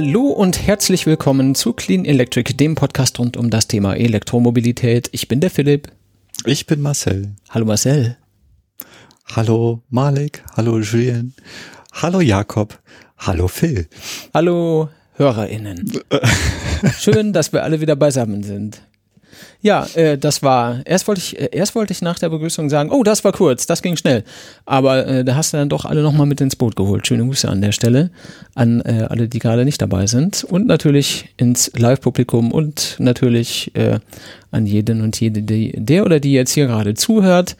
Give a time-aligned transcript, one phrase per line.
[0.00, 5.08] Hallo und herzlich willkommen zu Clean Electric, dem Podcast rund um das Thema Elektromobilität.
[5.10, 5.90] Ich bin der Philipp.
[6.44, 7.34] Ich bin Marcel.
[7.50, 8.16] Hallo Marcel.
[9.34, 10.44] Hallo Malik.
[10.56, 11.34] Hallo Julien.
[11.90, 12.78] Hallo Jakob.
[13.16, 13.88] Hallo Phil.
[14.32, 15.90] Hallo HörerInnen.
[17.00, 18.80] Schön, dass wir alle wieder beisammen sind.
[19.60, 22.90] Ja, äh, das war, erst wollte ich, äh, erst wollte ich nach der Begrüßung sagen,
[22.90, 24.24] oh, das war kurz, das ging schnell.
[24.66, 27.06] Aber äh, da hast du dann doch alle nochmal mit ins Boot geholt.
[27.06, 28.10] Schöne Grüße an der Stelle
[28.54, 30.44] an äh, alle, die gerade nicht dabei sind.
[30.44, 33.98] Und natürlich ins Live-Publikum und natürlich äh,
[34.50, 37.56] an jeden und jede, die, der oder die jetzt hier gerade zuhört.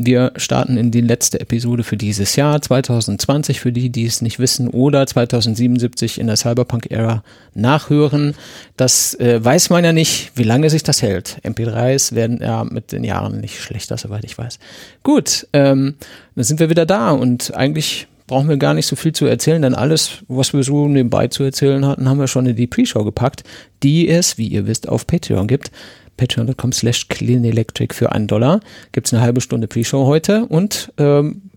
[0.00, 4.38] Wir starten in die letzte Episode für dieses Jahr, 2020, für die, die es nicht
[4.38, 7.24] wissen, oder 2077 in der Cyberpunk-Ära
[7.54, 8.36] nachhören.
[8.76, 11.38] Das äh, weiß man ja nicht, wie lange sich das hält.
[11.42, 14.60] MP3s werden ja mit den Jahren nicht schlechter, soweit ich weiß.
[15.02, 15.96] Gut, ähm,
[16.36, 19.62] dann sind wir wieder da und eigentlich brauchen wir gar nicht so viel zu erzählen,
[19.62, 23.02] denn alles, was wir so nebenbei zu erzählen hatten, haben wir schon in die Pre-Show
[23.02, 23.42] gepackt,
[23.82, 25.72] die es, wie ihr wisst, auf Patreon gibt
[26.18, 28.60] patreon.com slash cleanelectric für einen Dollar.
[28.92, 31.50] Gibt es eine halbe Stunde Pre-Show heute und ähm,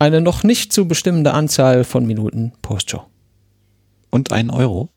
[0.00, 3.02] eine noch nicht zu bestimmende Anzahl von Minuten Post-Show.
[4.10, 4.88] Und einen Euro?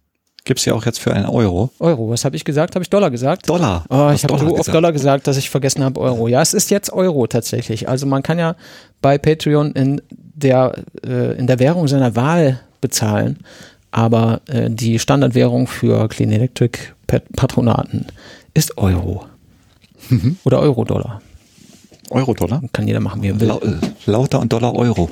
[0.45, 1.69] Gibt's ja auch jetzt für einen Euro.
[1.79, 2.75] Euro, was habe ich gesagt?
[2.75, 3.47] Habe ich Dollar gesagt?
[3.47, 3.85] Dollar.
[3.89, 6.27] Oh, ich habe so oft Dollar gesagt, dass ich vergessen habe Euro.
[6.27, 7.87] Ja, es ist jetzt Euro tatsächlich.
[7.87, 8.55] Also man kann ja
[9.01, 10.73] bei Patreon in der,
[11.05, 13.39] äh, in der Währung seiner Wahl bezahlen,
[13.91, 16.79] aber äh, die Standardwährung für Clean Electric
[17.35, 18.05] Patronaten
[18.59, 19.25] ist Euro.
[20.09, 20.37] Mhm.
[20.43, 21.21] Oder Euro-Dollar.
[22.09, 22.61] Euro-Dollar?
[22.73, 23.47] Kann jeder machen, wie er will.
[23.47, 23.59] La
[24.05, 25.09] lauter und Dollar Euro.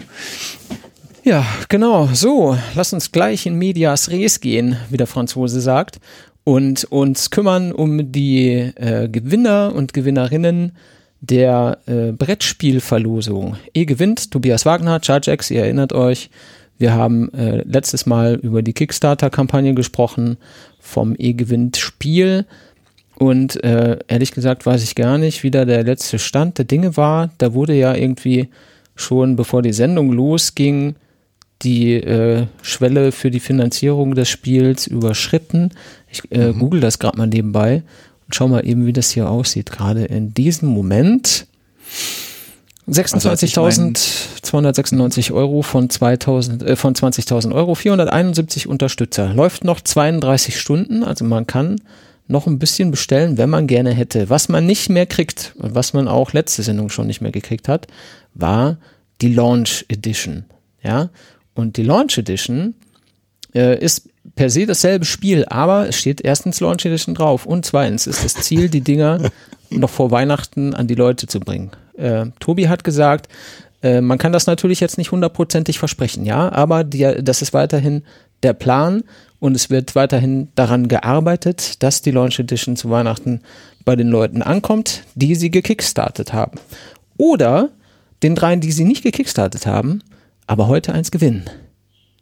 [1.24, 2.10] Ja, genau.
[2.14, 6.00] So, lass uns gleich in medias res gehen, wie der Franzose sagt,
[6.44, 10.74] und uns kümmern um die äh, Gewinner und Gewinnerinnen
[11.22, 13.56] der äh, Brettspielverlosung.
[13.74, 16.30] E gewinnt Tobias Wagner, ChargeX, ihr erinnert euch.
[16.78, 20.38] Wir haben äh, letztes Mal über die Kickstarter-Kampagne gesprochen
[20.80, 22.46] vom E gewinnt Spiel.
[23.18, 26.98] Und äh, ehrlich gesagt weiß ich gar nicht, wie da der letzte Stand der Dinge
[26.98, 27.32] war.
[27.40, 28.50] Da wurde ja irgendwie
[28.96, 30.94] schon, bevor die Sendung losging,
[31.64, 35.72] die äh, Schwelle für die Finanzierung des Spiels überschritten.
[36.12, 36.60] Ich äh, mhm.
[36.60, 37.82] google das gerade mal nebenbei
[38.28, 39.72] und schau mal eben, wie das hier aussieht.
[39.72, 41.48] Gerade in diesem Moment.
[42.88, 49.34] 26.296 also Euro von, 2000, äh, von 20.000 Euro, 471 Unterstützer.
[49.34, 51.78] Läuft noch 32 Stunden, also man kann
[52.28, 54.30] noch ein bisschen bestellen, wenn man gerne hätte.
[54.30, 57.68] Was man nicht mehr kriegt und was man auch letzte Sendung schon nicht mehr gekriegt
[57.68, 57.88] hat,
[58.34, 58.78] war
[59.22, 60.46] die Launch Edition.
[60.84, 61.10] Ja,
[61.54, 62.76] und die Launch Edition
[63.54, 68.08] äh, ist per se dasselbe Spiel, aber es steht erstens Launch Edition drauf und zweitens
[68.08, 69.32] ist das Ziel, die Dinger
[69.70, 71.72] noch vor Weihnachten an die Leute zu bringen.
[71.98, 73.28] Äh, Tobi hat gesagt,
[73.82, 78.04] äh, man kann das natürlich jetzt nicht hundertprozentig versprechen, ja, aber die, das ist weiterhin
[78.44, 79.04] der Plan
[79.40, 83.42] und es wird weiterhin daran gearbeitet, dass die Launch Edition zu Weihnachten
[83.86, 86.60] bei den Leuten ankommt, die sie gekickstartet haben.
[87.18, 87.70] Oder
[88.24, 90.02] den dreien, die sie nicht gekickstartet haben,
[90.48, 91.46] aber heute eins gewinnen.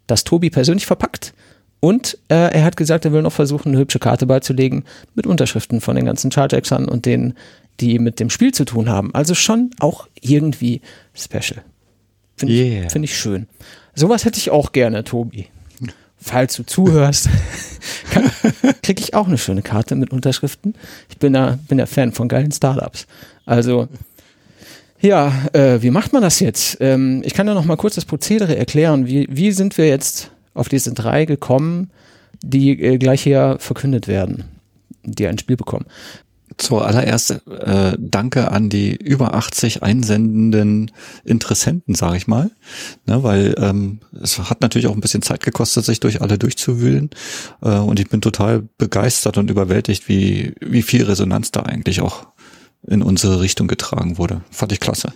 [0.08, 1.34] Das Tobi persönlich verpackt
[1.80, 4.84] und äh, er hat gesagt, er will noch versuchen, eine hübsche Karte beizulegen
[5.14, 7.36] mit Unterschriften von den ganzen Charge-Exern und denen,
[7.80, 9.14] die mit dem Spiel zu tun haben.
[9.14, 10.82] Also schon auch irgendwie
[11.14, 11.64] special.
[12.38, 12.86] Finde yeah.
[12.86, 13.48] ich, find ich schön.
[13.94, 15.48] Sowas hätte ich auch gerne, Tobi
[16.26, 17.30] falls du zuhörst,
[18.84, 20.74] kriege ich auch eine schöne Karte mit Unterschriften.
[21.10, 23.06] Ich bin ja, bin ja Fan von geilen Startups.
[23.46, 23.88] Also,
[25.00, 26.78] ja, äh, wie macht man das jetzt?
[26.80, 29.06] Ähm, ich kann ja noch mal kurz das Prozedere erklären.
[29.06, 31.92] Wie, wie sind wir jetzt auf diese drei gekommen,
[32.42, 34.46] die äh, gleich hier verkündet werden,
[35.04, 35.86] die ein Spiel bekommen?
[36.58, 40.92] Zuallererst äh, danke an die über 80 einsendenden
[41.26, 42.52] Interessenten, sage ich mal,
[43.06, 47.10] ne, weil ähm, es hat natürlich auch ein bisschen Zeit gekostet, sich durch alle durchzuwühlen
[47.62, 52.28] äh, und ich bin total begeistert und überwältigt, wie wie viel Resonanz da eigentlich auch
[52.88, 54.42] in unsere Richtung getragen wurde.
[54.52, 55.14] Fand ich klasse.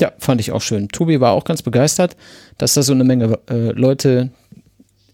[0.00, 0.88] Ja, fand ich auch schön.
[0.88, 2.16] Tobi war auch ganz begeistert,
[2.58, 4.30] dass da so eine Menge äh, Leute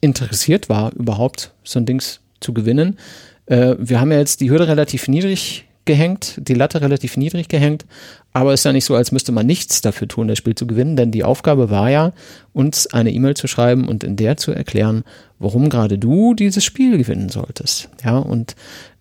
[0.01, 2.99] interessiert war, überhaupt so ein Dings zu gewinnen.
[3.47, 7.87] Äh, wir haben ja jetzt die Hürde relativ niedrig gehängt, die Latte relativ niedrig gehängt,
[8.35, 10.67] aber es ist ja nicht so, als müsste man nichts dafür tun, das Spiel zu
[10.67, 12.13] gewinnen, denn die Aufgabe war ja,
[12.53, 15.03] uns eine E-Mail zu schreiben und in der zu erklären,
[15.39, 17.89] warum gerade du dieses Spiel gewinnen solltest.
[18.05, 18.55] Ja, und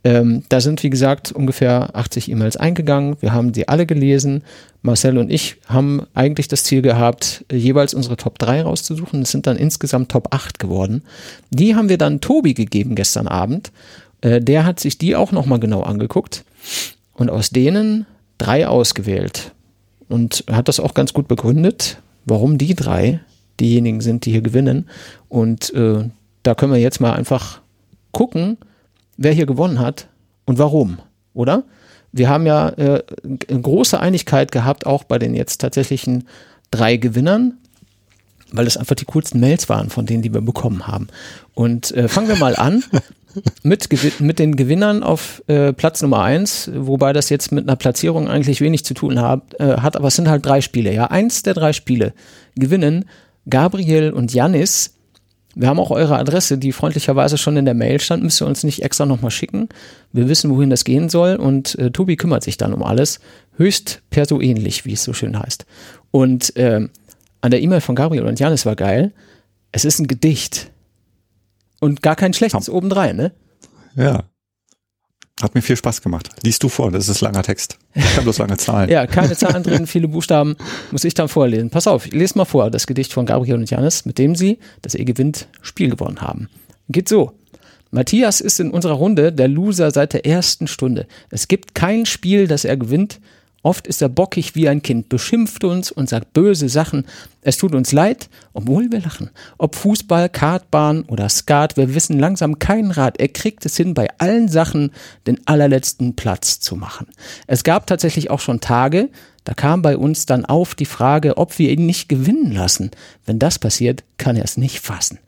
[0.05, 3.17] ähm, da sind, wie gesagt, ungefähr 80 E-Mails eingegangen.
[3.19, 4.43] Wir haben die alle gelesen.
[4.81, 9.23] Marcel und ich haben eigentlich das Ziel gehabt, jeweils unsere Top 3 rauszusuchen.
[9.23, 11.03] Es sind dann insgesamt Top 8 geworden.
[11.49, 13.71] Die haben wir dann Tobi gegeben gestern Abend
[14.21, 16.43] äh, der hat sich die auch nochmal genau angeguckt
[17.13, 18.05] und aus denen
[18.37, 19.53] drei ausgewählt
[20.09, 23.19] und hat das auch ganz gut begründet, warum die drei
[23.59, 24.87] diejenigen sind, die hier gewinnen.
[25.29, 26.09] Und äh,
[26.43, 27.61] da können wir jetzt mal einfach
[28.11, 28.57] gucken,
[29.17, 30.07] wer hier gewonnen hat
[30.45, 30.99] und warum,
[31.33, 31.63] oder?
[32.11, 33.03] Wir haben ja äh,
[33.49, 36.23] große Einigkeit gehabt, auch bei den jetzt tatsächlichen
[36.71, 37.57] drei Gewinnern,
[38.51, 41.07] weil es einfach die coolsten Mails waren von denen, die wir bekommen haben.
[41.53, 42.83] Und äh, fangen wir mal an
[43.63, 43.89] mit,
[44.19, 48.61] mit den Gewinnern auf äh, Platz Nummer eins, wobei das jetzt mit einer Platzierung eigentlich
[48.61, 50.93] wenig zu tun hat, äh, hat, aber es sind halt drei Spiele.
[50.93, 52.13] Ja, eins der drei Spiele
[52.55, 53.05] gewinnen
[53.49, 54.93] Gabriel und Janis.
[55.55, 58.63] Wir haben auch eure Adresse, die freundlicherweise schon in der Mail stand, müsst ihr uns
[58.63, 59.69] nicht extra nochmal schicken.
[60.13, 63.19] Wir wissen, wohin das gehen soll und äh, Tobi kümmert sich dann um alles.
[63.55, 65.65] Höchst persoähnlich, wie es so schön heißt.
[66.11, 66.87] Und äh,
[67.41, 69.13] an der E-Mail von Gabriel und Janis war geil.
[69.71, 70.71] Es ist ein Gedicht.
[71.79, 73.31] Und gar kein schlechtes obendrein, ne?
[73.95, 74.23] Ja.
[75.41, 76.29] Hat mir viel Spaß gemacht.
[76.41, 77.77] Liest du vor, das ist langer Text.
[77.93, 78.89] Ich habe bloß lange Zahlen.
[78.89, 80.55] ja, keine Zahlen drin, viele Buchstaben,
[80.89, 81.69] muss ich dann vorlesen.
[81.69, 84.57] Pass auf, ich lese mal vor, das Gedicht von Gabriel und Janis, mit dem sie,
[84.81, 86.49] das ihr gewinnt, Spiel gewonnen haben.
[86.89, 87.33] Geht so.
[87.91, 91.07] Matthias ist in unserer Runde der Loser seit der ersten Stunde.
[91.29, 93.19] Es gibt kein Spiel, das er gewinnt,
[93.63, 97.05] Oft ist er bockig wie ein Kind, beschimpft uns und sagt böse Sachen.
[97.41, 99.29] Es tut uns leid, obwohl wir lachen.
[99.57, 103.19] Ob Fußball, Kartbahn oder Skat, wir wissen langsam keinen Rat.
[103.19, 104.91] Er kriegt es hin, bei allen Sachen
[105.25, 107.07] den allerletzten Platz zu machen.
[107.47, 109.09] Es gab tatsächlich auch schon Tage,
[109.43, 112.91] da kam bei uns dann auf die Frage, ob wir ihn nicht gewinnen lassen.
[113.25, 115.19] Wenn das passiert, kann er es nicht fassen.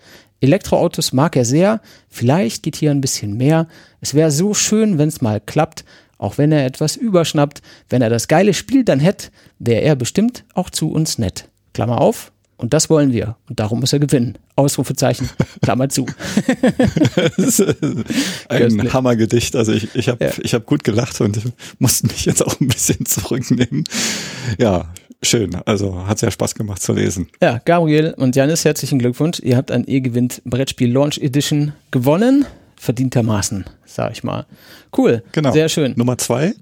[0.41, 3.67] Elektroautos mag er sehr, vielleicht geht hier ein bisschen mehr.
[4.01, 5.83] Es wäre so schön, wenn es mal klappt,
[6.19, 10.43] auch wenn er etwas überschnappt, wenn er das geile Spiel dann hätte, wäre er bestimmt
[10.53, 11.49] auch zu uns nett.
[11.73, 12.31] Klammer auf.
[12.57, 13.37] Und das wollen wir.
[13.47, 14.37] Und darum muss er gewinnen.
[14.57, 15.29] Ausrufezeichen,
[15.61, 16.05] Klammer zu.
[18.49, 19.55] ein Hammergedicht.
[19.55, 20.31] Also ich, ich habe ja.
[20.43, 21.39] ich hab gut gelacht und
[21.79, 23.85] musste mich jetzt auch ein bisschen zurücknehmen.
[24.57, 24.91] Ja,
[25.23, 25.55] schön.
[25.65, 27.29] Also hat sehr Spaß gemacht zu lesen.
[27.41, 29.39] Ja, Gabriel und Janis, herzlichen Glückwunsch.
[29.39, 32.45] Ihr habt ein E-Gewinnt Brettspiel Launch Edition gewonnen
[32.79, 34.45] verdientermaßen, sag ich mal.
[34.97, 35.23] Cool.
[35.33, 35.51] Genau.
[35.51, 35.93] Sehr schön.
[35.97, 36.53] Nummer zwei.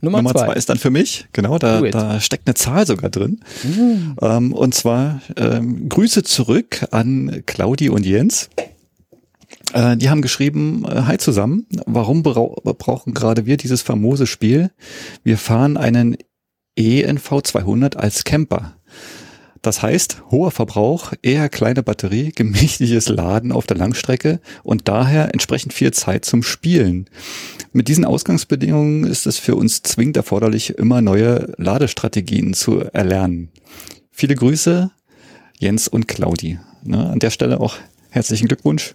[0.00, 0.46] Nummer, Nummer zwei.
[0.46, 0.52] zwei.
[0.54, 3.40] ist dann für mich, genau, da, da steckt eine Zahl sogar drin.
[3.64, 4.16] Mhm.
[4.22, 8.48] Ähm, und zwar ähm, Grüße zurück an Claudi und Jens.
[9.72, 14.70] Äh, die haben geschrieben, äh, hi zusammen, warum brauchen gerade wir dieses famose Spiel?
[15.24, 16.16] Wir fahren einen
[16.76, 18.75] ENV 200 als Camper.
[19.62, 25.72] Das heißt, hoher Verbrauch, eher kleine Batterie, gemächliches Laden auf der Langstrecke und daher entsprechend
[25.72, 27.08] viel Zeit zum Spielen.
[27.72, 33.50] Mit diesen Ausgangsbedingungen ist es für uns zwingend erforderlich, immer neue Ladestrategien zu erlernen.
[34.10, 34.90] Viele Grüße,
[35.58, 36.58] Jens und Claudi.
[36.84, 37.76] Ne, an der Stelle auch
[38.10, 38.94] herzlichen Glückwunsch.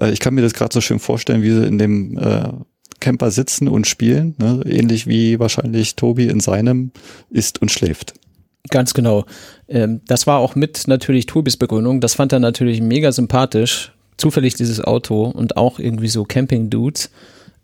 [0.00, 2.48] Äh, ich kann mir das gerade so schön vorstellen, wie sie in dem äh,
[3.00, 4.62] Camper sitzen und spielen, ne?
[4.64, 6.92] ähnlich wie wahrscheinlich Tobi in seinem
[7.30, 8.14] isst und schläft.
[8.70, 9.24] Ganz genau.
[9.68, 12.00] Ähm, das war auch mit natürlich Tobis Begründung.
[12.00, 13.92] Das fand er natürlich mega sympathisch.
[14.16, 17.10] Zufällig dieses Auto und auch irgendwie so Camping-Dudes.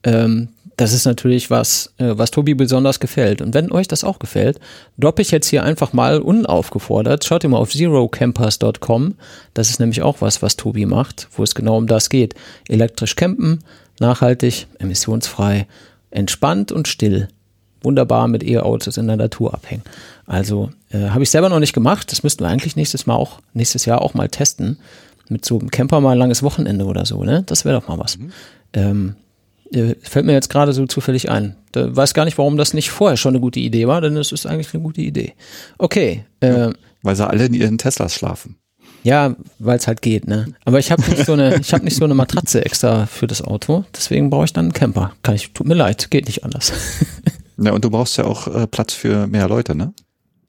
[0.03, 3.43] Ähm, das ist natürlich was, äh, was Tobi besonders gefällt.
[3.43, 4.61] Und wenn euch das auch gefällt,
[4.97, 7.25] droppe ich jetzt hier einfach mal unaufgefordert.
[7.25, 9.15] Schaut ihr mal auf zerocampers.com.
[9.55, 12.35] Das ist nämlich auch was, was Tobi macht, wo es genau um das geht.
[12.69, 13.65] Elektrisch campen,
[14.01, 15.67] nachhaltig, emissionsfrei,
[16.11, 17.29] entspannt und still
[17.83, 19.83] wunderbar mit E-Autos in der Natur abhängen.
[20.27, 22.11] Also äh, habe ich selber noch nicht gemacht.
[22.13, 24.79] Das müssten wir eigentlich nächstes Mal auch, nächstes Jahr auch mal testen.
[25.29, 27.43] Mit so einem Camper mal ein langes Wochenende oder so, ne?
[27.45, 28.19] Das wäre doch mal was.
[28.19, 28.33] Mhm.
[28.73, 29.15] Ähm,
[29.73, 31.57] äh, fällt mir jetzt gerade so zufällig ein.
[31.73, 34.33] Da weiß gar nicht, warum das nicht vorher schon eine gute Idee war, denn es
[34.33, 35.35] ist eigentlich eine gute Idee.
[35.77, 36.25] Okay.
[36.41, 36.71] Äh,
[37.03, 38.57] weil sie alle in ihren Teslas schlafen.
[39.05, 40.55] Ja, weil es halt geht, ne?
[40.65, 43.43] Aber ich habe nicht so eine, ich habe nicht so eine Matratze extra für das
[43.43, 45.13] Auto, deswegen brauche ich dann einen Camper.
[45.23, 46.73] Kann ich, tut mir leid, geht nicht anders.
[47.59, 49.93] Ja, und du brauchst ja auch äh, Platz für mehr Leute, ne?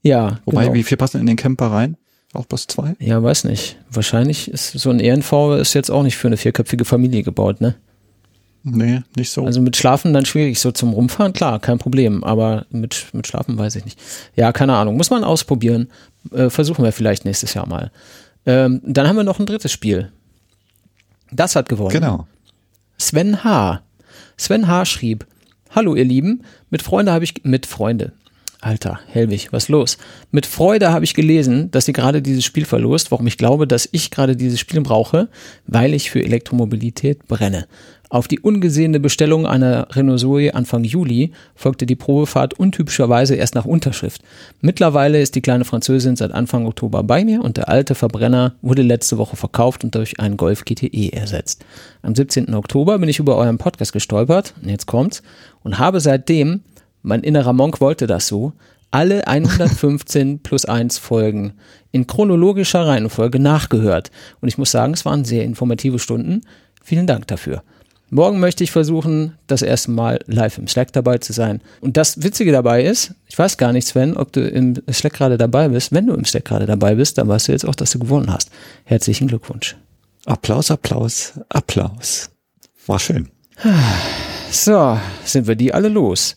[0.01, 0.39] Ja.
[0.46, 0.74] Wobei, genau.
[0.75, 1.98] wie viel passen in den Camper rein?
[2.34, 2.96] Auch bloß zwei?
[3.00, 3.78] Ja, weiß nicht.
[3.89, 7.75] Wahrscheinlich ist so ein ENV ist jetzt auch nicht für eine vierköpfige Familie gebaut, ne?
[8.63, 9.46] Nee, nicht so.
[9.46, 10.60] Also mit Schlafen dann schwierig.
[10.60, 12.24] So zum Rumfahren, klar, kein Problem.
[12.24, 14.00] Aber mit, mit Schlafen weiß ich nicht.
[14.36, 14.98] Ja, keine Ahnung.
[14.98, 15.88] Muss man ausprobieren.
[16.32, 17.92] Äh, versuchen wir vielleicht nächstes Jahr mal.
[18.46, 20.12] Ähm, dann haben wir noch ein drittes Spiel.
[21.32, 21.92] Das hat gewonnen.
[21.92, 22.28] Genau.
[22.98, 23.82] Sven H.
[24.38, 24.86] Sven H.
[24.86, 25.25] schrieb,
[25.72, 28.12] Hallo ihr Lieben, mit Freunde habe ich mit Freunde.
[28.60, 30.00] Alter, Helwig, was los?
[30.32, 33.88] Mit Freude habe ich gelesen, dass ihr gerade dieses Spiel verlost, warum ich glaube, dass
[33.92, 35.30] ich gerade dieses Spiel brauche,
[35.68, 37.68] weil ich für Elektromobilität brenne.
[38.12, 43.66] Auf die ungesehene Bestellung einer Renault Zoe Anfang Juli folgte die Probefahrt untypischerweise erst nach
[43.66, 44.24] Unterschrift.
[44.62, 48.82] Mittlerweile ist die kleine Französin seit Anfang Oktober bei mir und der alte Verbrenner wurde
[48.82, 51.63] letzte Woche verkauft und durch einen Golf GTE ersetzt.
[52.01, 52.56] Am 17.
[52.56, 55.22] Oktober bin ich über euren Podcast gestolpert, und jetzt kommt's,
[55.62, 56.62] und habe seitdem,
[57.04, 58.54] mein innerer Monk wollte das so,
[58.89, 61.54] alle 115 plus 1 Folgen
[61.92, 64.10] in chronologischer Reihenfolge nachgehört.
[64.42, 66.42] Und ich muss sagen, es waren sehr informative Stunden.
[66.82, 67.62] Vielen Dank dafür.
[68.12, 71.62] Morgen möchte ich versuchen, das erste Mal live im Slack dabei zu sein.
[71.80, 75.38] Und das Witzige dabei ist, ich weiß gar nicht, Sven, ob du im Slack gerade
[75.38, 75.92] dabei bist.
[75.92, 78.34] Wenn du im Slack gerade dabei bist, dann weißt du jetzt auch, dass du gewonnen
[78.34, 78.50] hast.
[78.86, 79.75] Herzlichen Glückwunsch.
[80.25, 82.30] Applaus, Applaus, Applaus.
[82.88, 83.30] War schön.
[84.51, 86.36] So, sind wir die alle los.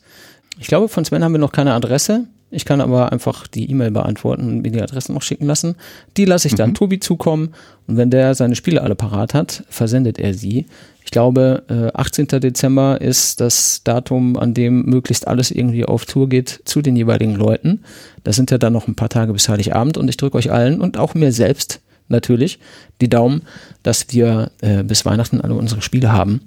[0.59, 2.26] Ich glaube, von Sven haben wir noch keine Adresse.
[2.52, 5.75] Ich kann aber einfach die E-Mail beantworten und mir die Adresse noch schicken lassen.
[6.18, 6.75] Die lasse ich dann mhm.
[6.75, 7.54] Tobi zukommen
[7.87, 10.66] und wenn der seine Spiele alle parat hat, versendet er sie.
[11.04, 12.26] Ich glaube, äh, 18.
[12.28, 17.35] Dezember ist das Datum, an dem möglichst alles irgendwie auf Tour geht zu den jeweiligen
[17.35, 17.80] Leuten.
[18.23, 20.80] Das sind ja dann noch ein paar Tage bis Heiligabend und ich drücke euch allen
[20.80, 22.59] und auch mir selbst natürlich
[23.00, 23.42] die Daumen,
[23.82, 26.42] dass wir äh, bis Weihnachten alle unsere Spiele haben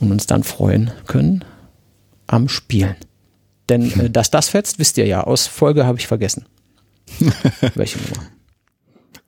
[0.00, 1.44] und uns dann freuen können
[2.26, 2.96] am Spielen.
[3.68, 5.24] Denn äh, dass das fetzt, wisst ihr ja.
[5.24, 6.46] Aus Folge habe ich vergessen.
[7.74, 8.26] Welche Nummer?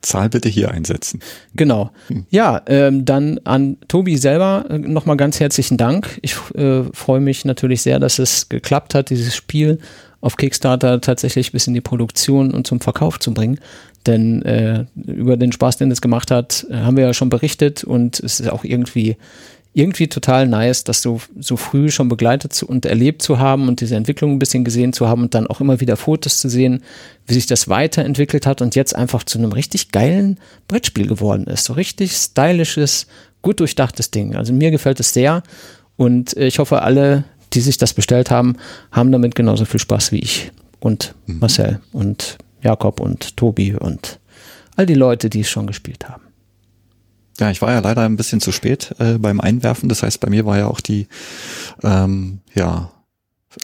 [0.01, 1.21] Zahl bitte hier einsetzen.
[1.55, 1.91] Genau.
[2.07, 2.27] Hm.
[2.31, 6.19] Ja, ähm, dann an Tobi selber äh, nochmal ganz herzlichen Dank.
[6.23, 9.79] Ich äh, freue mich natürlich sehr, dass es geklappt hat, dieses Spiel
[10.21, 13.59] auf Kickstarter tatsächlich bis in die Produktion und zum Verkauf zu bringen.
[14.07, 17.83] Denn äh, über den Spaß, den es gemacht hat, äh, haben wir ja schon berichtet
[17.83, 19.17] und es ist auch irgendwie
[19.75, 23.81] irgendwie total nice, das so, so früh schon begleitet zu, und erlebt zu haben und
[23.81, 26.83] diese Entwicklung ein bisschen gesehen zu haben und dann auch immer wieder Fotos zu sehen,
[27.27, 31.65] wie sich das weiterentwickelt hat und jetzt einfach zu einem richtig geilen Brettspiel geworden ist.
[31.65, 33.07] So richtig stylisches,
[33.43, 34.35] gut durchdachtes Ding.
[34.35, 35.43] Also mir gefällt es sehr
[35.97, 38.57] und ich hoffe, alle, die sich das bestellt haben,
[38.91, 41.39] haben damit genauso viel Spaß wie ich und mhm.
[41.41, 44.19] Marcel und Jakob und Tobi und
[44.77, 46.28] all die Leute, die es schon gespielt haben.
[47.41, 49.89] Ja, ich war ja leider ein bisschen zu spät äh, beim Einwerfen.
[49.89, 51.07] Das heißt, bei mir war ja auch die
[51.83, 52.91] ähm, ja,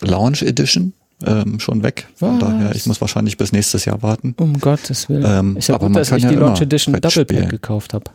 [0.00, 0.92] Launch Edition
[1.24, 2.06] ähm, schon weg.
[2.14, 2.48] Von Was?
[2.48, 4.34] daher, ich muss wahrscheinlich bis nächstes Jahr warten.
[4.38, 5.24] Um Gottes Willen.
[5.26, 8.10] Ähm, ich habe gut, dass ich ja die Launch Edition Double Pack gekauft habe.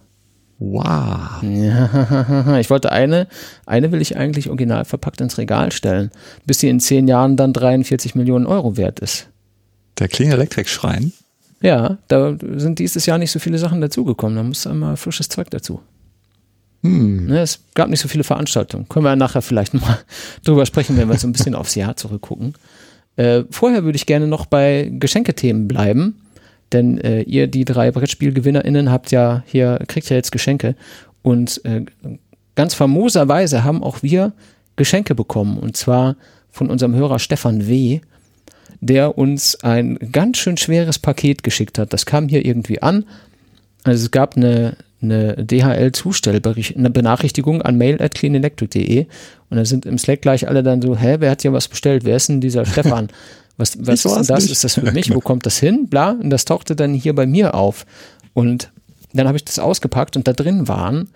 [0.59, 1.41] Wow.
[1.41, 3.27] Ja, ich wollte eine,
[3.65, 6.11] eine will ich eigentlich original verpackt ins Regal stellen,
[6.45, 9.27] bis sie in zehn Jahren dann 43 Millionen Euro wert ist.
[9.99, 11.13] Der Clean Electric Schrein?
[11.61, 14.37] Ja, da sind dieses Jahr nicht so viele Sachen dazugekommen.
[14.37, 15.81] Da muss einmal frisches Zeug dazu.
[16.83, 17.27] Hm.
[17.27, 18.87] Ne, es gab nicht so viele Veranstaltungen.
[18.87, 19.99] Können wir nachher vielleicht mal
[20.43, 22.53] drüber sprechen, wenn wir so ein bisschen aufs Jahr zurückgucken.
[23.17, 26.21] Äh, vorher würde ich gerne noch bei Geschenkethemen bleiben,
[26.71, 30.75] denn äh, ihr, die drei BrettspielgewinnerInnen, habt ja hier, kriegt ja jetzt Geschenke.
[31.21, 31.85] Und äh,
[32.55, 34.31] ganz famoserweise haben auch wir
[34.77, 35.57] Geschenke bekommen.
[35.57, 36.15] Und zwar
[36.49, 37.99] von unserem Hörer Stefan W.,
[38.81, 41.93] der uns ein ganz schön schweres Paket geschickt hat.
[41.93, 43.05] Das kam hier irgendwie an.
[43.83, 49.05] Also es gab eine, eine DHL-Zustellbenachrichtigung an mail.cleanelectric.de
[49.50, 52.05] und da sind im Slack gleich alle dann so, hä, wer hat hier was bestellt?
[52.05, 53.09] Wer ist denn dieser Stefan?
[53.57, 54.43] Was, was ist denn das?
[54.43, 54.53] Nicht.
[54.53, 55.13] Ist das für mich?
[55.13, 55.88] Wo kommt das hin?
[55.89, 56.12] Bla.
[56.12, 57.86] Und das tauchte dann hier bei mir auf.
[58.33, 58.71] Und
[59.13, 61.09] dann habe ich das ausgepackt und da drin waren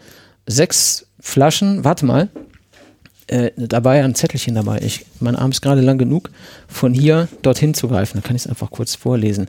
[0.46, 2.30] sechs Flaschen, warte mal,
[3.28, 4.80] äh, da war ja ein Zettelchen dabei.
[4.82, 6.30] Ich, mein Arm ist gerade lang genug,
[6.68, 8.20] von hier dorthin zu greifen.
[8.20, 9.48] Da kann ich es einfach kurz vorlesen.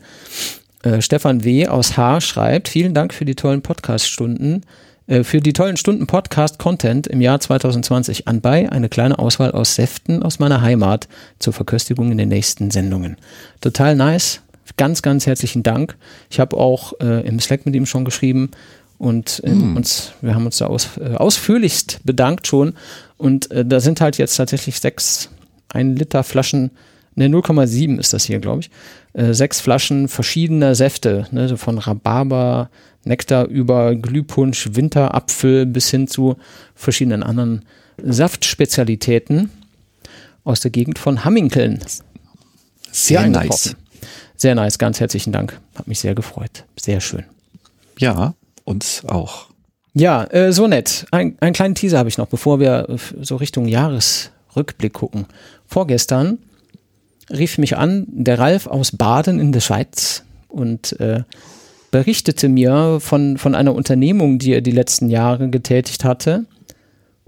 [0.83, 1.69] Äh, Stefan W.
[1.69, 2.21] aus H.
[2.21, 4.63] schreibt, vielen Dank für die tollen Podcast-Stunden,
[5.07, 8.29] äh, für die tollen Stunden Podcast-Content im Jahr 2020.
[8.29, 13.17] Anbei eine kleine Auswahl aus Säften aus meiner Heimat zur Verköstigung in den nächsten Sendungen.
[13.61, 14.41] Total nice.
[14.77, 15.97] Ganz, ganz herzlichen Dank.
[16.31, 18.51] Ich habe auch äh, im Slack mit ihm schon geschrieben
[18.99, 19.77] und äh, mm.
[19.77, 22.75] uns, wir haben uns da aus, äh, ausführlichst bedankt schon
[23.17, 25.31] und äh, da sind halt jetzt tatsächlich sechs
[25.69, 26.71] ein Liter Flaschen,
[27.15, 28.71] ne 0,7 ist das hier, glaube ich,
[29.13, 32.71] äh, sechs Flaschen verschiedener Säfte, ne, so von Rhabarber,
[33.05, 36.37] Nektar über Glühpunsch, Winterapfel bis hin zu
[36.75, 37.65] verschiedenen anderen
[38.03, 39.51] Saftspezialitäten
[40.43, 41.81] aus der Gegend von Hamminkeln.
[42.91, 43.77] Sehr nice.
[44.37, 45.61] Sehr nice, ganz herzlichen Dank.
[45.75, 46.65] Hat mich sehr gefreut.
[46.81, 47.25] Sehr schön.
[47.99, 49.49] Ja, uns auch.
[49.95, 51.07] Ja, äh, so nett.
[51.13, 52.87] Ein, einen kleinen Teaser habe ich noch, bevor wir
[53.21, 55.27] so Richtung Jahresrückblick gucken.
[55.67, 56.39] Vorgestern
[57.31, 61.23] rief mich an der Ralf aus Baden in der Schweiz und äh,
[61.93, 66.45] berichtete mir von, von einer Unternehmung, die er die letzten Jahre getätigt hatte.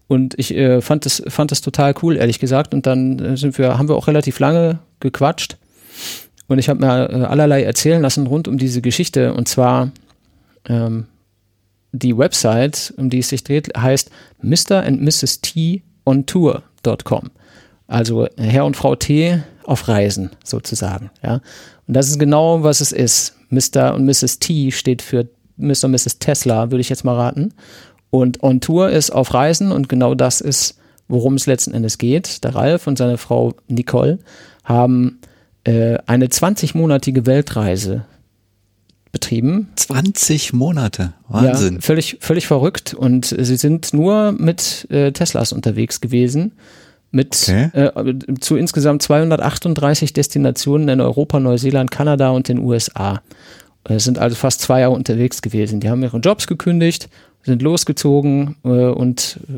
[0.08, 2.74] Und ich äh, fand es fand das total cool, ehrlich gesagt.
[2.74, 5.56] Und dann äh, sind wir, haben wir auch relativ lange gequatscht.
[6.48, 9.34] Und ich habe mir äh, allerlei erzählen lassen rund um diese Geschichte.
[9.34, 9.92] Und zwar
[10.68, 11.06] ähm,
[11.92, 14.10] die Website, um die es sich dreht, heißt
[14.42, 14.82] Mr.
[14.84, 15.40] and Mrs.
[15.40, 17.30] T on Tour.com.
[17.86, 21.10] Also Herr und Frau T auf Reisen sozusagen.
[21.22, 21.40] Ja.
[21.86, 23.34] Und das ist genau, was es ist.
[23.50, 23.94] Mr.
[23.94, 24.38] und Mrs.
[24.38, 25.84] T steht für Mr.
[25.84, 26.18] und Mrs.
[26.18, 27.54] Tesla, würde ich jetzt mal raten.
[28.10, 30.78] Und On Tour ist auf Reisen und genau das ist,
[31.08, 32.44] worum es letzten Endes geht.
[32.44, 34.18] Der Ralf und seine Frau Nicole
[34.64, 35.20] haben
[35.64, 38.04] äh, eine 20-monatige Weltreise
[39.12, 39.68] betrieben.
[39.76, 41.74] 20 Monate, Wahnsinn.
[41.76, 42.94] Ja, völlig, völlig verrückt.
[42.94, 46.52] Und sie sind nur mit äh, Teslas unterwegs gewesen.
[47.10, 47.70] Mit okay.
[47.72, 53.22] äh, zu insgesamt 238 Destinationen in Europa, Neuseeland, Kanada und den USA.
[53.84, 55.80] Es sind also fast zwei Jahre unterwegs gewesen.
[55.80, 57.08] Die haben ihre Jobs gekündigt,
[57.42, 59.52] sind losgezogen äh, und äh,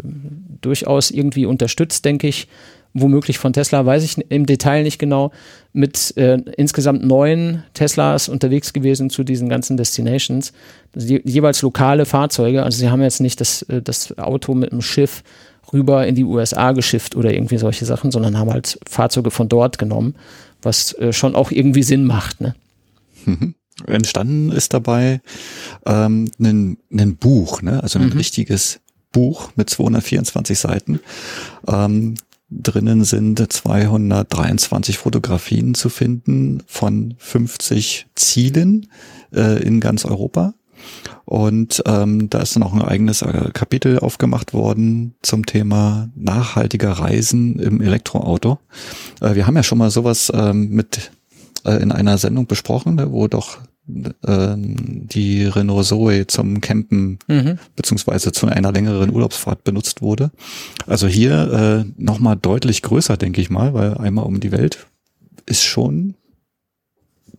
[0.60, 2.48] durchaus irgendwie unterstützt, denke ich,
[2.94, 5.32] womöglich von Tesla, weiß ich im Detail nicht genau,
[5.72, 10.52] mit äh, insgesamt neun Teslas unterwegs gewesen zu diesen ganzen Destinations.
[10.96, 12.62] Je, jeweils lokale Fahrzeuge.
[12.62, 15.22] Also sie haben jetzt nicht das, äh, das Auto mit dem Schiff
[15.72, 19.78] rüber in die USA geschifft oder irgendwie solche Sachen, sondern haben halt Fahrzeuge von dort
[19.78, 20.14] genommen,
[20.62, 22.40] was äh, schon auch irgendwie Sinn macht.
[22.40, 22.54] Ne?
[23.24, 23.54] Mhm.
[23.86, 25.20] Entstanden ist dabei
[25.86, 27.82] ähm, ein, ein Buch, ne?
[27.82, 28.12] also ein mhm.
[28.12, 28.80] richtiges
[29.12, 31.00] Buch mit 224 Seiten.
[31.66, 32.14] Ähm,
[32.50, 38.88] Drinnen sind 223 Fotografien zu finden von 50 Zielen
[39.34, 40.54] äh, in ganz Europa.
[41.24, 46.92] Und ähm, da ist dann auch ein eigenes äh, Kapitel aufgemacht worden zum Thema nachhaltiger
[46.92, 48.58] Reisen im Elektroauto.
[49.20, 51.10] Äh, wir haben ja schon mal sowas ähm, mit
[51.64, 53.58] äh, in einer Sendung besprochen, ne, wo doch
[54.26, 57.58] äh, die Renault Zoe zum Campen mhm.
[57.76, 60.30] beziehungsweise zu einer längeren Urlaubsfahrt benutzt wurde.
[60.86, 64.86] Also hier äh, nochmal deutlich größer, denke ich mal, weil einmal um die Welt
[65.46, 66.14] ist schon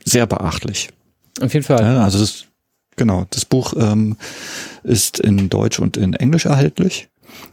[0.03, 0.89] sehr beachtlich.
[1.41, 1.81] Auf jeden Fall.
[1.81, 2.45] Ja, also das,
[2.95, 4.17] genau, das Buch ähm,
[4.83, 7.09] ist in Deutsch und in Englisch erhältlich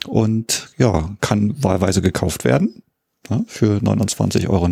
[0.06, 2.82] und ja, kann wahlweise gekauft werden
[3.30, 4.68] ja, für 29,90 Euro.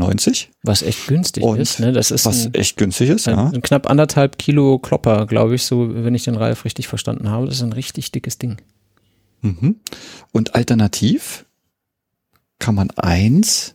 [0.62, 1.80] Was echt günstig und ist.
[1.80, 1.92] Ne?
[1.92, 3.50] Das ist was ein, echt günstig ist, ein, ja.
[3.50, 7.46] Ein knapp anderthalb Kilo Klopper, glaube ich, so, wenn ich den Ralf richtig verstanden habe.
[7.46, 8.58] Das ist ein richtig dickes Ding.
[9.42, 9.76] Mhm.
[10.32, 11.44] Und alternativ
[12.58, 13.74] kann man eins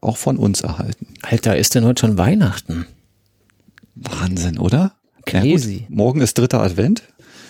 [0.00, 1.14] auch von uns erhalten.
[1.22, 2.86] Alter, ist denn heute schon Weihnachten?
[3.94, 4.92] Wahnsinn, oder?
[5.26, 5.86] Crazy.
[5.88, 7.02] Ja, morgen ist dritter Advent.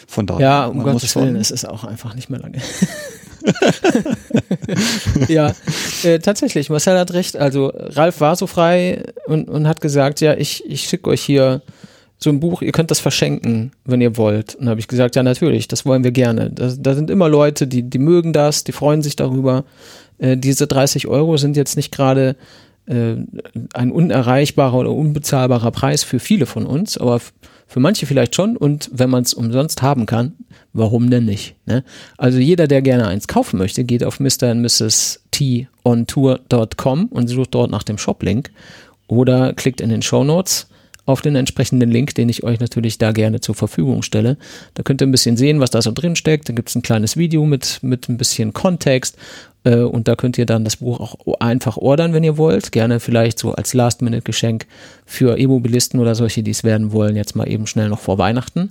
[0.06, 0.40] Von daher.
[0.40, 2.58] Ja, um Gottes Willen, es ist auch einfach nicht mehr lange.
[5.28, 5.54] ja,
[6.02, 7.36] äh, tatsächlich, Marcel hat recht.
[7.36, 11.62] Also Ralf war so frei und, und hat gesagt, ja, ich, ich schicke euch hier
[12.18, 14.56] so ein Buch, ihr könnt das verschenken, wenn ihr wollt.
[14.56, 16.50] Und habe ich gesagt, ja, natürlich, das wollen wir gerne.
[16.50, 19.64] Da, da sind immer Leute, die, die mögen das, die freuen sich darüber.
[20.18, 22.34] Äh, diese 30 Euro sind jetzt nicht gerade
[22.86, 23.14] äh,
[23.74, 27.20] ein unerreichbarer oder unbezahlbarer Preis für viele von uns, aber
[27.68, 28.56] für manche vielleicht schon.
[28.56, 30.32] Und wenn man es umsonst haben kann,
[30.72, 31.54] warum denn nicht?
[31.66, 31.84] Ne?
[32.16, 34.50] Also jeder, der gerne eins kaufen möchte, geht auf Mr.
[34.50, 35.20] und Mrs.
[35.30, 38.50] T on Tour.com und sucht dort nach dem Shop-Link
[39.06, 40.68] oder klickt in den Show Notes
[41.08, 44.36] auf den entsprechenden Link, den ich euch natürlich da gerne zur Verfügung stelle.
[44.74, 46.50] Da könnt ihr ein bisschen sehen, was da so drin steckt.
[46.50, 49.16] Da gibt es ein kleines Video mit, mit ein bisschen Kontext
[49.64, 52.72] äh, und da könnt ihr dann das Buch auch einfach ordern, wenn ihr wollt.
[52.72, 54.66] Gerne vielleicht so als Last-Minute-Geschenk
[55.06, 58.70] für E-Mobilisten oder solche, die es werden wollen, jetzt mal eben schnell noch vor Weihnachten.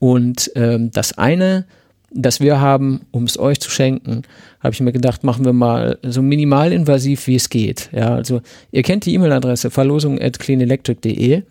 [0.00, 1.66] Und ähm, das eine,
[2.10, 4.22] das wir haben, um es euch zu schenken,
[4.58, 7.90] habe ich mir gedacht, machen wir mal so minimal invasiv, wie es geht.
[7.92, 11.44] Ja, also ihr kennt die E-Mail-Adresse verlosung@cleanelectric.de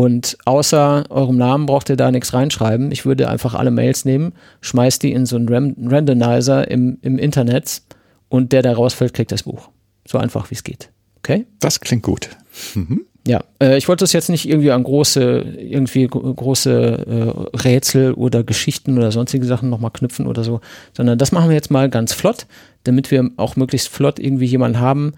[0.00, 2.90] und außer eurem Namen braucht ihr da nichts reinschreiben.
[2.90, 4.32] Ich würde einfach alle Mails nehmen,
[4.62, 5.46] schmeißt die in so einen
[5.90, 7.82] Randomizer im, im Internet
[8.30, 9.68] und der, der rausfällt, kriegt das Buch.
[10.08, 10.88] So einfach, wie es geht.
[11.18, 11.44] Okay?
[11.58, 12.30] Das klingt gut.
[12.74, 13.02] Mhm.
[13.28, 18.42] Ja, äh, ich wollte das jetzt nicht irgendwie an große, irgendwie große äh, Rätsel oder
[18.42, 20.62] Geschichten oder sonstige Sachen nochmal knüpfen oder so,
[20.96, 22.46] sondern das machen wir jetzt mal ganz flott,
[22.84, 25.12] damit wir auch möglichst flott irgendwie jemanden haben,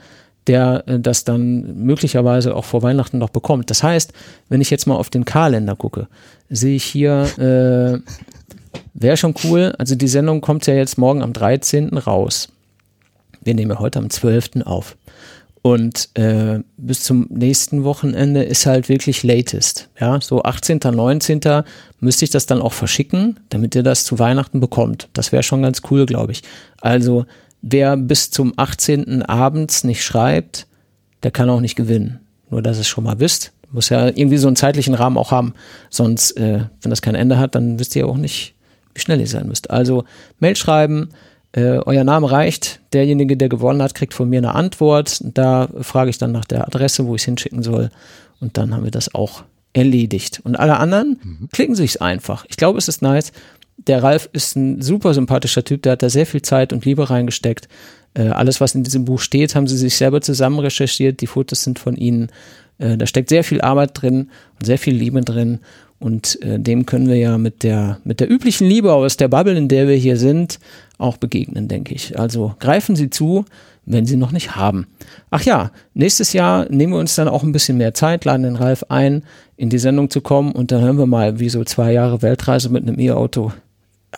[0.47, 3.71] der äh, das dann möglicherweise auch vor Weihnachten noch bekommt.
[3.71, 4.13] Das heißt,
[4.49, 6.09] wenn ich jetzt mal auf den Kalender gucke,
[6.49, 8.01] sehe ich hier, äh,
[8.95, 11.97] wäre schon cool, also die Sendung kommt ja jetzt morgen am 13.
[11.99, 12.49] raus.
[13.43, 14.63] Wir nehmen ja heute am 12.
[14.65, 14.97] auf.
[15.63, 19.89] Und äh, bis zum nächsten Wochenende ist halt wirklich latest.
[20.01, 21.41] Ja, so 18., 19.
[22.01, 25.09] müsste ich das dann auch verschicken, damit ihr das zu Weihnachten bekommt.
[25.13, 26.43] Das wäre schon ganz cool, glaube ich.
[26.81, 27.27] Also
[27.63, 29.23] wer bis zum 18.
[29.23, 30.67] abends nicht schreibt,
[31.23, 32.21] der kann auch nicht gewinnen.
[32.51, 33.53] Nur, dass ihr es schon mal wisst.
[33.71, 35.55] Muss ja irgendwie so einen zeitlichen Rahmen auch haben.
[35.89, 38.55] Sonst, äh, wenn das kein Ende hat, dann wisst ihr auch nicht,
[38.93, 39.71] wie schnell ihr sein müsst.
[39.71, 40.05] Also
[40.41, 41.09] Mail schreiben,
[41.53, 42.81] äh, euer Name reicht.
[42.93, 45.21] Derjenige, der gewonnen hat, kriegt von mir eine Antwort.
[45.23, 47.91] Da frage ich dann nach der Adresse, wo ich es hinschicken soll.
[48.41, 50.41] Und dann haben wir das auch erledigt.
[50.45, 51.49] Und alle anderen mhm.
[51.51, 52.45] klicken sich's einfach.
[52.49, 53.33] Ich glaube, es ist nice
[53.77, 57.09] der Ralf ist ein super sympathischer Typ, der hat da sehr viel Zeit und Liebe
[57.11, 57.69] reingesteckt.
[58.15, 61.21] Äh, alles, was in diesem Buch steht, haben sie sich selber zusammen recherchiert.
[61.21, 62.29] Die Fotos sind von ihnen.
[62.79, 65.61] Äh, da steckt sehr viel Arbeit drin und sehr viel Liebe drin.
[65.99, 69.57] Und äh, dem können wir ja mit der, mit der üblichen Liebe aus der Bubble,
[69.57, 70.59] in der wir hier sind,
[70.99, 72.19] auch begegnen, denke ich.
[72.19, 73.45] Also greifen Sie zu,
[73.85, 74.87] wenn sie noch nicht haben.
[75.31, 78.57] Ach ja, nächstes Jahr nehmen wir uns dann auch ein bisschen mehr Zeit, laden den
[78.57, 79.25] Ralf ein,
[79.57, 82.69] in die Sendung zu kommen und dann hören wir mal, wie so zwei Jahre Weltreise
[82.69, 83.53] mit einem E-Auto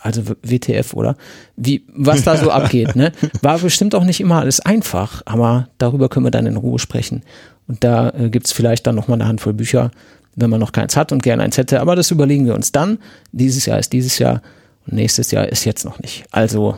[0.02, 1.16] also WTF, oder?
[1.56, 3.12] Wie, was da so abgeht, ne?
[3.42, 7.22] War bestimmt auch nicht immer alles einfach, aber darüber können wir dann in Ruhe sprechen.
[7.66, 9.90] Und da äh, gibt's vielleicht dann nochmal eine Handvoll Bücher,
[10.36, 11.80] wenn man noch keins hat und gerne eins hätte.
[11.80, 12.98] Aber das überlegen wir uns dann.
[13.32, 14.42] Dieses Jahr ist dieses Jahr
[14.86, 16.24] und nächstes Jahr ist jetzt noch nicht.
[16.30, 16.76] Also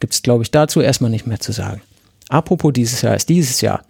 [0.00, 1.80] gibt's, glaube ich, dazu erstmal nicht mehr zu sagen.
[2.28, 3.82] Apropos dieses Jahr ist dieses Jahr.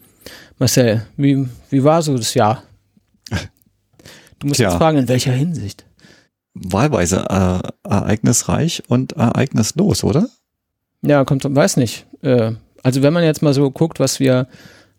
[0.59, 2.63] Marcel, wie, wie war so das Jahr?
[4.39, 4.71] Du musst Tja.
[4.71, 5.85] jetzt fragen, in welcher Hinsicht?
[6.63, 10.29] Wahlweise äh, ereignisreich und ereignislos, oder?
[11.03, 12.07] Ja, kommt, weiß nicht.
[12.23, 14.47] Äh, also wenn man jetzt mal so guckt, was wir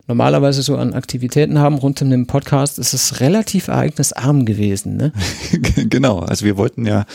[0.08, 4.98] normalerweise so an Aktivitäten haben rund um den Podcast, ist es relativ ereignisarm gewesen.
[4.98, 5.14] Ne?
[5.90, 7.06] genau, also wir wollten ja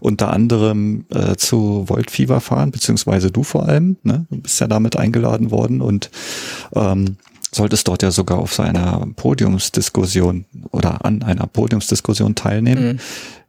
[0.00, 4.26] unter anderem äh, zu Volt Fever fahren, beziehungsweise du vor allem, ne?
[4.30, 6.10] Du bist ja damit eingeladen worden und
[6.74, 7.16] ähm,
[7.54, 12.94] solltest dort ja sogar auf so einer Podiumsdiskussion oder an einer Podiumsdiskussion teilnehmen.
[12.94, 12.98] Mhm.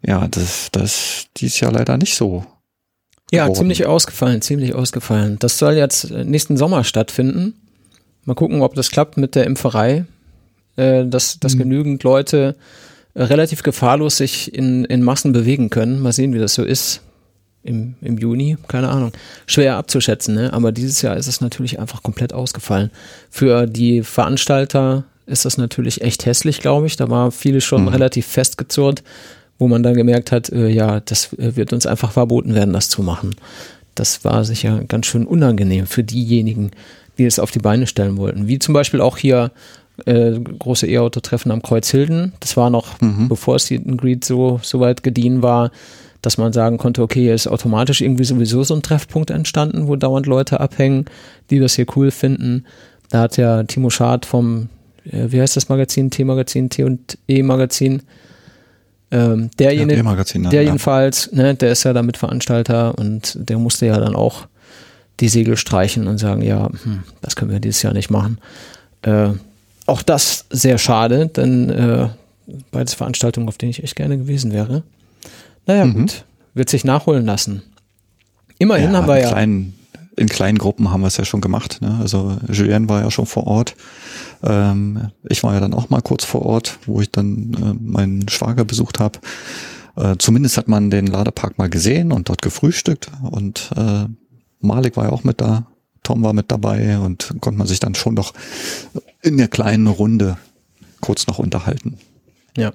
[0.06, 2.46] Ja, das, das dies Jahr leider nicht so.
[3.32, 3.58] Ja, geworden.
[3.58, 5.38] ziemlich ausgefallen, ziemlich ausgefallen.
[5.40, 7.56] Das soll jetzt nächsten Sommer stattfinden.
[8.26, 10.06] Mal gucken, ob das klappt mit der Impferei,
[10.76, 11.60] äh, dass, dass mhm.
[11.60, 12.56] genügend Leute
[13.16, 16.02] relativ gefahrlos sich in, in Massen bewegen können.
[16.02, 17.02] Mal sehen, wie das so ist
[17.64, 19.12] im, im Juni, keine Ahnung.
[19.46, 20.54] Schwer abzuschätzen, ne?
[20.54, 22.92] aber dieses Jahr ist es natürlich einfach komplett ausgefallen.
[23.30, 26.98] Für die Veranstalter ist das natürlich echt hässlich, glaube ich.
[26.98, 27.88] Da war vieles schon mhm.
[27.90, 29.04] relativ festgezurrt,
[29.58, 32.90] wo man dann gemerkt hat, äh, ja, das äh, wird uns einfach verboten werden, das
[32.90, 33.36] zu machen.
[33.96, 36.72] Das war sicher ganz schön unangenehm für diejenigen,
[37.18, 38.48] die es auf die Beine stellen wollten.
[38.48, 39.52] Wie zum Beispiel auch hier
[40.06, 42.34] äh, große E-Auto-Treffen am Kreuz Hilden.
[42.40, 43.30] Das war noch, mhm.
[43.30, 45.72] bevor es Greet so, so weit gediehen war,
[46.24, 49.96] dass man sagen konnte, okay, hier ist automatisch irgendwie sowieso so ein Treffpunkt entstanden, wo
[49.96, 51.06] dauernd Leute abhängen,
[51.50, 52.66] die das hier cool finden.
[53.10, 54.70] Da hat ja Timo Schad vom,
[55.06, 58.02] äh, wie heißt das Magazin, T-Magazin, T und E-Magazin,
[59.12, 64.00] ähm, derjenige, ja, der jedenfalls, ne, der ist ja damit Veranstalter und der musste ja
[64.00, 64.48] dann auch
[65.20, 68.40] die Segel streichen und sagen, ja, hm, das können wir dieses Jahr nicht machen.
[69.04, 69.30] Äh,
[69.86, 72.08] auch das sehr schade, denn äh,
[72.72, 74.84] beides Veranstaltungen, auf denen ich echt gerne gewesen wäre.
[75.66, 75.94] Naja, mhm.
[75.94, 77.64] gut, wird sich nachholen lassen.
[78.60, 79.30] Immerhin ja, haben wir ja.
[79.30, 79.78] Kleinen,
[80.16, 81.80] in kleinen Gruppen haben wir es ja schon gemacht.
[81.82, 81.98] Ne?
[82.02, 83.76] Also Julien war ja schon vor Ort.
[84.44, 88.30] Ähm, ich war ja dann auch mal kurz vor Ort, wo ich dann äh, meinen
[88.30, 89.20] Schwager besucht habe.
[89.96, 94.06] Äh, zumindest hat man den Ladepark mal gesehen und dort gefrühstückt und äh,
[94.60, 95.68] Malik war ja auch mit da,
[96.02, 98.34] Tom war mit dabei und konnte man sich dann schon noch
[99.22, 100.38] in der kleinen Runde
[101.00, 101.98] kurz noch unterhalten.
[102.58, 102.74] Ja.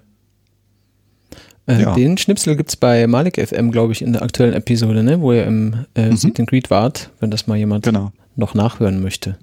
[1.69, 1.95] Äh, ja.
[1.95, 5.21] Den Schnipsel gibt es bei Malik FM, glaube ich, in der aktuellen Episode, ne?
[5.21, 6.17] wo ihr im äh, mhm.
[6.17, 8.13] Seed and Greet wart, wenn das mal jemand genau.
[8.37, 9.37] noch nachhören möchte.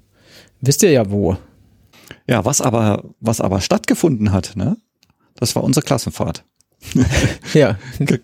[0.62, 1.38] Wisst ihr ja wo.
[2.28, 4.78] Ja, was aber, was aber stattgefunden hat, ne?
[5.36, 6.44] Das war unsere Klassenfahrt.
[7.54, 7.78] ja.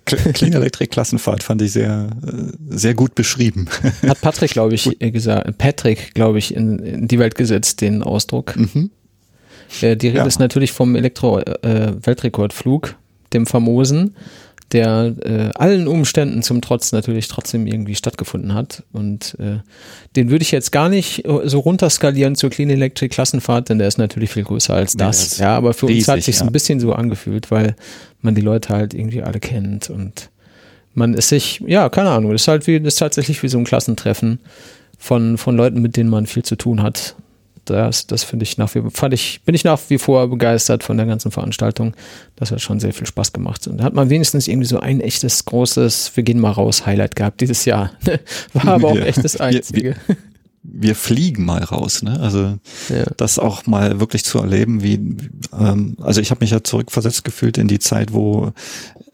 [0.05, 2.09] Clean Electric Klassenfahrt fand ich sehr,
[2.69, 3.67] sehr gut beschrieben.
[4.07, 8.01] Hat Patrick, glaube ich, äh, gesagt, Patrick, glaube ich, in, in, die Welt gesetzt, den
[8.03, 8.55] Ausdruck.
[8.55, 8.91] Mhm.
[9.81, 10.25] Äh, die Rede ja.
[10.25, 12.93] ist natürlich vom Elektro-Weltrekordflug, äh,
[13.33, 14.15] dem famosen
[14.71, 18.83] der äh, allen Umständen zum Trotz natürlich trotzdem irgendwie stattgefunden hat.
[18.93, 19.59] Und äh,
[20.15, 23.87] den würde ich jetzt gar nicht äh, so runterskalieren zur Clean Electric Klassenfahrt, denn der
[23.87, 25.37] ist natürlich viel größer als das.
[25.37, 26.45] Ja, aber für riesig, uns hat sich ja.
[26.45, 27.75] ein bisschen so angefühlt, weil
[28.21, 30.29] man die Leute halt irgendwie alle kennt und
[30.93, 33.57] man ist sich, ja, keine Ahnung, das ist halt wie, das ist tatsächlich wie so
[33.57, 34.39] ein Klassentreffen
[34.97, 37.15] von, von Leuten, mit denen man viel zu tun hat
[37.65, 40.97] das, das finde ich nach wie fand ich, bin ich nach wie vor begeistert von
[40.97, 41.95] der ganzen Veranstaltung.
[42.36, 43.67] Das hat schon sehr viel Spaß gemacht.
[43.67, 47.15] Und da hat man wenigstens irgendwie so ein echtes, großes, wir gehen mal raus Highlight
[47.15, 47.91] gehabt dieses Jahr.
[48.54, 49.82] War aber auch echt das einzige.
[49.82, 50.17] Wir, wir
[50.93, 52.19] fliegen mal raus, ne?
[52.19, 53.06] Also ja.
[53.17, 55.17] das auch mal wirklich zu erleben, wie
[55.58, 58.54] ähm, also ich habe mich ja zurückversetzt gefühlt in die Zeit, wo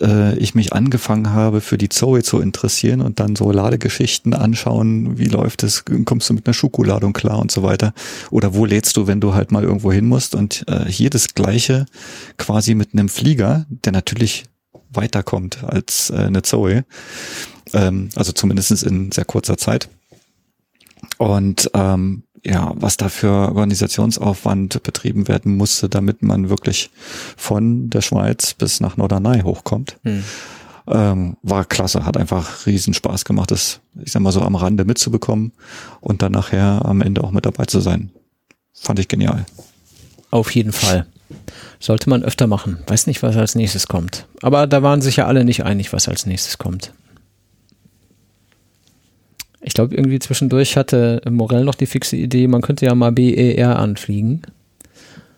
[0.01, 5.17] äh, ich mich angefangen habe, für die Zoe zu interessieren und dann so Ladegeschichten anschauen,
[5.17, 7.93] wie läuft es, kommst du mit einer Schuko-Ladung klar und so weiter.
[8.29, 10.35] Oder wo lädst du, wenn du halt mal irgendwo hin musst?
[10.35, 11.85] Und äh, hier das Gleiche
[12.37, 14.45] quasi mit einem Flieger, der natürlich
[14.91, 16.85] weiterkommt als äh, eine Zoe.
[17.73, 19.89] Ähm, also zumindestens in sehr kurzer Zeit.
[21.17, 26.89] Und ähm, ja, was da für Organisationsaufwand betrieben werden musste, damit man wirklich
[27.35, 29.97] von der Schweiz bis nach Norderney hochkommt.
[30.03, 30.23] Hm.
[30.89, 34.85] Ähm, war klasse, hat einfach riesen Spaß gemacht, das, ich sag mal so am Rande
[34.85, 35.51] mitzubekommen
[35.99, 38.11] und dann nachher am Ende auch mit dabei zu sein.
[38.73, 39.45] Fand ich genial.
[40.31, 41.05] Auf jeden Fall.
[41.79, 42.77] Sollte man öfter machen.
[42.87, 44.27] Weiß nicht, was als nächstes kommt.
[44.41, 46.93] Aber da waren sich ja alle nicht einig, was als nächstes kommt.
[49.67, 53.77] Ich glaube, irgendwie zwischendurch hatte Morell noch die fixe Idee, man könnte ja mal BER
[53.77, 54.43] anfliegen.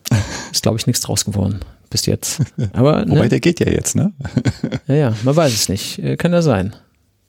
[0.52, 1.58] Ist, glaube ich, nichts draus geworden
[1.90, 2.40] bis jetzt.
[2.72, 3.28] Aber, Wobei, ne?
[3.28, 4.12] der geht ja jetzt, ne?
[4.86, 5.98] ja, ja, man weiß es nicht.
[5.98, 6.76] Äh, kann ja sein,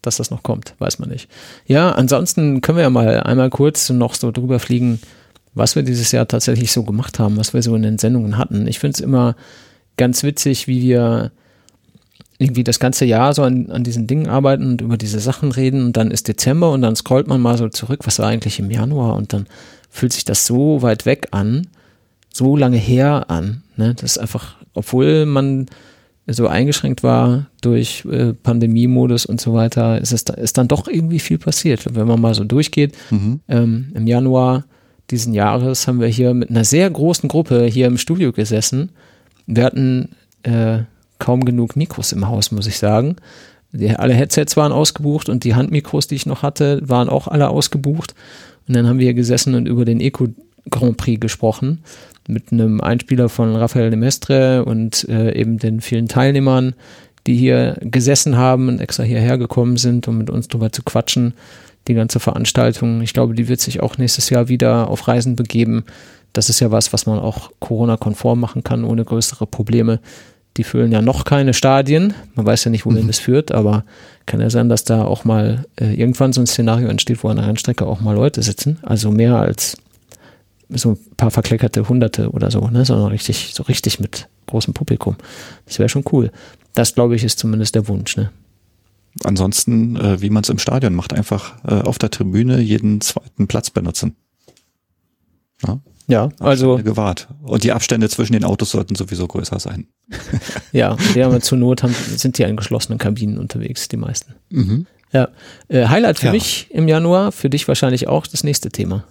[0.03, 1.27] dass das noch kommt, weiß man nicht.
[1.65, 4.99] Ja, ansonsten können wir ja mal einmal kurz noch so drüber fliegen,
[5.55, 8.67] was wir dieses Jahr tatsächlich so gemacht haben, was wir so in den Sendungen hatten.
[8.67, 9.35] Ich finde es immer
[9.97, 11.31] ganz witzig, wie wir
[12.41, 15.86] irgendwie das ganze Jahr so an, an diesen Dingen arbeiten und über diese Sachen reden
[15.86, 18.71] und dann ist Dezember und dann scrollt man mal so zurück, was war eigentlich im
[18.71, 19.45] Januar und dann
[19.89, 21.67] fühlt sich das so weit weg an,
[22.34, 23.62] so lange her an.
[23.75, 23.93] Ne?
[23.93, 25.67] Das ist einfach, obwohl man
[26.27, 30.88] so eingeschränkt war durch äh, Pandemiemodus und so weiter, ist es da, ist dann doch
[30.88, 31.86] irgendwie viel passiert.
[31.93, 33.41] Wenn man mal so durchgeht, mhm.
[33.49, 34.65] ähm, im Januar
[35.12, 38.91] diesen Jahres haben wir hier mit einer sehr großen Gruppe hier im Studio gesessen.
[39.45, 40.10] Wir hatten
[40.43, 40.80] äh,
[41.21, 43.15] kaum genug Mikros im Haus, muss ich sagen.
[43.71, 47.49] Die, alle Headsets waren ausgebucht und die Handmikros, die ich noch hatte, waren auch alle
[47.49, 48.13] ausgebucht.
[48.67, 50.27] Und dann haben wir hier gesessen und über den Eco
[50.69, 51.84] Grand Prix gesprochen
[52.27, 56.73] mit einem Einspieler von Rafael de Mestre und äh, eben den vielen Teilnehmern,
[57.27, 61.34] die hier gesessen haben und extra hierher gekommen sind, um mit uns drüber zu quatschen.
[61.88, 65.84] Die ganze Veranstaltung, ich glaube, die wird sich auch nächstes Jahr wieder auf Reisen begeben.
[66.34, 69.99] Das ist ja was, was man auch Corona-konform machen kann, ohne größere Probleme.
[70.57, 72.13] Die füllen ja noch keine Stadien.
[72.35, 73.07] Man weiß ja nicht, wohin mhm.
[73.07, 73.85] das führt, aber
[74.25, 77.37] kann ja sein, dass da auch mal äh, irgendwann so ein Szenario entsteht, wo an
[77.37, 78.79] der Rennstrecke auch mal Leute sitzen.
[78.83, 79.77] Also mehr als
[80.69, 85.15] so ein paar verkleckerte Hunderte oder so, ne, sondern richtig, so richtig mit großem Publikum.
[85.65, 86.31] Das wäre schon cool.
[86.73, 88.31] Das, glaube ich, ist zumindest der Wunsch, ne?
[89.25, 93.47] Ansonsten, äh, wie man es im Stadion macht, einfach äh, auf der Tribüne jeden zweiten
[93.47, 94.15] Platz benutzen.
[95.67, 95.79] Ja?
[96.07, 97.27] Ja, also gewahrt.
[97.41, 99.87] Und die Abstände zwischen den Autos sollten sowieso größer sein.
[100.71, 104.34] ja, die haben zur Not haben, sind die in geschlossenen Kabinen unterwegs, die meisten.
[104.50, 104.86] Mhm.
[105.12, 105.30] Ja,
[105.67, 106.32] äh, Highlight für ja.
[106.32, 109.04] mich im Januar, für dich wahrscheinlich auch das nächste Thema.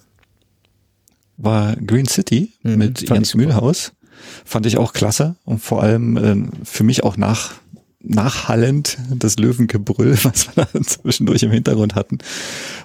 [1.36, 3.92] War Green City mhm, mit Jens Mühlhaus.
[4.44, 7.52] Fand ich auch klasse und vor allem äh, für mich auch nach
[8.02, 12.18] nachhallend das Löwengebrüll, was wir da zwischendurch im Hintergrund hatten.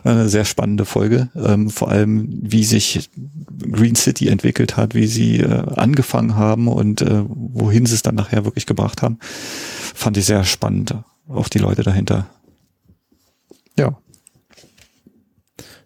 [0.04, 1.30] Eine sehr spannende Folge.
[1.36, 3.10] Ähm, vor allem, wie sich
[3.72, 8.16] Green City entwickelt hat, wie sie äh, angefangen haben und äh, wohin sie es dann
[8.16, 9.18] nachher wirklich gebracht haben.
[9.22, 10.96] Fand ich sehr spannend.
[11.28, 12.28] Auch die Leute dahinter.
[13.78, 13.98] Ja.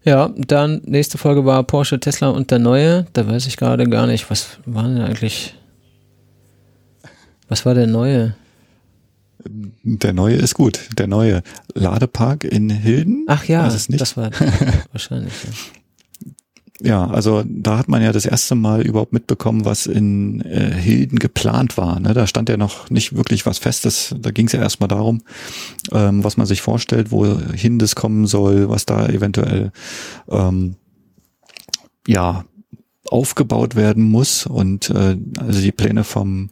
[0.03, 3.05] Ja, dann nächste Folge war Porsche, Tesla und der neue.
[3.13, 5.55] Da weiß ich gerade gar nicht, was war denn eigentlich?
[7.47, 8.35] Was war der neue?
[9.83, 10.89] Der neue ist gut.
[10.97, 11.41] Der neue
[11.73, 13.25] Ladepark in Hilden.
[13.27, 14.31] Ach ja, das war
[14.91, 15.33] wahrscheinlich.
[15.43, 15.51] Ja.
[16.81, 21.19] Ja, also da hat man ja das erste Mal überhaupt mitbekommen, was in äh, Hilden
[21.19, 21.99] geplant war.
[21.99, 22.13] Ne?
[22.13, 24.15] Da stand ja noch nicht wirklich was Festes.
[24.17, 25.21] Da ging es ja erstmal darum,
[25.91, 29.73] ähm, was man sich vorstellt, wohin das kommen soll, was da eventuell
[30.29, 30.75] ähm,
[32.07, 32.45] ja
[33.07, 34.45] aufgebaut werden muss.
[34.45, 36.49] Und äh, also die Pläne vom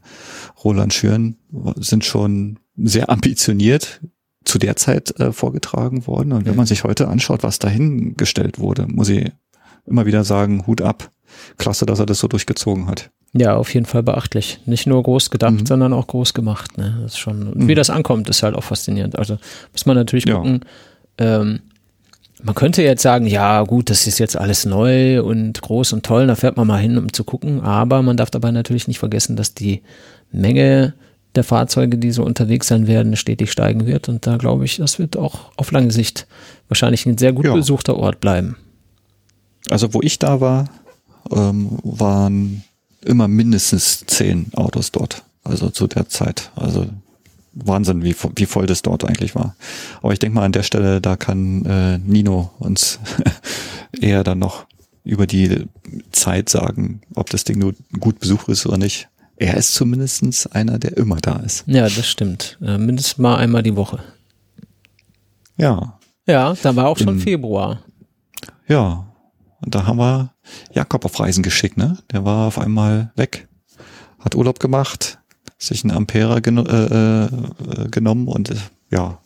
[0.62, 1.38] Roland Schüren
[1.78, 4.02] sind schon sehr ambitioniert
[4.46, 6.32] zu der Zeit äh, vorgetragen worden.
[6.32, 9.32] Und wenn man sich heute anschaut, was dahingestellt wurde, muss ich
[9.86, 11.12] immer wieder sagen, Hut ab.
[11.58, 13.10] Klasse, dass er das so durchgezogen hat.
[13.34, 14.60] Ja, auf jeden Fall beachtlich.
[14.66, 15.66] Nicht nur groß gedacht, mhm.
[15.66, 16.78] sondern auch groß gemacht.
[16.78, 17.00] Ne?
[17.02, 17.68] Das ist schon, mhm.
[17.68, 19.18] wie das ankommt, ist halt auch faszinierend.
[19.18, 19.38] Also
[19.74, 20.62] muss man natürlich gucken.
[21.20, 21.42] Ja.
[21.42, 21.60] Ähm,
[22.44, 26.28] man könnte jetzt sagen, ja gut, das ist jetzt alles neu und groß und toll,
[26.28, 27.62] da fährt man mal hin, um zu gucken.
[27.62, 29.82] Aber man darf dabei natürlich nicht vergessen, dass die
[30.32, 30.94] Menge
[31.38, 34.10] der Fahrzeuge, die so unterwegs sein werden, stetig steigen wird.
[34.10, 36.28] Und da glaube ich, das wird auch auf lange Sicht
[36.68, 37.54] wahrscheinlich ein sehr gut ja.
[37.54, 38.58] besuchter Ort bleiben.
[39.70, 40.70] Also wo ich da war,
[41.32, 42.64] ähm, waren
[43.06, 45.24] immer mindestens zehn Autos dort.
[45.44, 46.52] Also zu der Zeit.
[46.56, 46.88] Also
[47.54, 49.56] Wahnsinn, wie, wie voll das dort eigentlich war.
[50.02, 53.00] Aber ich denke mal an der Stelle, da kann äh, Nino uns
[54.02, 54.66] eher dann noch
[55.04, 55.68] über die
[56.12, 59.08] Zeit sagen, ob das Ding nur gut besucht ist oder nicht.
[59.38, 61.64] Er ist zumindestens einer, der immer da ist.
[61.68, 62.58] Ja, das stimmt.
[62.62, 64.00] Äh, mindestens mal einmal die Woche.
[65.58, 66.00] Ja.
[66.26, 67.82] Ja, da war auch schon Im, Februar.
[68.68, 69.14] Ja,
[69.62, 70.34] und da haben wir
[70.74, 71.98] Jakob auf Reisen geschickt, ne?
[72.12, 73.48] Der war auf einmal weg,
[74.20, 75.20] hat Urlaub gemacht,
[75.58, 77.30] sich einen Ampere geno äh, äh,
[77.90, 78.56] genommen und äh,
[78.92, 79.20] ja,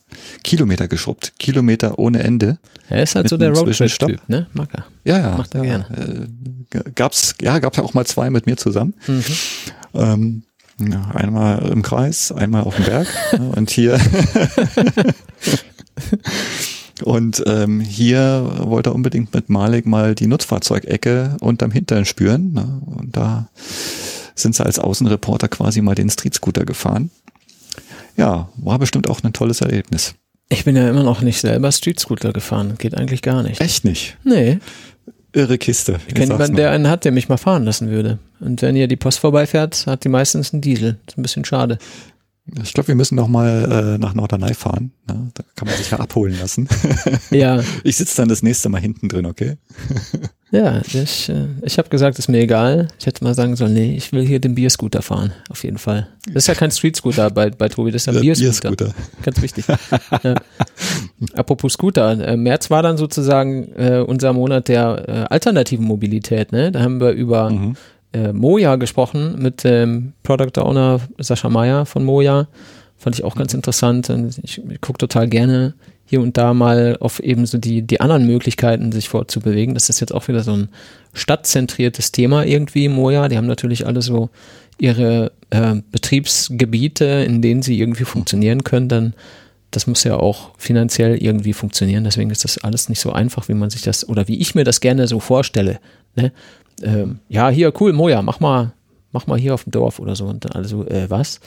[0.44, 1.34] Kilometer geschrubbt.
[1.40, 2.60] Kilometer ohne Ende.
[2.90, 4.48] Er ist halt so der Roadtrip-Typ, ne?
[4.54, 4.86] Mag er.
[5.04, 5.38] Ja, ja.
[5.38, 6.28] Macht er ja, gerne.
[6.70, 8.94] Äh, gab's, ja, gab's ja auch mal zwei mit mir zusammen.
[9.08, 9.24] Mhm.
[9.94, 10.44] Ähm,
[10.80, 13.52] ja, einmal im Kreis, einmal auf dem Berg ne?
[13.56, 14.00] und hier
[17.04, 22.54] Und ähm, hier wollte er unbedingt mit Malik mal die Nutzfahrzeugecke unterm Hintern spüren.
[22.54, 22.82] Ne?
[22.86, 23.50] Und da
[24.36, 27.10] sind sie als Außenreporter quasi mal den Streetscooter gefahren.
[28.18, 30.16] Ja, war bestimmt auch ein tolles Erlebnis.
[30.50, 32.76] Ich bin ja immer noch nicht selber Street Scooter gefahren.
[32.78, 33.62] Geht eigentlich gar nicht.
[33.62, 34.18] Echt nicht?
[34.24, 34.60] Nee.
[35.34, 36.00] Irre Kiste.
[36.08, 38.20] Ich kenne jemanden, der einen hat, der mich mal fahren lassen würde.
[38.40, 41.00] Und wenn ihr die Post vorbeifährt, hat die meistens einen Diesel.
[41.06, 41.78] Das ist ein bisschen schade.
[42.64, 44.92] Ich glaube, wir müssen noch mal äh, nach Norderney fahren.
[45.08, 45.30] Ne?
[45.34, 46.68] Da kann man sich ja abholen lassen.
[47.30, 47.64] Ja.
[47.84, 49.58] Ich sitze dann das nächste Mal hinten drin, okay?
[50.54, 52.90] Ja, ich, äh, ich habe gesagt, ist mir egal.
[53.00, 56.08] Ich hätte mal sagen sollen, nee, ich will hier den Bierscooter fahren, auf jeden Fall.
[56.26, 58.70] Das ist ja kein Street-Scooter bei, bei Tobi, das ist ja ein Bierscooter.
[58.76, 58.94] Bierscooter.
[59.24, 59.66] Ganz wichtig.
[60.24, 60.36] ja.
[61.36, 66.52] Apropos Scooter, äh, März war dann sozusagen äh, unser Monat der äh, alternativen Mobilität.
[66.52, 66.72] Ne?
[66.72, 67.76] Da haben wir über Mhm.
[68.14, 72.48] äh, Moja gesprochen mit dem Product Owner Sascha Meyer von Moja.
[72.98, 74.10] Fand ich auch ganz interessant.
[74.10, 75.74] Und ich, ich gucke total gerne
[76.12, 79.76] hier und da mal auf eben so die, die anderen Möglichkeiten, sich fortzubewegen.
[79.76, 80.68] Das ist jetzt auch wieder so ein
[81.14, 83.30] stadtzentriertes Thema irgendwie, Moja.
[83.30, 84.30] Die haben natürlich alle so
[84.78, 88.90] ihre äh, Betriebsgebiete, in denen sie irgendwie funktionieren können.
[88.90, 89.14] Dann
[89.72, 92.04] das muss ja auch finanziell irgendwie funktionieren.
[92.04, 94.66] Deswegen ist das alles nicht so einfach, wie man sich das oder wie ich mir
[94.66, 95.80] das gerne so vorstelle.
[96.18, 96.34] Ne?
[96.84, 98.74] Ähm, ja, hier, cool, Moja, mach mal,
[99.14, 100.26] mach mal hier auf dem Dorf oder so.
[100.26, 101.40] Und dann also, äh, was?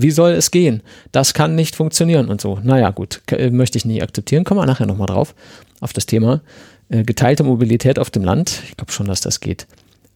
[0.00, 0.82] Wie soll es gehen?
[1.12, 2.58] Das kann nicht funktionieren und so.
[2.62, 4.44] Naja, gut, äh, möchte ich nie akzeptieren.
[4.44, 5.34] Kommen wir nachher nochmal drauf,
[5.80, 6.40] auf das Thema.
[6.88, 8.62] Äh, geteilte Mobilität auf dem Land.
[8.68, 9.66] Ich glaube schon, dass das geht.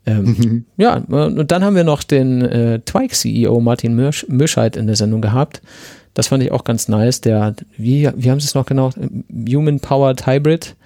[0.06, 4.86] Ähm, ja, äh, und dann haben wir noch den äh, Twike-CEO Martin Mirsch, Mirscheid in
[4.86, 5.62] der Sendung gehabt.
[6.14, 7.20] Das fand ich auch ganz nice.
[7.20, 8.90] Der, wie, wie haben sie es noch genau?
[9.48, 10.76] Human Powered Hybrid,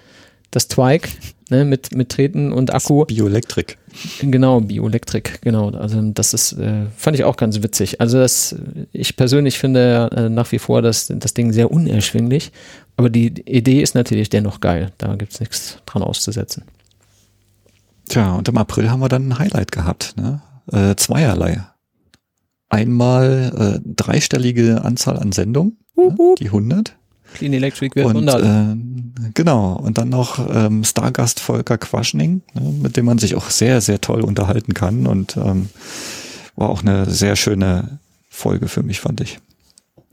[0.51, 1.09] das Twike,
[1.49, 3.05] ne, mit, mit Treten und Akku.
[3.05, 3.77] Bioelektrik.
[4.21, 5.69] Genau, Bioelektrik, genau.
[5.71, 8.01] Also das ist, äh, fand ich auch ganz witzig.
[8.01, 8.55] Also das,
[8.91, 12.51] ich persönlich finde äh, nach wie vor das, das Ding sehr unerschwinglich.
[12.97, 14.91] Aber die Idee ist natürlich dennoch geil.
[14.97, 16.63] Da gibt's nichts dran auszusetzen.
[18.09, 20.41] Tja, und im April haben wir dann ein Highlight gehabt, ne?
[20.71, 21.63] Äh, zweierlei.
[22.67, 26.17] Einmal äh, dreistellige Anzahl an Sendungen, Wup, ne?
[26.17, 26.35] wup.
[26.37, 26.95] die 100.
[27.33, 28.43] Clean Electric wird Und 100.
[28.43, 33.49] äh, genau, und dann noch ähm, Stargast Volker Quaschning, ne, mit dem man sich auch
[33.49, 35.69] sehr, sehr toll unterhalten kann und ähm,
[36.55, 39.39] war auch eine sehr schöne Folge für mich, fand ich.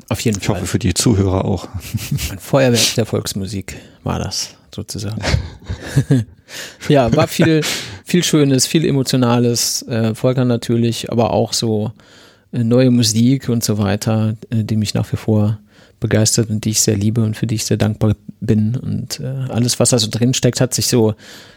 [0.09, 0.57] Auf jeden Ich Fall.
[0.57, 1.69] hoffe für die Zuhörer auch.
[2.31, 5.21] Ein Feuerwerk der Volksmusik war das sozusagen.
[6.89, 7.63] ja, war viel,
[8.05, 9.83] viel Schönes, viel Emotionales.
[9.89, 11.93] Äh, Volker natürlich, aber auch so
[12.53, 15.59] äh, neue Musik und so weiter, äh, die mich nach wie vor
[16.01, 18.77] begeistert und die ich sehr liebe und für die ich sehr dankbar bin.
[18.77, 21.15] Und äh, alles, was da so drin steckt, hat sich so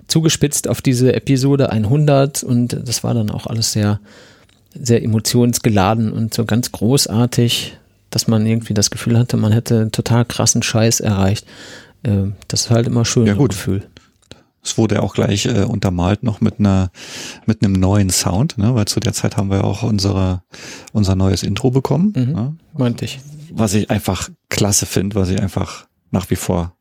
[0.08, 4.00] zugespitzt auf diese Episode 100 und das war dann auch alles sehr,
[4.74, 7.78] sehr emotionsgeladen und so ganz großartig,
[8.10, 11.46] dass man irgendwie das Gefühl hatte, man hätte einen total krassen Scheiß erreicht.
[12.04, 13.52] Äh, das ist halt immer schön, Ja, gut.
[13.52, 13.84] Gefühl.
[14.62, 16.92] Es wurde auch gleich äh, untermalt noch mit einer
[17.46, 18.76] mit einem neuen Sound, ne?
[18.76, 20.44] weil zu der Zeit haben wir auch unsere
[20.92, 22.32] unser neues Intro bekommen, Mhm.
[22.34, 22.56] ne?
[22.78, 23.20] Meinte ich.
[23.52, 26.76] Was ich einfach klasse finde, was ich einfach nach wie vor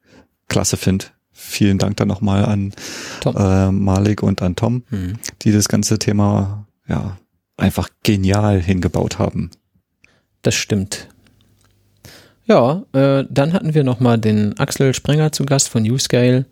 [0.48, 1.06] klasse finde.
[1.32, 2.72] Vielen Dank dann nochmal an
[3.20, 3.36] Tom.
[3.36, 5.14] äh, Malik und an Tom, Mhm.
[5.42, 7.16] die das ganze Thema ja
[7.56, 9.50] einfach genial hingebaut haben.
[10.42, 11.08] Das stimmt.
[12.46, 16.46] Ja, äh, dann hatten wir nochmal den Axel Sprenger zu Gast von Uscale,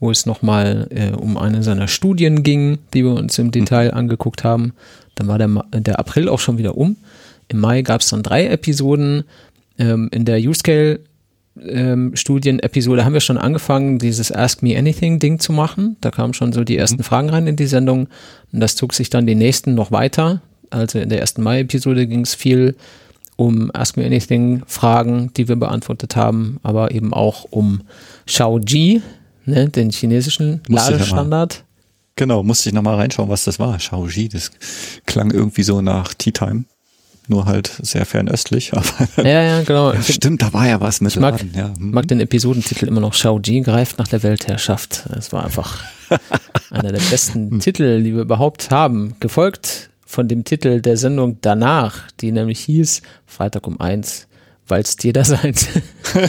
[0.00, 4.42] wo es nochmal äh, um eine seiner Studien ging, die wir uns im Detail angeguckt
[4.42, 4.72] haben.
[5.14, 6.96] Dann war der, Ma- der April auch schon wieder um.
[7.48, 9.24] Im Mai gab es dann drei Episoden.
[9.78, 11.00] Ähm, in der Uscale
[11.60, 15.96] ähm, Studienepisode haben wir schon angefangen, dieses Ask Me Anything Ding zu machen.
[16.00, 18.08] Da kamen schon so die ersten Fragen rein in die Sendung.
[18.52, 20.42] Und das zog sich dann die nächsten noch weiter.
[20.70, 22.74] Also in der ersten Mai-Episode ging es viel
[23.36, 27.82] um Ask Me Anything Fragen, die wir beantwortet haben, aber eben auch um
[28.26, 29.02] Xiaoji,
[29.44, 30.62] ne, den chinesischen.
[30.68, 31.64] Ladestandard.
[32.16, 33.78] Genau, musste ich nochmal reinschauen, was das war.
[33.80, 34.52] Shaoji, das
[35.04, 36.64] klang irgendwie so nach Tea Time.
[37.26, 38.84] Nur halt sehr fernöstlich, aber
[39.16, 39.94] Ja, ja, genau.
[40.00, 41.72] stimmt, da war ja was mit Ich mag, Laden, ja.
[41.76, 41.90] hm.
[41.90, 43.12] mag den Episodentitel immer noch.
[43.12, 45.04] Xiaoji greift nach der Weltherrschaft.
[45.08, 45.82] Das war einfach
[46.70, 49.16] einer der besten Titel, die wir überhaupt haben.
[49.20, 54.28] Gefolgt von dem Titel der Sendung danach, die nämlich hieß Freitag um eins,
[54.68, 55.68] weil's dir da seid.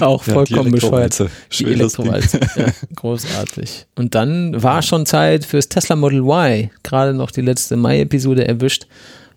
[0.00, 1.22] Auch Ja, vollkommen die bescheuert.
[1.58, 1.64] Die.
[1.64, 2.40] Elektrowalze.
[2.56, 2.66] Ja,
[2.96, 3.86] großartig.
[3.94, 6.70] Und dann war schon Zeit fürs Tesla Model Y.
[6.82, 8.86] Gerade noch die letzte Mai-Episode erwischt,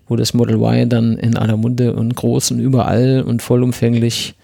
[0.07, 4.35] wo das Model Y dann in aller Munde und groß und überall und vollumfänglich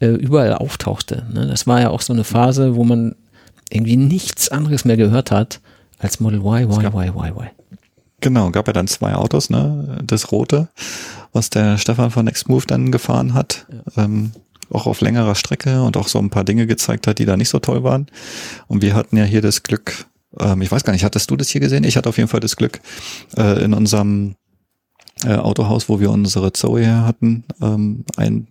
[0.00, 1.26] äh, überall auftauchte.
[1.32, 1.46] Ne?
[1.46, 3.16] Das war ja auch so eine Phase, wo man
[3.70, 5.60] irgendwie nichts anderes mehr gehört hat
[5.98, 7.50] als Model Y, Y, Y, Y, Y.
[8.22, 9.98] Genau, gab ja dann zwei Autos, ne?
[10.04, 10.68] Das rote,
[11.32, 13.66] was der Stefan von Nextmove dann gefahren hat,
[13.96, 14.30] ähm,
[14.70, 17.48] auch auf längerer Strecke und auch so ein paar Dinge gezeigt hat, die da nicht
[17.48, 18.06] so toll waren.
[18.68, 20.06] Und wir hatten ja hier das Glück,
[20.38, 21.82] ähm, ich weiß gar nicht, hattest du das hier gesehen?
[21.82, 22.80] Ich hatte auf jeden Fall das Glück,
[23.36, 24.36] äh, in unserem
[25.24, 28.46] äh, Autohaus, wo wir unsere Zoe her hatten, ähm, ein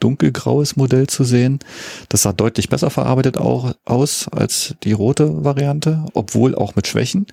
[0.00, 1.58] dunkelgraues Modell zu sehen.
[2.08, 7.26] Das sah deutlich besser verarbeitet auch aus als die rote Variante, obwohl auch mit Schwächen.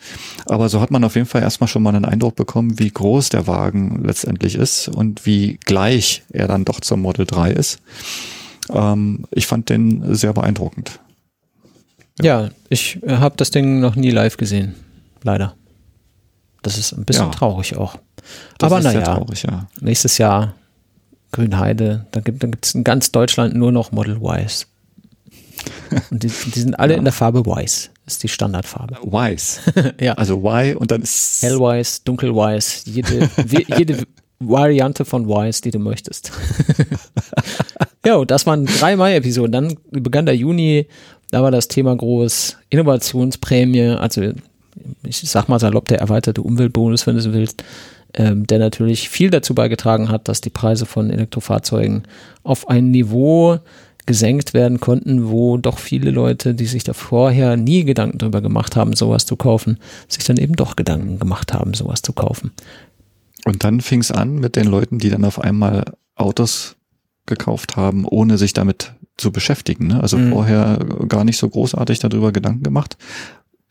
[0.45, 3.29] Aber so hat man auf jeden Fall erstmal schon mal einen Eindruck bekommen, wie groß
[3.29, 7.79] der Wagen letztendlich ist und wie gleich er dann doch zum Model 3 ist.
[8.69, 10.99] Ähm, ich fand den sehr beeindruckend.
[12.21, 14.75] Ja, ja ich habe das Ding noch nie live gesehen.
[15.23, 15.55] Leider.
[16.63, 17.31] Das ist ein bisschen ja.
[17.31, 17.97] traurig auch.
[18.57, 19.67] Das Aber naja, ja.
[19.81, 20.55] nächstes Jahr
[21.31, 24.67] Grünheide, da gibt es in ganz Deutschland nur noch Model Ys.
[26.09, 26.97] Und die, die sind alle ja.
[26.97, 27.91] in der Farbe Weiß.
[28.05, 28.97] Das ist die Standardfarbe.
[29.03, 29.61] Weiß.
[29.99, 30.13] ja.
[30.13, 31.41] Also Y und dann ist.
[31.41, 33.29] Hellweiß, dunkelweiß, jede,
[33.77, 34.03] jede
[34.39, 36.31] Variante von Weiß, die du möchtest.
[38.05, 39.51] ja, das waren drei Mai-Episoden.
[39.51, 40.87] Dann begann der Juni,
[41.31, 44.33] da war das Thema groß, Innovationsprämie, also
[45.03, 47.63] ich sag mal salopp, der erweiterte Umweltbonus, wenn du so willst,
[48.13, 52.03] ähm, der natürlich viel dazu beigetragen hat, dass die Preise von Elektrofahrzeugen
[52.43, 53.59] auf ein Niveau
[54.05, 58.75] gesenkt werden konnten, wo doch viele Leute, die sich da vorher nie Gedanken darüber gemacht
[58.75, 62.51] haben, sowas zu kaufen, sich dann eben doch Gedanken gemacht haben, sowas zu kaufen.
[63.45, 66.75] Und dann fing es an mit den Leuten, die dann auf einmal Autos
[67.25, 69.87] gekauft haben, ohne sich damit zu beschäftigen.
[69.87, 70.01] Ne?
[70.01, 70.31] Also mhm.
[70.31, 72.97] vorher gar nicht so großartig darüber Gedanken gemacht.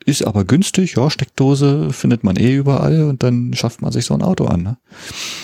[0.04, 4.14] Ist aber günstig, ja, Steckdose findet man eh überall und dann schafft man sich so
[4.14, 4.62] ein Auto an.
[4.62, 4.76] Ne?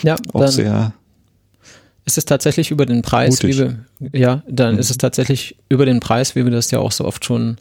[0.02, 0.94] Ja, auch dann sehr.
[2.04, 3.58] Ist es tatsächlich über den Preis, mutig.
[3.58, 4.80] wie wir, ja, dann mhm.
[4.80, 7.58] ist es tatsächlich über den Preis, wie wir das ja auch so oft schon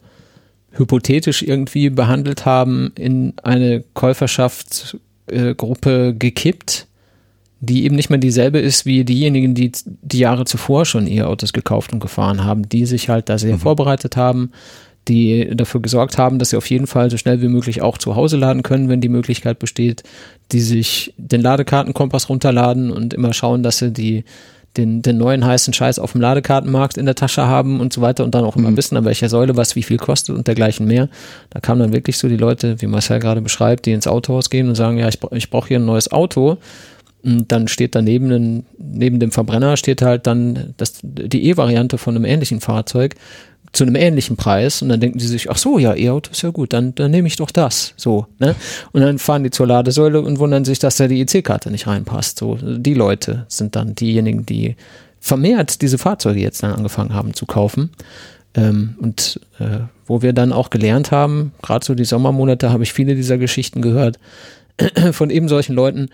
[0.72, 6.86] hypothetisch irgendwie behandelt haben, in eine Käuferschaftsgruppe gekippt,
[7.60, 11.92] die eben nicht mehr dieselbe ist wie diejenigen, die die Jahre zuvor schon E-Autos gekauft
[11.92, 13.60] und gefahren haben, die sich halt da sehr mhm.
[13.60, 14.50] vorbereitet haben,
[15.08, 18.14] die dafür gesorgt haben, dass sie auf jeden Fall so schnell wie möglich auch zu
[18.14, 20.02] Hause laden können, wenn die Möglichkeit besteht,
[20.52, 24.24] die sich den Ladekartenkompass runterladen und immer schauen, dass sie die
[24.76, 28.24] den, den neuen heißen Scheiß auf dem Ladekartenmarkt in der Tasche haben und so weiter
[28.24, 28.76] und dann auch immer mhm.
[28.76, 31.08] wissen, an welcher Säule was wie viel kostet und dergleichen mehr.
[31.50, 34.68] Da kamen dann wirklich so die Leute, wie Marcel gerade beschreibt, die ins Autohaus gehen
[34.68, 36.58] und sagen, ja, ich, ich brauche hier ein neues Auto.
[37.24, 42.24] Und dann steht daneben, neben dem Verbrenner steht halt dann das, die E-Variante von einem
[42.24, 43.16] ähnlichen Fahrzeug
[43.72, 46.50] zu einem ähnlichen Preis und dann denken sie sich, ach so, ja, E-Auto ist ja
[46.50, 48.54] gut, dann, dann nehme ich doch das, so, ne?
[48.92, 52.38] Und dann fahren die zur Ladesäule und wundern sich, dass da die EC-Karte nicht reinpasst.
[52.38, 54.76] So, die Leute sind dann diejenigen, die
[55.20, 57.90] vermehrt diese Fahrzeuge jetzt dann angefangen haben zu kaufen.
[58.54, 62.92] Ähm, und äh, wo wir dann auch gelernt haben, gerade so die Sommermonate habe ich
[62.92, 64.18] viele dieser Geschichten gehört,
[65.12, 66.08] von eben solchen Leuten,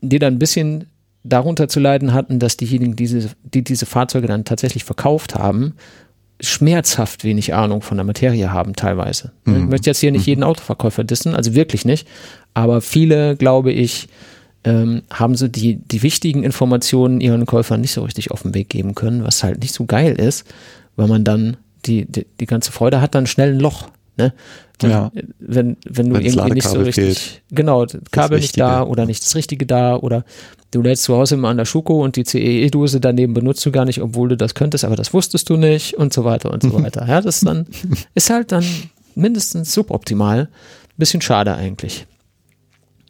[0.00, 0.86] die dann ein bisschen
[1.22, 5.74] darunter zu leiden hatten, dass diejenigen, die diese, die diese Fahrzeuge dann tatsächlich verkauft haben,
[6.40, 9.32] schmerzhaft wenig Ahnung von der Materie haben teilweise.
[9.44, 9.56] Mhm.
[9.56, 10.30] Ich möchte jetzt hier nicht mhm.
[10.30, 12.06] jeden Autoverkäufer dissen, also wirklich nicht.
[12.54, 14.08] Aber viele, glaube ich,
[14.64, 18.68] ähm, haben so die, die wichtigen Informationen ihren Käufern nicht so richtig auf den Weg
[18.68, 20.44] geben können, was halt nicht so geil ist,
[20.96, 23.88] weil man dann die, die, die ganze Freude hat dann schnell ein Loch.
[24.18, 24.34] Ne?
[24.80, 25.12] Wenn, ja.
[25.38, 27.42] wenn, wenn du Wenn's irgendwie nicht so richtig, fehlt.
[27.50, 30.24] genau, Kabel nicht da oder nicht das Richtige da oder
[30.70, 33.84] du lädst zu Hause immer an der Schuko und die CEE-Dose daneben benutzt du gar
[33.84, 36.72] nicht, obwohl du das könntest, aber das wusstest du nicht und so weiter und so
[36.82, 37.06] weiter.
[37.06, 37.66] Ja, das ist dann,
[38.14, 38.64] ist halt dann
[39.14, 40.48] mindestens suboptimal.
[40.96, 42.06] Bisschen schade eigentlich.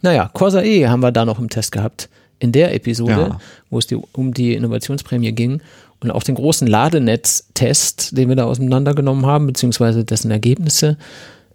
[0.02, 2.08] Naja, Corsa E haben wir da noch im Test gehabt.
[2.38, 3.40] In der Episode, ja.
[3.68, 5.61] wo es die, um die Innovationsprämie ging
[6.00, 10.96] und auch den großen Ladenetz-Test, den wir da auseinandergenommen haben, beziehungsweise dessen Ergebnisse.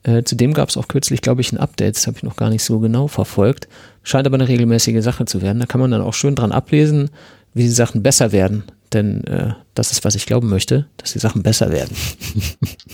[0.06, 2.52] Äh, zudem gab es auch kürzlich, glaube ich, ein Update, das habe ich noch gar
[2.52, 3.68] nicht so genau verfolgt.
[4.04, 5.60] Scheint aber eine regelmäßige Sache zu werden.
[5.60, 7.10] Da kann man dann auch schön dran ablesen,
[7.56, 8.64] wie die Sachen besser werden.
[8.94, 11.96] Denn äh, das ist, was ich glauben möchte, dass die Sachen besser werden.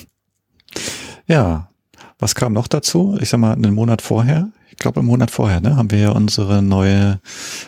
[1.27, 1.67] ja,
[2.17, 3.17] was kam noch dazu?
[3.19, 6.11] Ich sag mal, einen Monat vorher, ich glaube im Monat vorher, ne, haben wir ja
[6.11, 7.19] unsere neue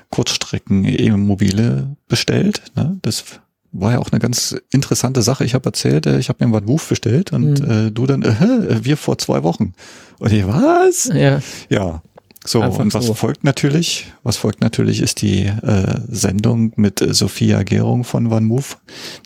[0.09, 2.63] Kurzstrecken-E-Mobile bestellt.
[2.75, 2.97] Ne?
[3.01, 3.25] Das
[3.74, 5.43] war ja auch eine ganz interessante Sache.
[5.43, 7.88] Ich habe erzählt, äh, ich habe mir einen Woof bestellt und mhm.
[7.88, 9.74] äh, du dann, äh, wir vor zwei Wochen.
[10.19, 11.09] Und ich, was?
[11.13, 11.41] Ja.
[11.69, 12.01] Ja.
[12.45, 13.13] So, Einfach und was so.
[13.13, 14.11] folgt natürlich?
[14.24, 18.65] Was folgt natürlich ist die äh, Sendung mit äh, Sophia Gärung von Van Move,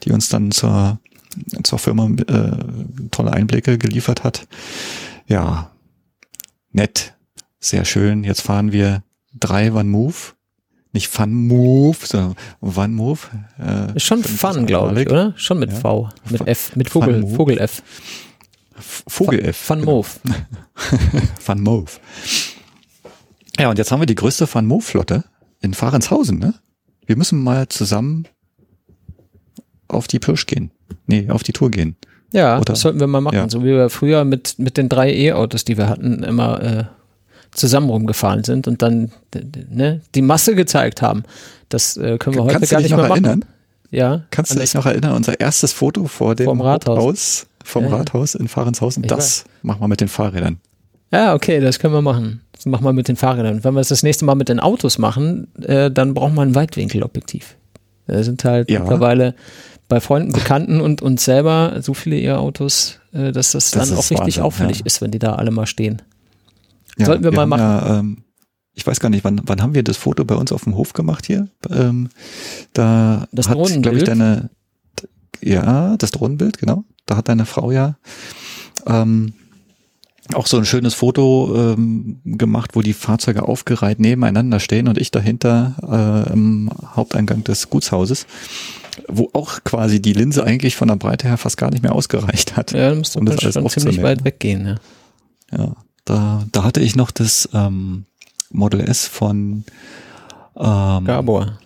[0.04, 1.00] die uns dann zur,
[1.64, 2.52] zur Firma äh,
[3.10, 4.48] tolle Einblicke geliefert hat.
[5.26, 5.72] Ja,
[6.72, 7.16] nett,
[7.60, 8.24] sehr schön.
[8.24, 10.37] Jetzt fahren wir drei Van Move
[10.98, 13.20] nicht Fun Move, sondern One Move.
[13.60, 15.34] Äh, schon Fun, glaube ich, oder?
[15.36, 15.80] Schon mit ja.
[15.80, 17.84] V, mit F, mit Vogel, Vogel F.
[19.08, 19.58] Vogel F.
[19.58, 19.92] Fun genau.
[19.92, 20.08] Move.
[21.40, 21.92] Fun Move.
[23.60, 25.24] Ja, und jetzt haben wir die größte Fun Move Flotte
[25.62, 26.56] in Fahrenshausen, ne?
[27.06, 28.28] Wir müssen mal zusammen
[29.88, 30.72] auf die Pirsch gehen.
[31.06, 31.96] Nee, auf die Tour gehen.
[32.34, 32.66] Ja, Oder?
[32.66, 33.36] das sollten wir mal machen.
[33.36, 33.50] Ja.
[33.50, 36.84] So wie wir früher mit, mit den drei E-Autos, die wir hatten, immer äh,
[37.58, 39.12] zusammen rumgefahren sind und dann
[39.70, 41.24] ne, die Masse gezeigt haben.
[41.70, 43.40] Das äh, können wir heute Kannst gar du dich nicht noch mehr erinnern?
[43.40, 43.52] machen.
[43.92, 47.48] Ja, Kannst du dich noch erinnern, unser erstes Foto vor dem Vorm Rathaus.
[47.64, 47.98] Vom Ja.
[47.98, 50.60] Rathaus in Fahrenshausen, Ich das machen wir mit den Fahrrädern.
[51.12, 52.42] Ja, okay, das können wir machen.
[52.54, 53.64] Das machen wir mit den Fahrrädern.
[53.64, 56.56] Wenn wir es das nächste Mal mit den Autos machen, äh, dann brauchen wir ein
[56.56, 57.56] Weitwinkelobjektiv.
[58.08, 58.80] Da sind halt Ja.
[58.80, 59.36] mittlerweile
[59.90, 64.02] bei Freunden, Bekannten und uns selber so viele E-Autos, äh, dass das, Das dann auch
[64.04, 64.86] richtig Wahnsinn, auffällig ja.
[64.86, 66.02] ist, wenn die da alle mal stehen.
[66.98, 67.62] Ja, Sollten wir mal haben machen.
[67.62, 68.18] Ja, ähm,
[68.74, 70.94] ich weiß gar nicht, wann, wann haben wir das Foto bei uns auf dem Hof
[70.94, 71.48] gemacht hier?
[71.70, 72.10] Ähm,
[72.74, 74.08] da Das hat, glaube ich, Drohnenbild?
[74.08, 74.50] deine,
[75.42, 76.84] ja, das Drohnenbild, genau.
[77.06, 77.98] Da hat deine Frau ja
[78.86, 79.34] ähm,
[80.34, 85.10] auch so ein schönes Foto ähm, gemacht, wo die Fahrzeuge aufgereiht nebeneinander stehen und ich
[85.12, 88.28] dahinter äh, im Haupteingang des Gutshauses,
[89.08, 92.58] wo auch quasi die Linse eigentlich von der Breite her fast gar nicht mehr ausgereicht
[92.58, 92.74] hat.
[92.74, 94.66] Ja, dann müsste Um man das alles schon ziemlich weit weggehen.
[94.66, 94.76] Ja.
[95.58, 95.76] Ja,
[96.08, 98.06] da, da hatte ich noch das ähm,
[98.50, 99.66] Model S von
[100.56, 101.60] ähm, Gabor.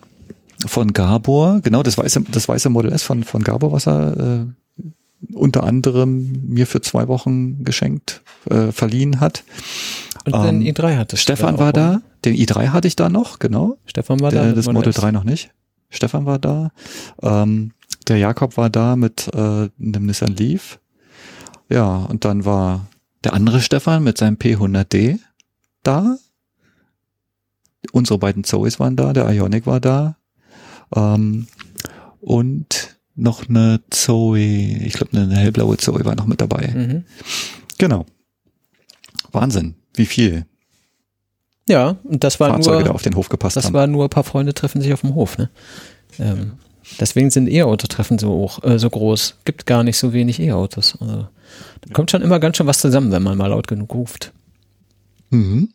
[0.66, 5.34] von Gabor, genau das weiße das weiße Model S von von Gabor, was er äh,
[5.34, 9.44] unter anderem mir für zwei Wochen geschenkt äh, verliehen hat.
[10.24, 13.38] Und ähm, den i3 hattest du Stefan war da, den i3 hatte ich da noch,
[13.38, 13.78] genau.
[13.86, 14.38] Stefan war da.
[14.38, 14.96] Der, mit das Model S.
[14.96, 15.50] 3 noch nicht.
[15.90, 16.72] Stefan war da.
[17.22, 17.72] Ähm,
[18.08, 20.80] der Jakob war da mit äh, einem Nissan Leaf.
[21.68, 22.86] Ja, und dann war
[23.24, 25.18] der andere Stefan mit seinem P100D
[25.82, 26.16] da.
[27.92, 30.16] Unsere beiden Zoes waren da, der Ionic war da.
[30.94, 31.46] Ähm,
[32.20, 36.68] und noch eine Zoe, ich glaube eine hellblaue Zoe war noch mit dabei.
[36.68, 37.04] Mhm.
[37.78, 38.06] Genau.
[39.32, 40.46] Wahnsinn, wie viel
[41.68, 43.74] Ja, und das war Fahrzeuge nur, da auf den Hof gepasst das haben.
[43.74, 45.38] war nur ein paar Freunde treffen sich auf dem Hof.
[45.38, 45.50] Ne?
[46.18, 46.52] Ähm,
[47.00, 49.38] deswegen sind E-Auto-Treffen so hoch, äh, so groß.
[49.44, 50.96] Gibt gar nicht so wenig E-Autos.
[51.00, 51.28] Also,
[51.82, 54.32] da kommt schon immer ganz schön was zusammen, wenn man mal laut genug ruft.
[55.30, 55.70] Mhm.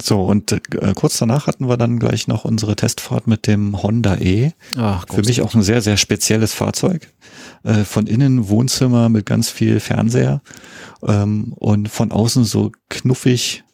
[0.00, 0.60] So, und äh,
[0.94, 4.52] kurz danach hatten wir dann gleich noch unsere Testfahrt mit dem Honda E.
[4.78, 7.12] Ach, Für mich auch ein sehr, sehr spezielles Fahrzeug.
[7.62, 10.40] Äh, von innen Wohnzimmer mit ganz viel Fernseher
[11.06, 13.64] ähm, und von außen so knuffig.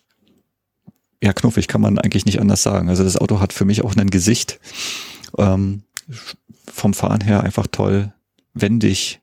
[1.22, 2.88] Ja, knuffig kann man eigentlich nicht anders sagen.
[2.88, 4.58] Also das Auto hat für mich auch ein Gesicht.
[5.36, 5.82] Ähm,
[6.66, 8.12] vom Fahren her einfach toll,
[8.54, 9.20] wendig.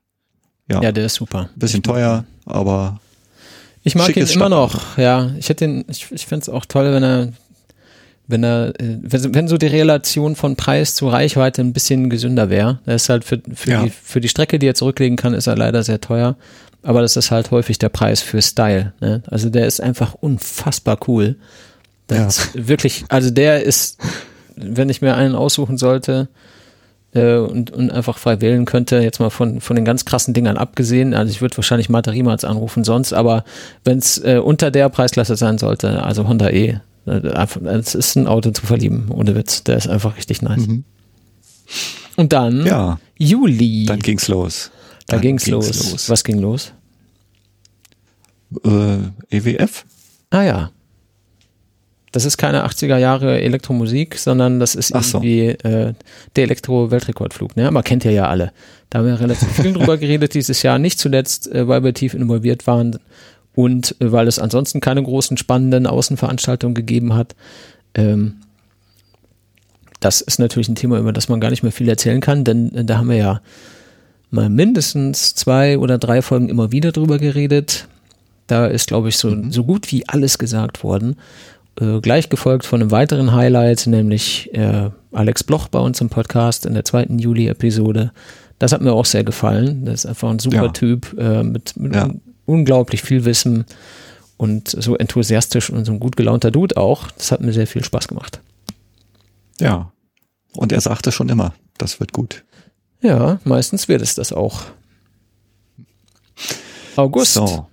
[0.70, 1.48] Ja, Ja, der ist super.
[1.56, 3.00] bisschen teuer, aber
[3.84, 5.30] Ich mag ihn immer noch, ja.
[5.38, 7.28] Ich hätte ihn, ich, ich fände es auch toll, wenn er,
[8.26, 12.80] wenn er, äh, wenn, so die Relation von Preis zu Reichweite ein bisschen gesünder wäre.
[12.84, 13.84] Er ist halt für, für, Ja.
[13.84, 16.36] die, für die Strecke, die er zurücklegen kann, ist er leider sehr teuer.
[16.82, 18.92] Aber das ist halt häufig der Preis für Style.
[19.00, 19.22] Ne?
[19.28, 21.36] Also der ist einfach unfassbar cool.
[22.08, 22.26] Das Ja.
[22.26, 23.98] ist wirklich, also der ist,
[24.56, 26.28] wenn ich mir einen aussuchen sollte,
[27.14, 30.56] äh, und, und einfach frei wählen könnte, jetzt mal von, von den ganz krassen Dingern
[30.56, 31.14] abgesehen.
[31.14, 33.44] Also ich würde wahrscheinlich Mate Riemals anrufen sonst, aber
[33.84, 38.26] wenn es äh, unter der Preisklasse sein sollte, also Honda E, äh, es ist ein
[38.26, 39.64] Auto zu verlieben, ohne Witz.
[39.64, 40.66] Der ist einfach richtig nice.
[40.66, 40.84] Mhm.
[42.16, 44.70] Und dann ja, Juli, dann ging's los.
[45.06, 46.08] da Dann ging's los.
[46.08, 46.72] Was ging los?
[48.64, 48.98] Äh,
[49.30, 49.84] EWF?
[50.30, 50.70] Ah ja.
[52.16, 55.18] Das ist keine 80er Jahre Elektromusik, sondern das ist so.
[55.18, 55.92] irgendwie äh,
[56.34, 57.58] der Elektro-Weltrekordflug.
[57.58, 57.68] Ne?
[57.68, 58.52] Aber kennt ihr ja alle.
[58.88, 60.78] Da haben wir relativ viel drüber geredet dieses Jahr.
[60.78, 62.98] Nicht zuletzt, äh, weil wir tief involviert waren
[63.54, 67.36] und äh, weil es ansonsten keine großen spannenden Außenveranstaltungen gegeben hat.
[67.94, 68.36] Ähm,
[70.00, 72.74] das ist natürlich ein Thema, über das man gar nicht mehr viel erzählen kann, denn
[72.74, 73.40] äh, da haben wir ja
[74.30, 77.88] mal mindestens zwei oder drei Folgen immer wieder drüber geredet.
[78.46, 81.16] Da ist, glaube ich, so, so gut wie alles gesagt worden.
[81.80, 86.64] Äh, gleich gefolgt von einem weiteren Highlight, nämlich äh, Alex Bloch bei uns im Podcast
[86.66, 88.12] in der zweiten Juli-Episode.
[88.58, 89.84] Das hat mir auch sehr gefallen.
[89.84, 90.68] Das ist einfach ein super Ja.
[90.68, 92.04] Typ äh, mit, mit Ja.
[92.06, 93.66] un unglaublich viel Wissen
[94.36, 97.10] und so enthusiastisch und so ein gut gelaunter Dude auch.
[97.12, 98.40] Das hat mir sehr viel Spaß gemacht.
[99.60, 99.92] Ja.
[100.52, 102.44] Und er sagte schon immer, das wird gut.
[103.02, 104.62] Ja, meistens wird es das auch.
[106.94, 107.34] August.
[107.34, 107.66] So.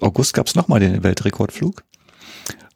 [0.00, 1.82] August gab's noch nochmal den Weltrekordflug.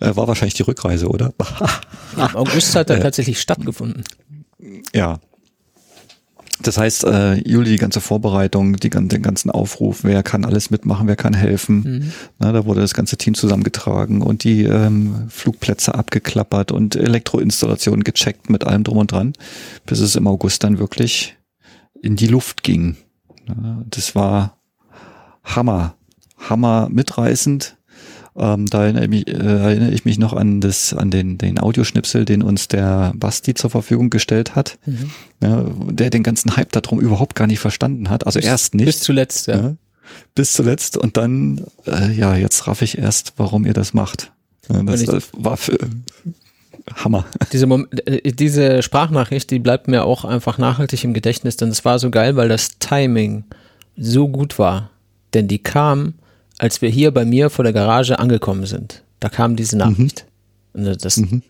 [0.00, 1.32] Äh, war wahrscheinlich die Rückreise, oder?
[2.16, 4.04] Im August hat er tatsächlich stattgefunden.
[4.94, 5.20] ja.
[6.62, 11.06] Das heißt, äh, Juli, die ganze Vorbereitung, die, den ganzen Aufruf, wer kann alles mitmachen,
[11.08, 12.12] wer kann helfen.
[12.38, 18.50] Na, da wurde das ganze Team zusammengetragen und die ähm, Flugplätze abgeklappert und Elektroinstallationen gecheckt
[18.50, 19.32] mit allem drum und dran,
[19.86, 21.36] bis es im August dann wirklich
[22.02, 22.96] in die Luft ging.
[23.48, 24.58] Ja, das war
[25.44, 25.94] Hammer,
[26.38, 27.76] Hammer mitreißend.
[28.40, 31.60] Ähm, da erinnere ich, mich, äh, erinnere ich mich noch an das, an den, den
[31.60, 34.78] Audioschnipsel, den uns der Basti zur Verfügung gestellt hat,
[35.42, 38.26] ja, der den ganzen Hype darum überhaupt gar nicht verstanden hat.
[38.26, 38.86] Also erst nicht.
[38.86, 39.56] Bis zuletzt, ja.
[39.56, 39.76] Ja.
[40.34, 44.32] bis zuletzt und dann, äh, ja, jetzt raff ich erst, warum ihr das macht.
[44.68, 45.78] Das, das war für,
[46.94, 47.26] Hammer.
[47.52, 51.98] Diese, äh, diese Sprachnachricht, die bleibt mir auch einfach nachhaltig im Gedächtnis, denn es war
[51.98, 53.44] so geil, weil das Timing
[53.96, 54.90] so gut war.
[55.34, 56.14] Denn die kam,
[56.60, 59.02] als wir hier bei mir vor der Garage angekommen sind.
[59.18, 59.80] Da kam diese mhm.
[59.80, 60.26] Nachricht.
[60.74, 60.98] Mhm.
[60.98, 61.42] Das, mhm.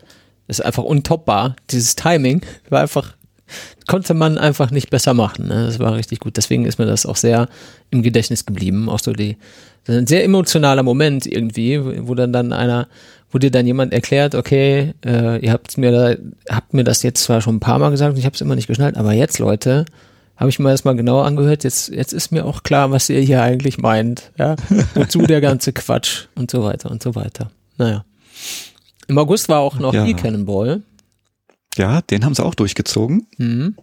[0.46, 1.56] ist einfach untoppbar.
[1.70, 3.16] Dieses Timing war einfach,
[3.88, 5.48] konnte man einfach nicht besser machen.
[5.48, 5.66] Ne?
[5.66, 6.36] Das war richtig gut.
[6.36, 7.48] Deswegen ist mir das auch sehr
[7.90, 8.88] im Gedächtnis geblieben.
[8.88, 9.36] Auch so die,
[9.88, 12.86] ein sehr emotionaler Moment irgendwie, wo dann dann einer
[13.32, 16.14] wo dir dann jemand erklärt, okay, äh, ihr habt mir da,
[16.52, 18.56] habt mir das jetzt zwar schon ein paar Mal gesagt und ich habe es immer
[18.56, 19.84] nicht geschnallt, aber jetzt, Leute,
[20.40, 21.64] habe ich mir das mal genauer angehört.
[21.64, 24.32] Jetzt, jetzt ist mir auch klar, was ihr hier eigentlich meint.
[24.38, 24.56] Ja,
[24.94, 27.50] wozu der ganze Quatsch und so weiter und so weiter.
[27.76, 28.04] Naja.
[29.06, 30.06] Im August war auch noch ja.
[30.06, 30.82] E-Cannonball.
[31.76, 33.26] Ja, den haben sie auch durchgezogen.
[33.36, 33.76] Mhm.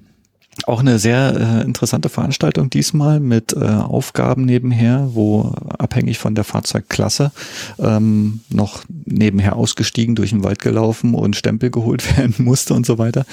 [0.65, 6.43] Auch eine sehr äh, interessante Veranstaltung diesmal mit äh, Aufgaben nebenher, wo abhängig von der
[6.43, 7.31] Fahrzeugklasse
[7.77, 12.97] ähm, noch nebenher ausgestiegen, durch den Wald gelaufen und Stempel geholt werden musste und so
[12.97, 13.25] weiter.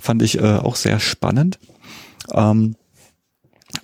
[0.00, 1.58] Fand ich äh, auch sehr spannend.
[2.34, 2.76] Ähm,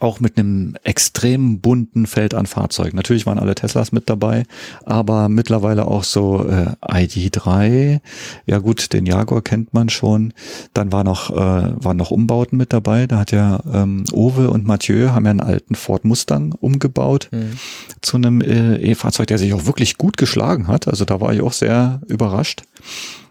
[0.00, 2.96] auch mit einem extrem bunten Feld an Fahrzeugen.
[2.96, 4.44] Natürlich waren alle Teslas mit dabei,
[4.84, 8.00] aber mittlerweile auch so äh, ID3.
[8.46, 10.32] Ja gut, den Jaguar kennt man schon.
[10.74, 13.06] Dann war noch äh, waren noch Umbauten mit dabei.
[13.06, 17.58] Da hat ja ähm, Owe und Mathieu haben ja einen alten Ford Mustang umgebaut mhm.
[18.02, 20.88] zu einem äh, E-Fahrzeug, der sich auch wirklich gut geschlagen hat.
[20.88, 22.62] Also da war ich auch sehr überrascht.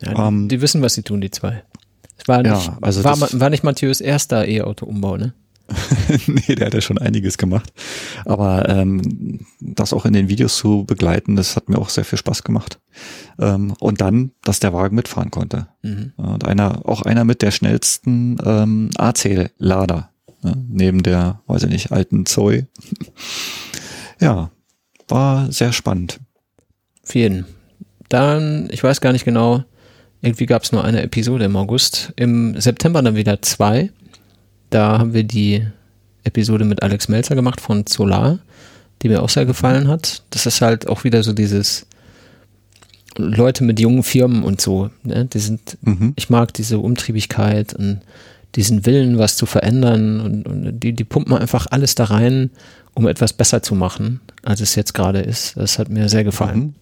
[0.02, 1.64] Ja, ähm, die wissen, was sie tun, die zwei.
[2.28, 5.34] War nicht, ja, also war, war nicht Mathieu's erster E-Auto-Umbau, ne?
[6.28, 7.74] nee, der hat ja schon einiges gemacht.
[8.26, 12.20] Aber ähm, das auch in den Videos zu begleiten, das hat mir auch sehr viel
[12.20, 12.80] Spaß gemacht.
[13.40, 15.68] Ähm, und dann, dass der Wagen mitfahren konnte.
[15.82, 16.14] Mhm.
[16.18, 20.10] Und einer, auch einer mit der schnellsten ähm, AC-Lader.
[20.44, 20.66] Ne?
[20.70, 22.68] Neben der, weiß ich nicht, alten Zoe.
[24.20, 24.52] ja,
[25.08, 26.20] war sehr spannend.
[27.04, 27.46] Vielen.
[28.10, 29.64] Dann, ich weiß gar nicht genau,
[30.26, 32.14] irgendwie gab es nur eine Episode im August.
[32.16, 33.92] Im September dann wieder zwei.
[34.70, 35.66] Da haben wir die
[36.24, 38.40] Episode mit Alex Melzer gemacht von Solar,
[39.02, 40.24] die mir auch sehr gefallen hat.
[40.32, 41.86] Das ist halt auch wieder so dieses
[43.18, 44.90] Leute mit jungen Firmen und so.
[45.04, 45.26] Ne?
[45.26, 46.14] Die sind, mhm.
[46.16, 48.02] ich mag diese Umtriebigkeit und
[48.56, 52.50] diesen Willen, was zu verändern und, und die, die pumpen einfach alles da rein,
[52.94, 55.58] um etwas besser zu machen, als es jetzt gerade ist.
[55.58, 56.76] Das hat mir sehr gefallen.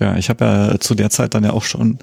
[0.00, 1.98] Ja, ich habe ja zu der Zeit dann ja auch schon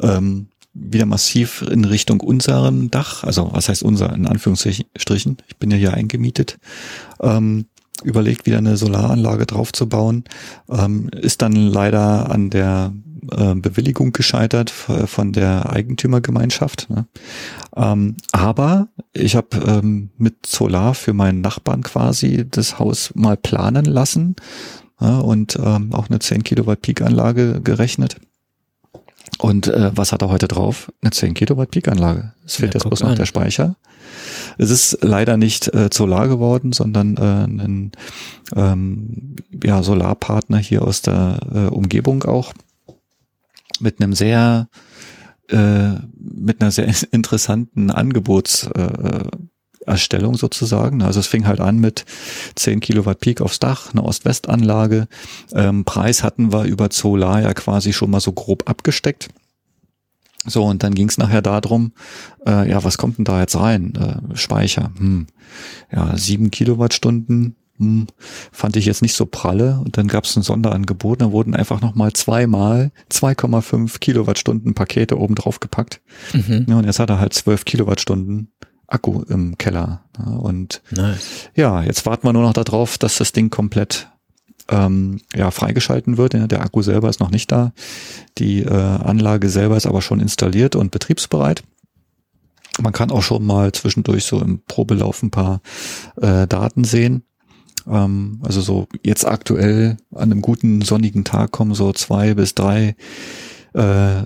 [0.00, 5.70] ähm, wieder massiv in Richtung unserem Dach, also was heißt unser in Anführungsstrichen, ich bin
[5.70, 6.58] ja hier eingemietet,
[7.20, 7.66] ähm,
[8.04, 10.24] überlegt, wieder eine Solaranlage draufzubauen,
[10.68, 12.92] ähm, ist dann leider an der
[13.32, 16.88] äh, Bewilligung gescheitert von der Eigentümergemeinschaft.
[16.90, 17.06] Ne?
[17.76, 23.84] Ähm, aber ich habe ähm, mit Solar für meinen Nachbarn quasi das Haus mal planen
[23.84, 24.36] lassen
[25.00, 28.16] ja, und ähm, auch eine 10 Kilowatt Peak-Anlage gerechnet
[29.38, 30.92] und äh, was hat er heute drauf?
[31.02, 32.32] Eine 10 Kilowatt Peak-Anlage.
[32.44, 33.76] Es fehlt ja, jetzt bloß noch der Speicher.
[34.56, 37.92] Es ist leider nicht äh, Solar geworden, sondern äh, ein
[38.56, 42.52] ähm, ja, Solarpartner hier aus der äh, Umgebung auch
[43.80, 44.68] mit einem sehr
[45.50, 49.24] äh, mit einer sehr interessanten Angebots äh,
[49.88, 51.02] Erstellung sozusagen.
[51.02, 52.04] Also es fing halt an mit
[52.54, 55.08] 10 Kilowatt Peak aufs Dach, eine Ost-West-Anlage.
[55.52, 59.28] Ähm, Preis hatten wir über Solar ja quasi schon mal so grob abgesteckt.
[60.46, 61.92] So, und dann ging es nachher darum,
[62.46, 63.94] äh, ja, was kommt denn da jetzt rein?
[63.94, 65.26] Äh, Speicher, hm.
[65.92, 68.06] ja, sieben Kilowattstunden, hm,
[68.50, 69.80] fand ich jetzt nicht so pralle.
[69.84, 75.34] Und dann gab es ein Sonderangebot, da wurden einfach nochmal zweimal 2,5 Kilowattstunden Pakete oben
[75.34, 76.00] drauf gepackt.
[76.32, 76.66] Mhm.
[76.68, 78.52] Ja, und jetzt hat er halt 12 Kilowattstunden
[78.88, 80.02] Akku im Keller.
[80.40, 81.50] Und nice.
[81.54, 84.08] ja, jetzt warten wir nur noch darauf, dass das Ding komplett
[84.68, 86.32] ähm, ja, freigeschalten wird.
[86.32, 87.72] Der Akku selber ist noch nicht da.
[88.38, 91.62] Die äh, Anlage selber ist aber schon installiert und betriebsbereit.
[92.80, 95.60] Man kann auch schon mal zwischendurch so im Probelauf ein paar
[96.16, 97.24] äh, Daten sehen.
[97.86, 102.94] Ähm, also so jetzt aktuell an einem guten sonnigen Tag kommen so zwei bis drei
[103.74, 104.22] äh,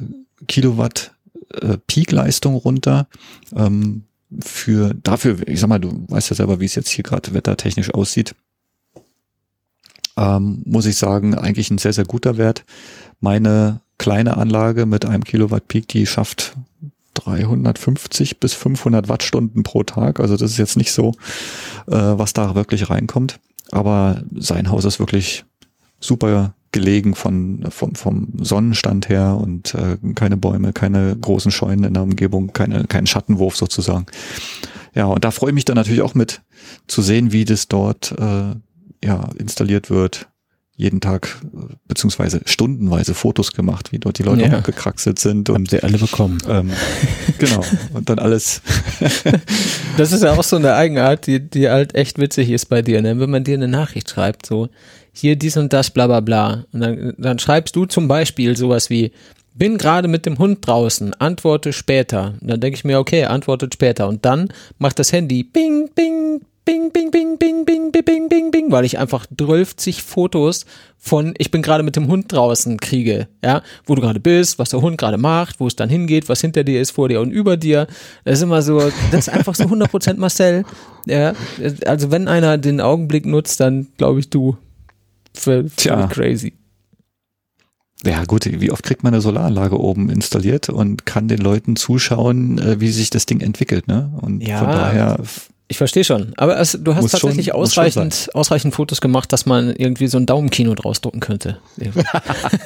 [0.49, 1.15] Kilowatt
[1.51, 3.09] äh, Peakleistung runter.
[3.57, 4.05] Ähm,
[4.41, 7.93] für dafür, ich sag mal, du weißt ja selber, wie es jetzt hier gerade wettertechnisch
[7.93, 8.35] aussieht,
[10.17, 12.65] ähm, muss ich sagen, eigentlich ein sehr, sehr guter Wert.
[13.21, 16.57] Meine kleine Anlage mit einem Kilowatt Peak, die schafft
[17.15, 20.21] 350 bis 500 Wattstunden pro Tag.
[20.21, 21.13] Also das ist jetzt nicht so,
[21.87, 23.39] äh, was da wirklich reinkommt.
[23.71, 25.45] Aber sein Haus ist wirklich
[26.01, 31.95] super gelegen von, vom, vom Sonnenstand her und äh, keine Bäume, keine großen Scheunen in
[31.95, 34.07] der Umgebung, keine, kein Schattenwurf sozusagen.
[34.95, 36.41] Ja, und da freue ich mich dann natürlich auch mit
[36.87, 38.55] zu sehen, wie das dort äh,
[39.05, 40.29] ja, installiert wird,
[40.75, 44.59] jeden Tag äh, beziehungsweise stundenweise Fotos gemacht, wie dort die Leute Ja.
[44.59, 46.39] hochgekraxelt sind Habt und ihr alle bekommen.
[46.49, 46.71] ähm,
[47.39, 47.63] genau
[47.93, 48.63] und dann alles
[49.97, 53.03] Das ist ja auch so eine Eigenart, die, die halt echt witzig ist bei dir,
[53.03, 53.19] ne?
[53.21, 54.69] wenn man dir eine Nachricht schreibt, so
[55.13, 56.65] hier dies und das, bla bla bla.
[56.73, 59.13] Und dann, dann schreibst du zum Beispiel sowas wie,
[59.55, 62.35] bin gerade mit dem Hund draußen, antworte später.
[62.41, 64.09] Und dann denke ich mir, okay, antwortet später.
[64.09, 64.49] Und dann
[64.79, 68.85] macht das Handy bing, bing, bing, bing, bing, bing, bing, bing, bing, bing, bing, weil
[68.85, 70.65] ich einfach 12 Fotos
[70.97, 74.71] von, ich bin gerade mit dem Hund draußen kriege, ja, wo du gerade bist, was
[74.71, 77.31] der Hund gerade macht, wo es dann hingeht, was hinter dir ist, vor dir und
[77.31, 77.89] über dir.
[78.25, 78.79] Das ist immer so,
[79.11, 80.65] das ist einfach so 100% Marcel.
[81.07, 81.35] Ja,
[81.85, 84.57] also wenn einer den Augenblick nutzt, dann glaube ich du.
[85.35, 86.07] Tja.
[86.09, 86.55] crazy.
[88.05, 92.59] Ja gut, wie oft kriegt man eine Solaranlage oben installiert und kann den Leuten zuschauen,
[92.59, 94.13] äh, wie sich das Ding entwickelt, ne?
[94.21, 94.59] Und Ja.
[94.59, 95.21] von daher,
[95.69, 96.35] Ich verstehe schon.
[96.37, 100.27] Aber es, du hast tatsächlich schon ausreichend, ausreichend Fotos gemacht, dass man irgendwie so ein
[100.27, 101.59] Daumenkino draus drucken könnte.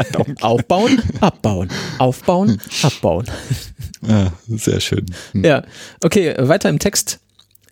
[0.41, 1.69] Aufbauen, abbauen.
[1.99, 3.27] Aufbauen, abbauen.
[4.09, 5.07] ja, sehr schön.
[5.33, 5.45] Hm.
[5.45, 5.62] Ja,
[6.03, 7.21] okay, weiter im Text.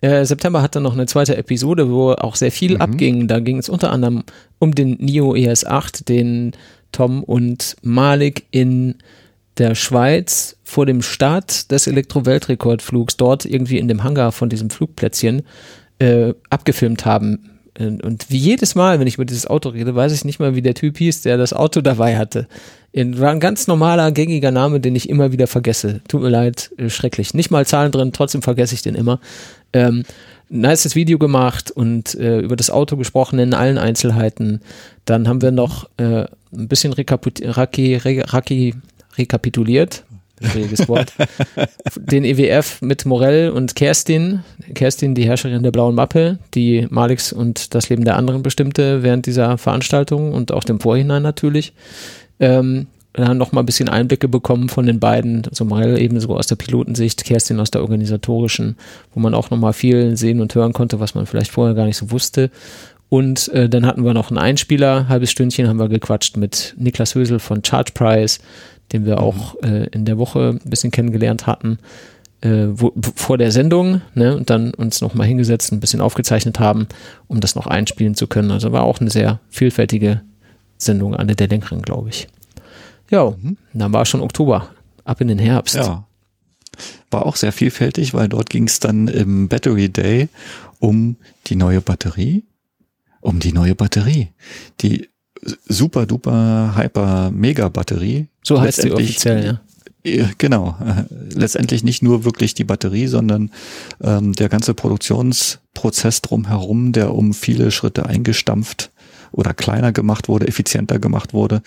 [0.05, 3.27] Äh, September hatte noch eine zweite Episode, wo auch sehr viel abging.
[3.27, 4.23] Da ging es unter anderem
[4.59, 6.51] um den NIO ES8, den
[6.91, 8.95] Tom und Malik in
[9.57, 15.41] der Schweiz vor dem Start des Elektro-Weltrekordflugs dort irgendwie in dem Hangar von diesem Flugplätzchen
[15.97, 17.55] äh, abgefilmt haben.
[17.77, 20.61] Und wie jedes Mal, wenn ich über dieses Auto rede, weiß ich nicht mal, wie
[20.61, 22.47] der Typ hieß, der das Auto dabei hatte.
[22.93, 25.99] War ein ganz normaler, gängiger Name, den ich immer wieder vergesse.
[26.07, 27.33] Tut mir leid, äh, schrecklich.
[27.33, 29.19] Nicht mal Zahlen drin, trotzdem vergesse ich den immer.
[29.75, 30.03] Ähm,
[30.49, 34.61] nices Video gemacht und äh, über das Auto gesprochen in allen Einzelheiten.
[35.05, 38.75] Dann haben wir noch äh, ein bisschen raki, raki,
[39.17, 40.03] rekapituliert.
[40.41, 41.13] Schwieriges Wort.
[41.95, 44.43] Den EWF mit Morell und Kerstin.
[44.73, 49.25] Kerstin, die Herrscherin der blauen Mappe, die Malix und das Leben der anderen bestimmte während
[49.25, 51.73] dieser Veranstaltung und auch dem Vorhinein natürlich.
[52.39, 52.87] Ähm,
[53.17, 56.47] haben noch mal ein bisschen Einblicke bekommen von den beiden, so Morell eben so aus
[56.47, 58.75] der Pilotensicht, Kerstin aus der organisatorischen,
[59.13, 61.85] wo man auch noch mal viel sehen und hören konnte, was man vielleicht vorher gar
[61.85, 62.51] nicht so wusste.
[63.07, 67.15] Und äh, dann hatten wir noch einen Einspieler, halbes Stündchen haben wir gequatscht mit Niklas
[67.15, 68.39] Hösel von Charge Price,
[68.91, 71.79] den wir auch äh, in der Woche ein bisschen kennengelernt hatten,
[72.41, 76.01] äh, wo, vor der Sendung, ne, und dann uns noch mal hingesetzt, und ein bisschen
[76.01, 76.87] aufgezeichnet haben,
[77.27, 78.51] um das noch einspielen zu können.
[78.51, 80.21] Also war auch eine sehr vielfältige
[80.77, 82.27] Sendung, eine der längeren, glaube ich.
[83.09, 83.33] Ja,
[83.73, 84.69] dann war schon Oktober,
[85.03, 85.75] ab in den Herbst.
[85.75, 86.07] Ja.
[87.11, 90.29] War auch sehr vielfältig, weil dort ging es dann im Battery Day
[90.79, 91.15] um
[91.47, 92.43] die neue Batterie.
[93.21, 94.29] Um die neue Batterie.
[94.81, 95.09] Die
[95.67, 98.27] super duper hyper mega Batterie.
[98.43, 99.61] So heißt sie offiziell, ja.
[100.37, 100.77] Genau.
[101.33, 103.51] Letztendlich nicht nur wirklich die Batterie, sondern
[104.01, 108.91] ähm, der ganze Produktionsprozess drumherum, der um viele Schritte eingestampft
[109.35, 111.61] oder kleiner gemacht wurde, effizienter gemacht wurde,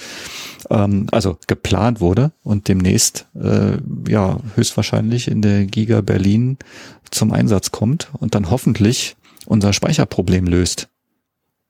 [0.71, 6.59] ähm, also geplant wurde und demnächst äh, ja höchstwahrscheinlich in der Giga Berlin
[7.11, 9.17] zum Einsatz kommt und dann hoffentlich
[9.47, 10.89] unser Speicherproblem löst.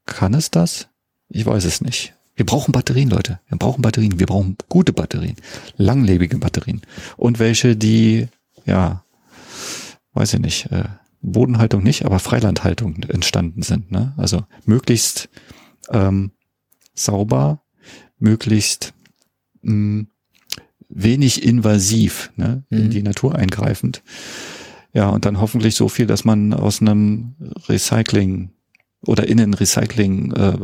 [0.07, 0.89] Kann es das?
[1.29, 2.15] Ich weiß es nicht.
[2.35, 3.41] Wir brauchen Batterien, Leute.
[3.49, 4.19] Wir brauchen Batterien.
[4.19, 5.37] Wir brauchen gute Batterien,
[5.77, 6.83] langlebige Batterien
[7.17, 8.29] und welche, die
[8.65, 9.03] ja,
[10.13, 10.85] weiß ich nicht, äh,
[11.21, 13.91] Bodenhaltung nicht, aber Freilandhaltung entstanden sind.
[13.91, 14.13] Ne?
[14.17, 15.29] Also möglichst
[15.91, 16.33] ähm,
[16.95, 17.63] sauber,
[18.19, 18.95] möglichst
[19.63, 20.07] mh,
[20.89, 22.65] wenig invasiv, ne?
[22.71, 22.91] in Mhm.
[22.91, 24.03] die Natur eingreifend.
[24.93, 27.35] Ja, und dann hoffentlich so viel, dass man aus einem
[27.69, 28.51] Recycling
[29.07, 30.59] oder in einen Recycling äh,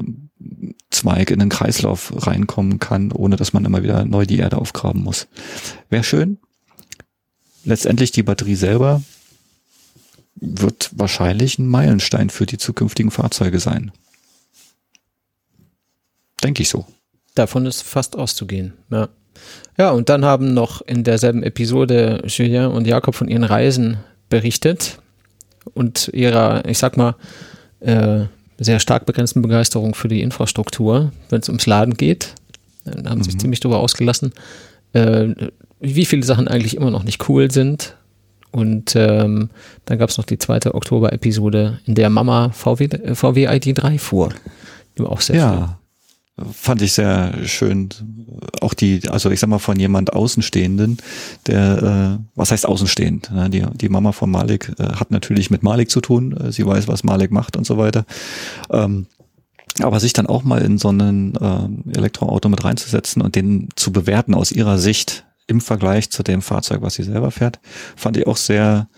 [0.91, 5.03] Zweig in den Kreislauf reinkommen kann, ohne dass man immer wieder neu die Erde aufgraben
[5.03, 5.29] muss.
[5.89, 6.39] Wäre schön.
[7.65, 9.03] Letztendlich die Batterie selber
[10.37, 13.93] wird wahrscheinlich ein Meilenstein für die zukünftigen Fahrzeuge sein.
[16.45, 16.85] Denke ich so.
[17.35, 19.09] Davon ist fast auszugehen, ja.
[19.77, 23.97] Ja, und dann haben noch in derselben Episode Julien und Jakob von ihren Reisen
[24.29, 24.99] berichtet
[25.75, 27.17] und ihrer, ich sag mal,
[27.81, 28.27] äh,
[28.59, 32.35] sehr stark begrenzten Begeisterung für die Infrastruktur, wenn es ums Laden geht.
[32.85, 34.33] Da haben sie sich ziemlich drüber ausgelassen,
[34.93, 35.29] äh,
[35.81, 37.97] wie viele Sachen eigentlich immer noch nicht cool sind.
[38.53, 39.51] Und ähm,
[39.87, 44.29] dann gab es noch die zweite Oktober-Episode, in der Mama VW, äh, VW ID3 fuhr.
[44.97, 45.37] Die war auch sehr.
[45.37, 45.79] Ja,
[46.53, 47.91] fand ich sehr schön.
[48.61, 50.99] Auch die, also ich sag mal von jemand Außenstehenden,
[51.47, 53.31] der, äh, was heißt außenstehend?
[53.31, 53.51] Ne?
[53.51, 56.37] Die, die Mama von Malik äh, hat natürlich mit Malik zu tun.
[56.37, 58.05] Äh, Sie weiß, was Malik macht und so weiter.
[58.71, 59.07] Ähm,
[59.83, 63.93] aber sich dann auch mal in so einen ähm, Elektroauto mit reinzusetzen und den zu
[63.93, 67.61] bewerten aus ihrer Sicht im Vergleich zu dem Fahrzeug, was sie selber fährt,
[67.97, 68.89] fand ich auch sehr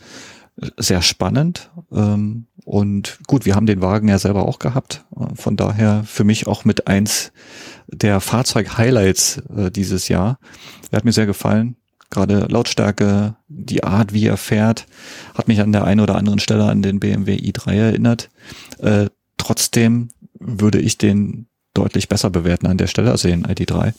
[0.77, 1.71] sehr spannend.
[1.93, 5.05] Ähm, und gut, wir haben den Wagen ja selber auch gehabt.
[5.35, 7.33] Von daher für mich auch mit eins
[7.87, 10.39] der Fahrzeug-Highlights äh, dieses Jahr.
[10.91, 11.77] Er hat mir sehr gefallen.
[12.11, 14.87] Gerade Lautstärke, die Art, wie er fährt,
[15.35, 18.31] hat mich an der einen oder anderen Stelle an den BMW i3 erinnert.
[18.79, 23.93] Äh, trotzdem würde ich den deutlich besser bewerten an der Stelle, also den ID3.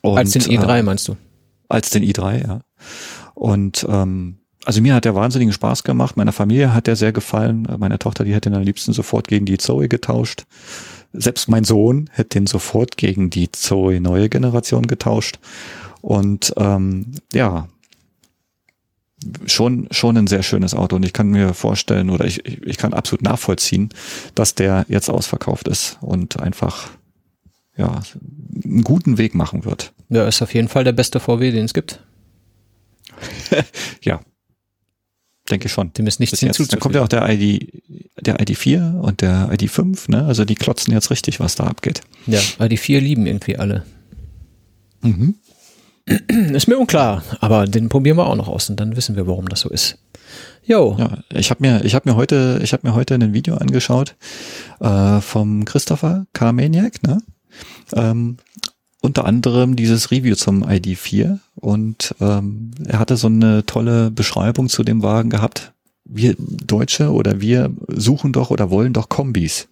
[0.00, 1.16] Und, als den i3 äh, meinst du?
[1.68, 2.60] Als den i3, ja.
[3.34, 6.16] Und ähm, also mir hat der wahnsinnigen Spaß gemacht.
[6.16, 7.66] Meiner Familie hat der sehr gefallen.
[7.78, 10.44] Meine Tochter, die hätte ihn am liebsten sofort gegen die Zoe getauscht.
[11.12, 15.38] Selbst mein Sohn hätte den sofort gegen die Zoe neue Generation getauscht.
[16.02, 17.68] Und ähm, ja,
[19.46, 22.94] schon schon ein sehr schönes Auto und ich kann mir vorstellen oder ich, ich kann
[22.94, 23.90] absolut nachvollziehen,
[24.34, 26.90] dass der jetzt ausverkauft ist und einfach
[27.76, 28.00] ja
[28.64, 29.92] einen guten Weg machen wird.
[30.08, 32.02] Ja, ist auf jeden Fall der beste VW, den es gibt.
[34.02, 34.20] ja,
[35.50, 35.92] denke ich schon.
[35.92, 36.70] Dem ist nichts hinzuzufügen.
[36.70, 37.72] Dann kommt ja auch der ID,
[38.20, 40.24] der ID4 und der ID5, ne?
[40.24, 42.02] Also die klotzen jetzt richtig, was da abgeht.
[42.26, 43.84] Ja, ID4 lieben irgendwie alle.
[45.02, 45.34] Mhm.
[46.52, 49.48] Ist mir unklar, aber den probieren wir auch noch aus und dann wissen wir, warum
[49.48, 49.98] das so ist.
[50.64, 50.96] Jo.
[50.98, 54.16] Ja, ich habe mir, ich habe mir heute, ich habe mir heute ein Video angeschaut
[54.80, 57.22] äh, vom Christopher Carmaniac, ne?
[57.94, 58.38] Ähm,
[59.00, 64.82] unter anderem dieses Review zum ID4 und ähm, er hatte so eine tolle Beschreibung zu
[64.82, 65.72] dem Wagen gehabt.
[66.04, 69.68] Wir Deutsche oder wir suchen doch oder wollen doch Kombis.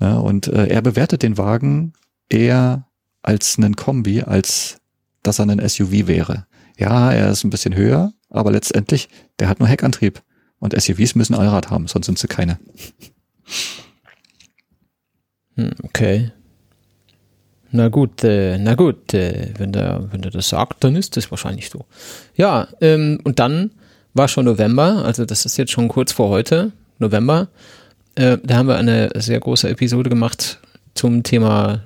[0.00, 0.20] Ne?
[0.20, 1.92] Und äh, er bewertet den Wagen
[2.28, 2.88] eher
[3.22, 4.78] als einen Kombi, als
[5.22, 6.46] dass er ein SUV wäre.
[6.76, 10.22] Ja, er ist ein bisschen höher, aber letztendlich, der hat nur Heckantrieb.
[10.58, 12.58] Und SUVs müssen Allrad haben, sonst sind sie keine.
[15.56, 16.32] Hm, okay.
[17.72, 21.30] Na gut, äh, na gut, äh, wenn der, wenn der das sagt, dann ist das
[21.30, 21.86] wahrscheinlich so.
[22.36, 23.70] Ja, ähm, und dann
[24.14, 27.48] war schon November, also das ist jetzt schon kurz vor heute, November.
[28.14, 30.60] Äh, da haben wir eine sehr große Episode gemacht
[30.94, 31.82] zum Thema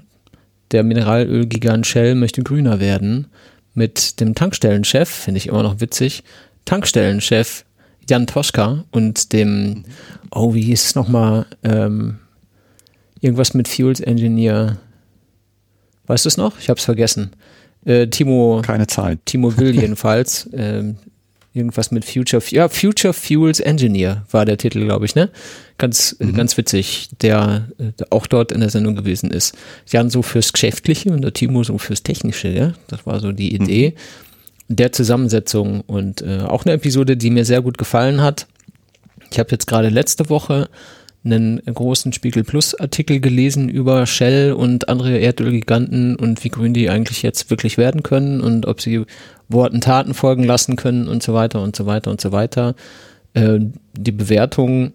[0.73, 3.29] der Mineralölgigant Shell möchte grüner werden
[3.75, 6.25] mit dem Tankstellenchef, finde ich immer noch witzig,
[6.65, 7.65] Tankstellenchef
[8.09, 9.85] Jan Toschka und dem,
[10.31, 12.19] oh, wie hieß es nochmal, ähm,
[13.21, 14.79] irgendwas mit Fuels Engineer.
[16.07, 16.59] Weißt du es noch?
[16.59, 17.33] Ich habe es vergessen.
[17.85, 18.63] Äh, Timo.
[18.65, 19.21] Keine Zeit.
[19.25, 20.49] Timo Will jedenfalls.
[20.53, 20.97] ähm,
[21.57, 25.31] irgendwas mit Future, ja, Future Fuels Engineer war der Titel, glaube ich, ne?
[25.79, 26.35] Ganz, mhm.
[26.35, 29.57] ganz witzig, der, der auch dort in der Sendung gewesen ist.
[29.89, 32.75] Jan so fürs Geschäftliche und der Timo so fürs Technische, ja?
[32.89, 33.95] Das war so die Idee
[34.69, 34.77] mhm.
[34.77, 38.47] der Zusammensetzung und äh, auch eine Episode, die mir sehr gut gefallen hat.
[39.31, 40.69] Ich habe jetzt gerade letzte Woche
[41.27, 46.89] einen großen Spiegel Plus Artikel gelesen über Shell und andere Erdölgiganten und wie grün die
[46.89, 49.05] eigentlich jetzt wirklich werden können und ob sie
[49.49, 52.75] Worten Taten folgen lassen können und so weiter und so weiter und so weiter.
[53.35, 53.59] Äh,
[53.97, 54.93] die Bewertung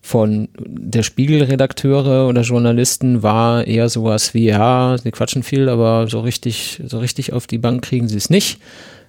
[0.00, 6.20] von der Spiegelredakteure oder Journalisten war eher sowas wie, ja, sie quatschen viel, aber so
[6.20, 8.60] richtig, so richtig auf die Bank kriegen sie es nicht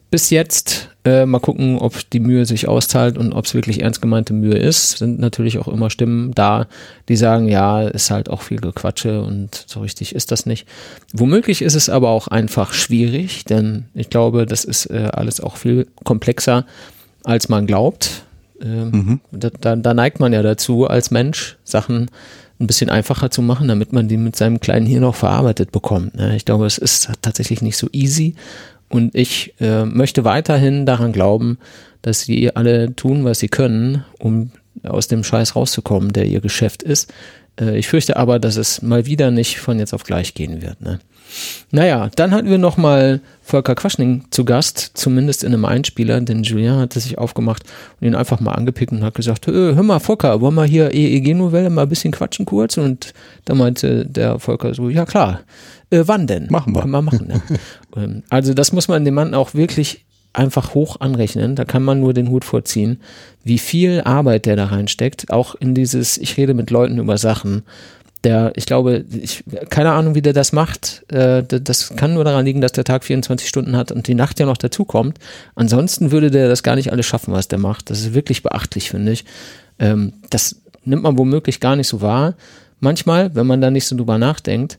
[0.10, 0.90] bis jetzt.
[1.06, 4.58] Äh, mal gucken, ob die Mühe sich auszahlt und ob es wirklich ernst gemeinte Mühe
[4.58, 4.98] ist.
[4.98, 6.68] Sind natürlich auch immer Stimmen da,
[7.08, 10.68] die sagen, ja, ist halt auch viel Gequatsche und so richtig ist das nicht.
[11.14, 15.56] Womöglich ist es aber auch einfach schwierig, denn ich glaube, das ist äh, alles auch
[15.56, 16.66] viel komplexer,
[17.24, 18.24] als man glaubt.
[18.62, 19.20] Ähm, mhm.
[19.32, 22.10] da, da, da neigt man ja dazu, als Mensch Sachen
[22.60, 26.16] ein bisschen einfacher zu machen, damit man die mit seinem kleinen Hirn auch verarbeitet bekommt.
[26.16, 26.36] Ne?
[26.36, 28.36] Ich glaube, es ist tatsächlich nicht so easy
[28.90, 31.58] und ich äh, möchte weiterhin daran glauben,
[32.02, 34.52] dass sie alle tun, was sie können, um
[34.84, 37.12] aus dem Scheiß rauszukommen, der ihr Geschäft ist.
[37.60, 40.82] Äh, ich fürchte aber, dass es mal wieder nicht von jetzt auf gleich gehen wird.
[40.82, 41.00] Ne?
[41.72, 46.78] Naja, dann hatten wir nochmal Volker Quaschning zu Gast, zumindest in einem Einspieler, denn Julien
[46.78, 47.64] hatte sich aufgemacht
[48.00, 51.70] und ihn einfach mal angepickt und hat gesagt, hör mal Volker, wollen wir hier EEG-Novelle
[51.70, 52.78] mal ein bisschen quatschen kurz?
[52.78, 53.14] Und
[53.46, 55.42] da meinte der Volker so, ja klar,
[55.90, 56.48] äh, wann denn?
[56.50, 56.82] Machen wir.
[56.82, 58.24] Können wir machen, ne?
[58.30, 61.56] also das muss man dem Mann auch wirklich einfach hoch anrechnen.
[61.56, 63.02] Da kann man nur den Hut vorziehen,
[63.44, 65.32] wie viel Arbeit der da reinsteckt.
[65.32, 67.64] Auch in dieses, ich rede mit Leuten über Sachen.
[68.24, 71.06] Der, ich glaube, ich, keine Ahnung, wie der das macht.
[71.12, 74.40] Äh, das kann nur daran liegen, dass der Tag 24 Stunden hat und die Nacht
[74.40, 75.20] ja noch dazukommt.
[75.56, 77.90] Ansonsten würde der das gar nicht alles schaffen, was der macht.
[77.90, 79.26] Das ist wirklich beachtlich, finde ich.
[79.80, 82.36] Ähm, das nimmt man womöglich gar nicht so wahr.
[82.80, 84.78] Manchmal, wenn man da nicht so drüber nachdenkt.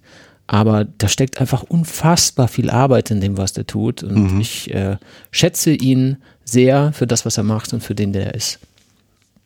[0.48, 4.02] Aber da steckt einfach unfassbar viel Arbeit in dem, was der tut.
[4.02, 4.40] Und mhm.
[4.40, 4.96] ich äh,
[5.30, 8.58] schätze ihn sehr für das, was er macht und für den, der er ist.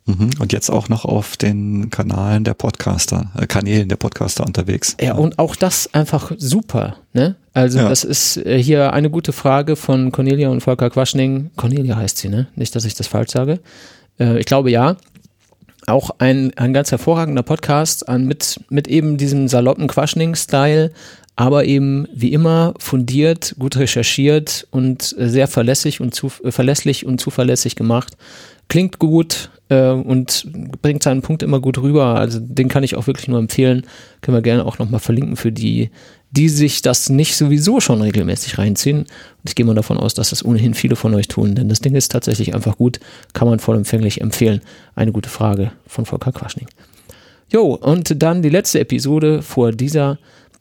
[0.06, 0.30] Mhm.
[0.38, 4.96] Und jetzt auch noch auf den Kanalen der Podcaster, äh, Kanälen der Podcaster unterwegs.
[5.00, 6.96] Ja, und auch das einfach super.
[7.12, 7.36] Ne?
[7.52, 7.88] Also ja.
[7.88, 11.50] das ist äh, hier eine gute Frage von Cornelia und Volker Quaschning.
[11.56, 12.48] Cornelia heißt sie, ne?
[12.56, 13.60] Nicht, dass ich das falsch sage.
[14.18, 14.96] Äh, ich glaube ja.
[15.86, 20.92] Auch ein, ein ganz hervorragender Podcast an, mit, mit eben diesem saloppen Quaschning-Style,
[21.34, 27.20] aber eben wie immer fundiert, gut recherchiert und sehr verlässlich und, zu, äh, verlässlich und
[27.20, 28.16] zuverlässig gemacht.
[28.68, 30.46] Klingt gut äh, und
[30.82, 32.14] bringt seinen Punkt immer gut rüber.
[32.16, 33.86] Also den kann ich auch wirklich nur empfehlen.
[34.20, 35.90] Können wir gerne auch nochmal verlinken für die,
[36.32, 39.00] die sich das nicht sowieso schon regelmäßig reinziehen.
[39.00, 39.08] Und
[39.44, 41.94] ich gehe mal davon aus, dass das ohnehin viele von euch tun, denn das Ding
[41.94, 43.00] ist tatsächlich einfach gut,
[43.32, 44.60] kann man vollumfänglich empfehlen.
[44.94, 46.66] Eine gute Frage von Volker Quaschning.
[47.50, 50.18] Jo, und dann die letzte Episode vor dieser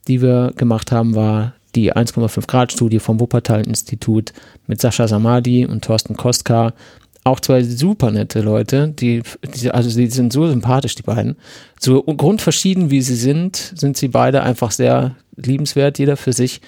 [0.07, 4.33] die wir gemacht haben, war die 1,5 Grad Studie vom Wuppertal Institut
[4.67, 6.73] mit Sascha Samadi und Thorsten Kostka.
[7.23, 9.21] Auch zwei super nette Leute, die,
[9.55, 11.37] die, also die sind so sympathisch, die beiden.
[11.79, 15.15] So grundverschieden wie sie sind, sind sie beide einfach sehr
[15.45, 16.61] liebenswert, jeder für sich.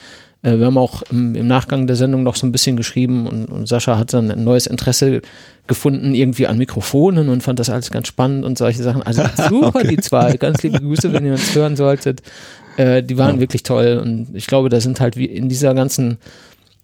[0.44, 3.46] Äh, wir haben auch im, im, Nachgang der Sendung noch so ein bisschen geschrieben und,
[3.46, 5.22] und, Sascha hat dann ein neues Interesse
[5.66, 9.02] gefunden irgendwie an Mikrofonen und fand das alles ganz spannend und solche Sachen.
[9.04, 9.88] Also super okay.
[9.88, 10.38] die zwei.
[10.38, 12.22] Ganz liebe Grüße, wenn ihr uns hören solltet.
[12.78, 13.42] Äh, die waren ja.
[13.42, 16.18] wirklich toll und ich glaube, da sind halt wie in dieser ganzen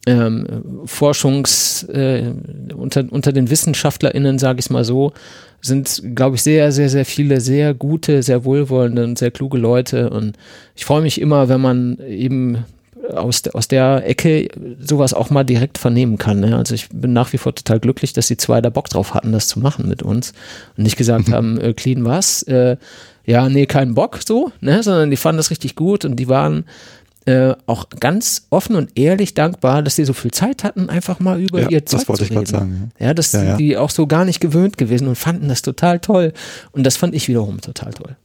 [0.05, 0.45] ähm,
[0.85, 2.31] Forschungs äh,
[2.75, 5.13] unter, unter den WissenschaftlerInnen, sage ich es mal so,
[5.61, 10.09] sind, glaube ich, sehr, sehr, sehr viele sehr gute, sehr wohlwollende und sehr kluge Leute.
[10.09, 10.37] Und
[10.75, 12.65] ich freue mich immer, wenn man eben
[13.13, 16.41] aus, aus der Ecke sowas auch mal direkt vernehmen kann.
[16.41, 16.55] Ne?
[16.55, 19.31] Also ich bin nach wie vor total glücklich, dass die zwei da Bock drauf hatten,
[19.31, 20.33] das zu machen mit uns
[20.77, 21.33] und nicht gesagt mhm.
[21.33, 22.77] haben, äh, clean was, äh,
[23.25, 26.65] ja, nee, kein Bock so, ne, sondern die fanden das richtig gut und die waren
[27.29, 31.39] äh, auch ganz offen und ehrlich dankbar, dass sie so viel Zeit hatten, einfach mal
[31.39, 32.45] über ja, ihr Zeug das wollte zu reden.
[32.47, 33.07] Sagen, ja.
[33.07, 35.99] ja, das ja, sind die auch so gar nicht gewöhnt gewesen und fanden das total
[35.99, 36.33] toll.
[36.71, 38.15] Und das fand ich wiederum total toll.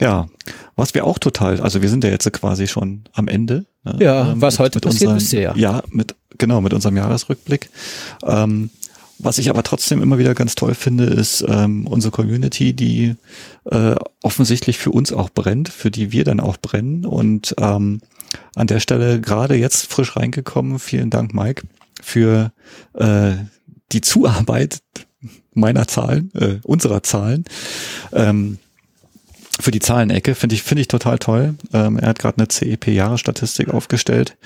[0.00, 0.28] Ja,
[0.76, 3.66] was wir auch total, also wir sind ja jetzt quasi schon am Ende.
[3.82, 5.56] Ne, ja, ähm, was heute passiert unseren, ist ja.
[5.56, 7.70] Ja, mit, genau, mit unserem Jahresrückblick.
[8.24, 8.70] Ähm,
[9.22, 13.14] was ich aber trotzdem immer wieder ganz toll finde, ist ähm, unsere Community, die
[13.70, 17.06] äh, offensichtlich für uns auch brennt, für die wir dann auch brennen.
[17.06, 18.00] Und ähm,
[18.54, 20.78] an der Stelle gerade jetzt frisch reingekommen.
[20.78, 21.62] Vielen Dank, Mike,
[22.00, 22.52] für
[22.94, 23.32] äh,
[23.92, 24.82] die Zuarbeit
[25.54, 27.44] meiner Zahlen, äh, unserer Zahlen.
[28.12, 28.58] Ähm,
[29.60, 31.54] für die Zahlenecke finde ich finde ich total toll.
[31.72, 34.36] Ähm, er hat gerade eine CEP-Jahresstatistik aufgestellt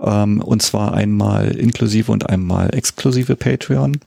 [0.00, 3.98] ähm, und zwar einmal inklusive und einmal exklusive Patreon.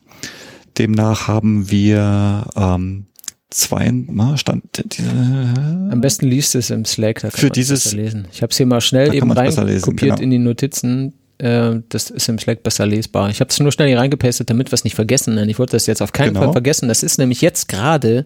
[0.78, 3.06] Demnach haben wir ähm,
[3.50, 3.94] zwei
[4.38, 4.64] stand
[4.98, 8.58] diese, am besten liest es im Slack da kann für dieses lesen ich habe es
[8.58, 10.22] hier mal schnell eben reinkopiert genau.
[10.22, 13.90] in die Notizen äh, das ist im Slack besser lesbar ich habe es nur schnell
[13.90, 16.46] hier reingepastet damit wir es nicht vergessen denn ich wollte das jetzt auf keinen genau.
[16.46, 18.26] Fall vergessen das ist nämlich jetzt gerade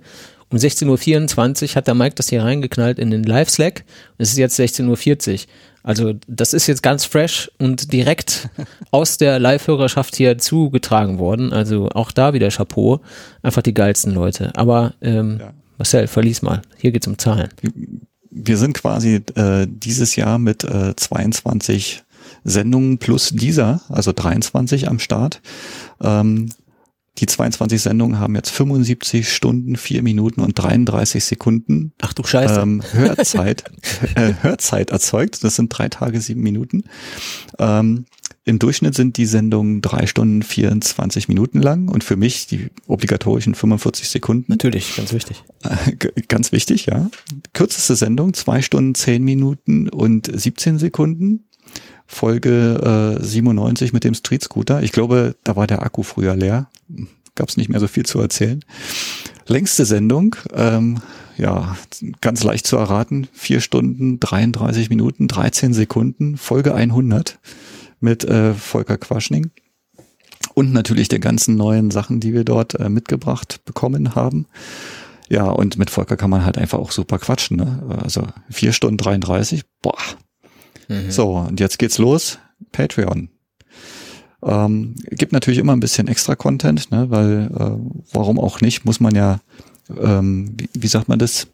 [0.56, 3.84] um 16.24 Uhr hat der Mike das hier reingeknallt in den Live-Slack.
[4.18, 5.40] Es ist jetzt 16.40 Uhr.
[5.84, 8.48] Also das ist jetzt ganz fresh und direkt
[8.92, 11.52] aus der Live-Hörerschaft hier zugetragen worden.
[11.52, 13.02] Also auch da wieder Chapeau.
[13.42, 14.56] Einfach die geilsten Leute.
[14.56, 15.54] Aber ähm, ja.
[15.78, 16.62] Marcel, verlies mal.
[16.78, 17.50] Hier geht's um Zahlen.
[18.32, 22.04] Wir sind quasi äh, dieses Jahr mit äh, 22
[22.46, 25.42] Sendungen plus dieser, also 23 am Start.
[26.02, 26.50] Ähm,
[27.18, 31.94] die 22 Sendungen haben jetzt 75 Stunden, 4 Minuten und 33 Sekunden.
[32.02, 32.60] Ach du Scheiße.
[32.60, 33.64] Ähm, Hörzeit,
[34.16, 35.44] äh, Hörzeit erzeugt.
[35.44, 36.84] Das sind drei Tage, sieben Minuten.
[37.58, 38.06] Ähm,
[38.44, 43.56] Im Durchschnitt sind die Sendungen drei Stunden, 24 Minuten lang und für mich die obligatorischen
[43.56, 44.52] 45 Sekunden.
[44.52, 45.44] Natürlich, ganz wichtig.
[45.64, 47.10] Äh, ganz wichtig, ja.
[47.54, 51.46] Kürzeste Sendung, zwei Stunden, zehn Minuten und 17 Sekunden.
[52.08, 54.84] Folge äh, 97 mit dem Street Scooter.
[54.84, 56.70] Ich glaube, da war der Akku früher leer.
[57.36, 58.64] Gab es nicht mehr so viel zu erzählen.
[59.48, 61.00] Längste Sendung, ähm,
[61.38, 61.76] ja,
[62.22, 63.28] ganz leicht zu erraten.
[63.34, 66.38] Vier Stunden, 33 Minuten, 13 Sekunden.
[66.38, 67.40] Folge 100
[68.00, 69.52] mit äh, Volker Quaschning.
[70.54, 74.48] Und natürlich der ganzen neuen Sachen, die wir dort äh, mitgebracht bekommen haben.
[75.28, 77.58] Ja, und mit Volker kann man halt einfach auch super quatschen.
[77.58, 78.00] Ne?
[78.04, 79.98] Also vier Stunden 33, boah,
[80.88, 81.12] Mhm.
[81.12, 82.40] So, und jetzt geht's los.
[82.72, 83.30] Patreon.
[84.44, 87.78] Ähm, gibt natürlich immer ein bisschen extra Content, ne, weil äh,
[88.14, 89.40] warum auch nicht, muss man ja,
[89.98, 91.48] ähm, wie, wie sagt man das,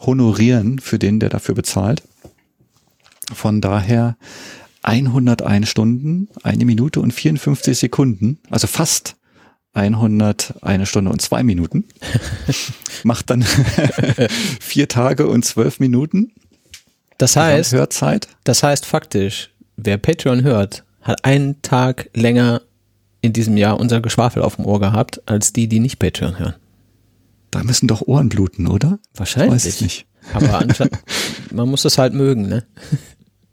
[0.00, 2.02] honorieren für den, der dafür bezahlt.
[3.32, 4.16] Von daher
[4.82, 9.16] 101 Stunden, eine Minute und 54 Sekunden, also fast
[9.74, 11.84] 101 Stunde und zwei Minuten.
[13.04, 13.42] Macht dann
[14.60, 16.32] vier Tage und zwölf Minuten.
[17.18, 18.28] Das heißt, Hörzeit.
[18.44, 22.62] das heißt faktisch, wer Patreon hört, hat einen Tag länger
[23.20, 26.54] in diesem Jahr unser Geschwafel auf dem Ohr gehabt, als die, die nicht Patreon hören.
[27.50, 28.98] Da müssen doch Ohren bluten, oder?
[29.14, 29.64] Wahrscheinlich.
[29.64, 30.06] Ich weiß nicht.
[30.32, 30.64] Aber
[31.52, 32.64] man muss das halt mögen, ne?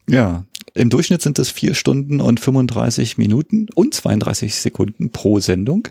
[0.07, 5.87] Ja, im Durchschnitt sind es vier Stunden und 35 Minuten und 32 Sekunden pro Sendung.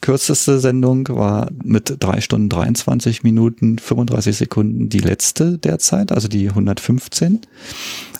[0.00, 6.48] Kürzeste Sendung war mit drei Stunden 23 Minuten 35 Sekunden die letzte derzeit, also die
[6.48, 7.40] 115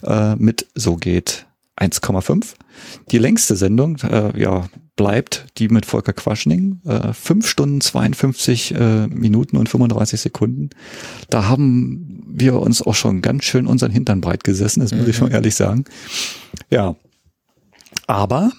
[0.03, 1.47] äh, mit So geht
[1.79, 2.55] 1,5.
[3.11, 9.07] Die längste Sendung, äh, ja, bleibt die mit Volker Quaschning, äh, 5 Stunden 52 äh,
[9.07, 10.71] Minuten und 35 Sekunden.
[11.31, 15.11] Da haben wir uns auch schon ganz schön unseren Hintern breit gesessen, das muss mhm.
[15.11, 15.85] ich schon ehrlich sagen.
[16.69, 16.97] Ja.
[18.07, 18.53] Aber,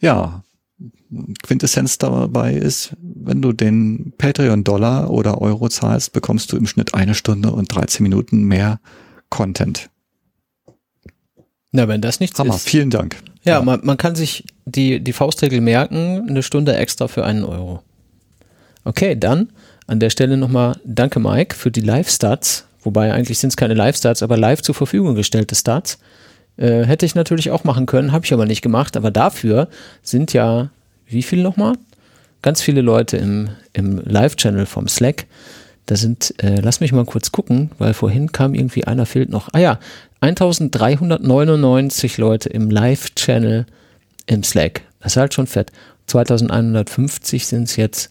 [0.00, 0.43] ja,
[1.42, 7.14] Quintessenz dabei ist, wenn du den Patreon-Dollar oder Euro zahlst, bekommst du im Schnitt eine
[7.14, 8.80] Stunde und 13 Minuten mehr
[9.28, 9.90] Content.
[11.72, 12.68] Na, wenn das nichts Hammer, ist.
[12.68, 13.16] vielen Dank.
[13.44, 13.62] Ja, ja.
[13.62, 17.82] Man, man kann sich die, die Faustregel merken, eine Stunde extra für einen Euro.
[18.84, 19.50] Okay, dann
[19.86, 24.22] an der Stelle nochmal danke Mike für die Live-Stats, wobei eigentlich sind es keine Live-Stats,
[24.22, 25.98] aber live zur Verfügung gestellte Stats.
[26.56, 29.68] Äh, hätte ich natürlich auch machen können, habe ich aber nicht gemacht, aber dafür
[30.02, 30.70] sind ja
[31.06, 31.74] wie viel nochmal?
[32.42, 35.26] Ganz viele Leute im, im Live-Channel vom Slack.
[35.86, 39.48] Da sind, äh, lass mich mal kurz gucken, weil vorhin kam irgendwie einer fehlt noch.
[39.52, 39.78] Ah ja,
[40.20, 43.66] 1399 Leute im Live-Channel
[44.26, 44.82] im Slack.
[45.00, 45.70] Das ist halt schon fett.
[46.06, 48.10] 2150 sind es jetzt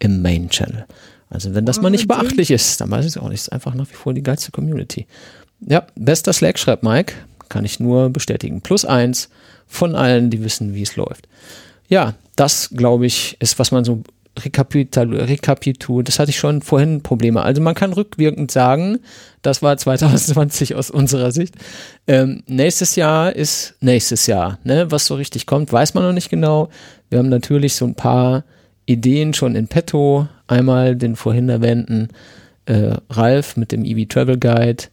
[0.00, 0.86] im Main-Channel.
[1.30, 3.40] Also wenn das mal nicht beachtlich ist, dann weiß ich es auch nicht.
[3.40, 5.06] Ist einfach nach wie vor die geilste Community.
[5.60, 7.14] Ja, bester Slack, schreibt Mike.
[7.48, 8.60] Kann ich nur bestätigen.
[8.60, 9.30] Plus eins
[9.66, 11.28] von allen, die wissen, wie es läuft.
[11.88, 14.02] Ja, das, glaube ich, ist, was man so
[14.38, 16.08] rekapituliert.
[16.08, 17.42] Das hatte ich schon vorhin Probleme.
[17.42, 18.98] Also man kann rückwirkend sagen,
[19.42, 21.54] das war 2020 aus unserer Sicht.
[22.06, 24.58] Ähm, nächstes Jahr ist nächstes Jahr.
[24.64, 24.90] Ne?
[24.90, 26.68] Was so richtig kommt, weiß man noch nicht genau.
[27.10, 28.44] Wir haben natürlich so ein paar
[28.86, 30.26] Ideen schon in petto.
[30.46, 32.08] Einmal den vorhin erwähnten
[32.66, 34.84] äh, Ralf mit dem EV Travel Guide.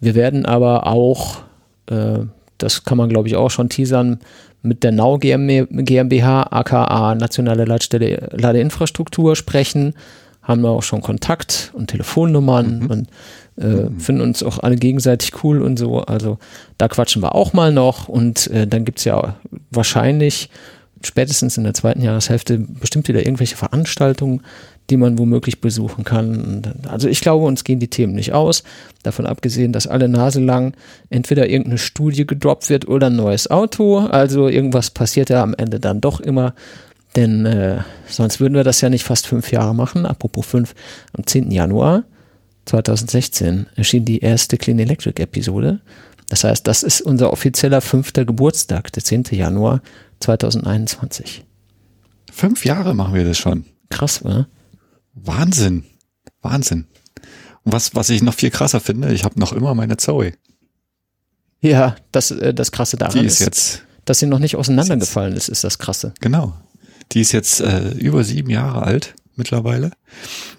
[0.00, 1.42] Wir werden aber auch,
[1.86, 2.20] äh,
[2.58, 4.18] das kann man glaube ich auch schon teasern,
[4.64, 9.94] mit der Nau GmbH, aka Nationale Ladestelle Ladeinfrastruktur sprechen,
[10.42, 12.90] haben wir auch schon Kontakt und Telefonnummern mhm.
[12.90, 13.08] und
[13.58, 14.00] äh, mhm.
[14.00, 16.00] finden uns auch alle gegenseitig cool und so.
[16.00, 16.38] Also
[16.78, 19.36] da quatschen wir auch mal noch und äh, dann es ja
[19.70, 20.50] wahrscheinlich
[21.02, 24.42] spätestens in der zweiten Jahreshälfte bestimmt wieder irgendwelche Veranstaltungen,
[24.90, 26.74] die man womöglich besuchen kann.
[26.88, 28.62] Also ich glaube, uns gehen die Themen nicht aus.
[29.02, 30.74] Davon abgesehen, dass alle Nase lang
[31.08, 33.98] entweder irgendeine Studie gedroppt wird oder ein neues Auto.
[33.98, 36.54] Also irgendwas passiert ja am Ende dann doch immer.
[37.16, 40.04] Denn äh, sonst würden wir das ja nicht fast fünf Jahre machen.
[40.04, 40.74] Apropos fünf,
[41.16, 41.50] am 10.
[41.50, 42.04] Januar
[42.66, 45.80] 2016 erschien die erste Clean Electric Episode.
[46.28, 49.24] Das heißt, das ist unser offizieller fünfter Geburtstag, der 10.
[49.30, 49.80] Januar
[50.20, 51.44] 2021.
[52.32, 53.64] Fünf Jahre machen wir das schon.
[53.90, 54.48] Krass, oder?
[55.14, 55.84] Wahnsinn.
[56.42, 56.86] Wahnsinn.
[57.64, 60.34] Und was, was ich noch viel krasser finde, ich habe noch immer meine Zoe.
[61.60, 65.34] Ja, das, äh, das Krasse daran Die ist, ist jetzt, dass sie noch nicht auseinandergefallen
[65.34, 66.12] ist, ist das Krasse.
[66.20, 66.54] Genau.
[67.12, 69.90] Die ist jetzt äh, über sieben Jahre alt mittlerweile.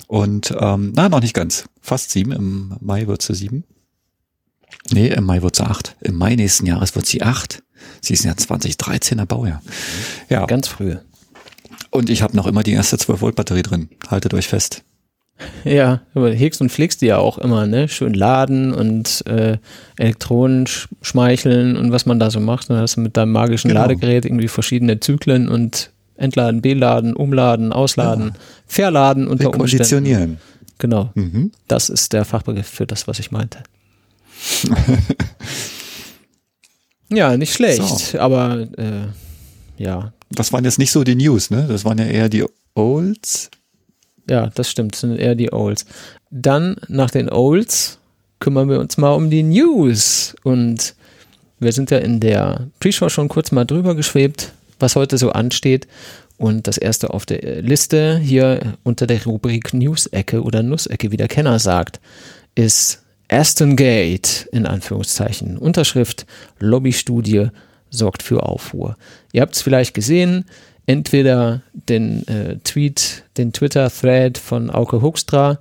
[0.07, 1.65] Und ähm, na, noch nicht ganz.
[1.81, 2.31] Fast sieben.
[2.31, 3.63] Im Mai wird sie sieben.
[4.91, 5.95] Nee, im Mai wird sie acht.
[6.01, 7.63] Im Mai nächsten Jahres wird sie acht.
[8.01, 9.61] Sie ist ja 2013er Baujahr.
[10.29, 10.45] Ja.
[10.45, 10.97] Ganz früh.
[11.95, 13.89] Und ich habe noch immer die erste 12 Volt Batterie drin.
[14.09, 14.83] Haltet euch fest.
[15.63, 17.87] Ja, aber hegst und pflegst die ja auch immer, ne?
[17.87, 19.57] Schön laden und äh,
[19.97, 22.69] Elektronen sch schmeicheln und was man da so macht.
[22.69, 23.81] Dann hast du mit deinem magischen genau.
[23.81, 28.33] Ladegerät irgendwie verschiedene Zyklen und entladen, beladen, umladen, ausladen, ja.
[28.65, 30.37] verladen unter Umständen.
[30.77, 31.11] Genau.
[31.15, 31.51] Mhm.
[31.67, 33.59] Das ist der Fachbegriff für das, was ich meinte.
[37.09, 38.19] ja, nicht schlecht, so.
[38.19, 39.07] aber äh,
[39.77, 41.65] ja, das waren jetzt nicht so die News, ne?
[41.67, 42.45] Das waren ja eher die
[42.75, 43.49] Olds.
[44.29, 45.85] Ja, das stimmt, das sind eher die Olds.
[46.31, 47.99] Dann nach den Olds
[48.39, 50.35] kümmern wir uns mal um die News.
[50.43, 50.95] Und
[51.59, 55.87] wir sind ja in der Pre-Show schon kurz mal drüber geschwebt, was heute so ansteht.
[56.37, 61.29] Und das erste auf der Liste hier unter der Rubrik News-Ecke oder Nuss-Ecke, wie der
[61.29, 62.01] Kenner sagt,
[62.55, 65.57] ist Aston Gate in Anführungszeichen.
[65.57, 66.25] Unterschrift
[66.59, 67.47] Lobbystudie
[67.95, 68.97] sorgt für Aufruhr.
[69.31, 70.45] Ihr habt es vielleicht gesehen,
[70.85, 75.59] entweder den äh, Tweet, den Twitter-Thread von Auke Hoekstra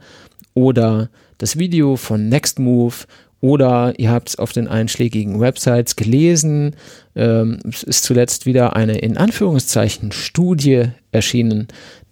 [0.54, 1.08] oder
[1.38, 3.06] das Video von Nextmove
[3.40, 6.76] oder ihr habt es auf den einschlägigen Websites gelesen.
[7.14, 11.68] Ähm, es ist zuletzt wieder eine in Anführungszeichen Studie erschienen,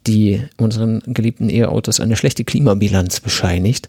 [0.07, 3.89] die unseren geliebten E-Autos eine schlechte Klimabilanz bescheinigt.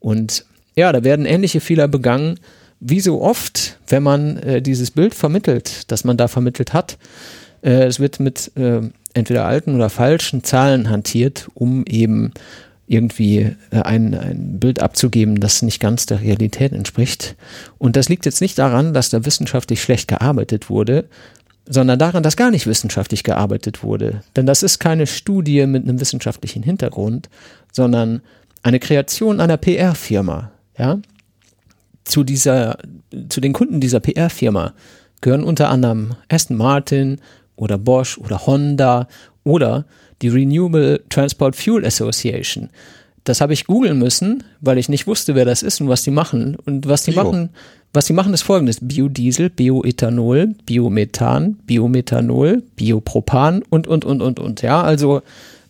[0.00, 0.44] Und
[0.74, 2.38] ja, da werden ähnliche Fehler begangen
[2.84, 6.98] wie so oft, wenn man äh, dieses Bild vermittelt, das man da vermittelt hat,
[7.62, 8.80] äh, es wird mit äh,
[9.14, 12.32] entweder alten oder falschen Zahlen hantiert, um eben
[12.88, 17.36] irgendwie äh, ein, ein Bild abzugeben, das nicht ganz der Realität entspricht.
[17.78, 21.04] Und das liegt jetzt nicht daran, dass da wissenschaftlich schlecht gearbeitet wurde.
[21.64, 24.22] sondern daran, dass gar nicht wissenschaftlich gearbeitet wurde.
[24.34, 27.28] Denn das ist keine Studie mit einem wissenschaftlichen Hintergrund,
[27.70, 28.20] sondern
[28.64, 30.50] eine Kreation einer PR-Firma.
[30.76, 30.98] Ja?
[32.04, 32.78] Zu dieser,
[33.28, 34.74] zu den Kunden dieser PR-Firma
[35.20, 37.20] gehören unter anderem Aston Martin
[37.56, 39.08] oder Bosch oder Honda
[39.44, 39.84] oder
[40.20, 42.70] die Renewable Transport Fuel Association.
[43.24, 46.10] Das habe ich googeln müssen, weil ich nicht wusste, wer das ist und was die
[46.10, 46.56] machen.
[46.64, 47.22] Und was die Bio.
[47.22, 47.50] machen,
[47.92, 54.62] was die machen, ist folgendes: Biodiesel, Bioethanol, Biomethan, Biomethanol, Biopropan und und und und und.
[54.62, 55.22] Ja, also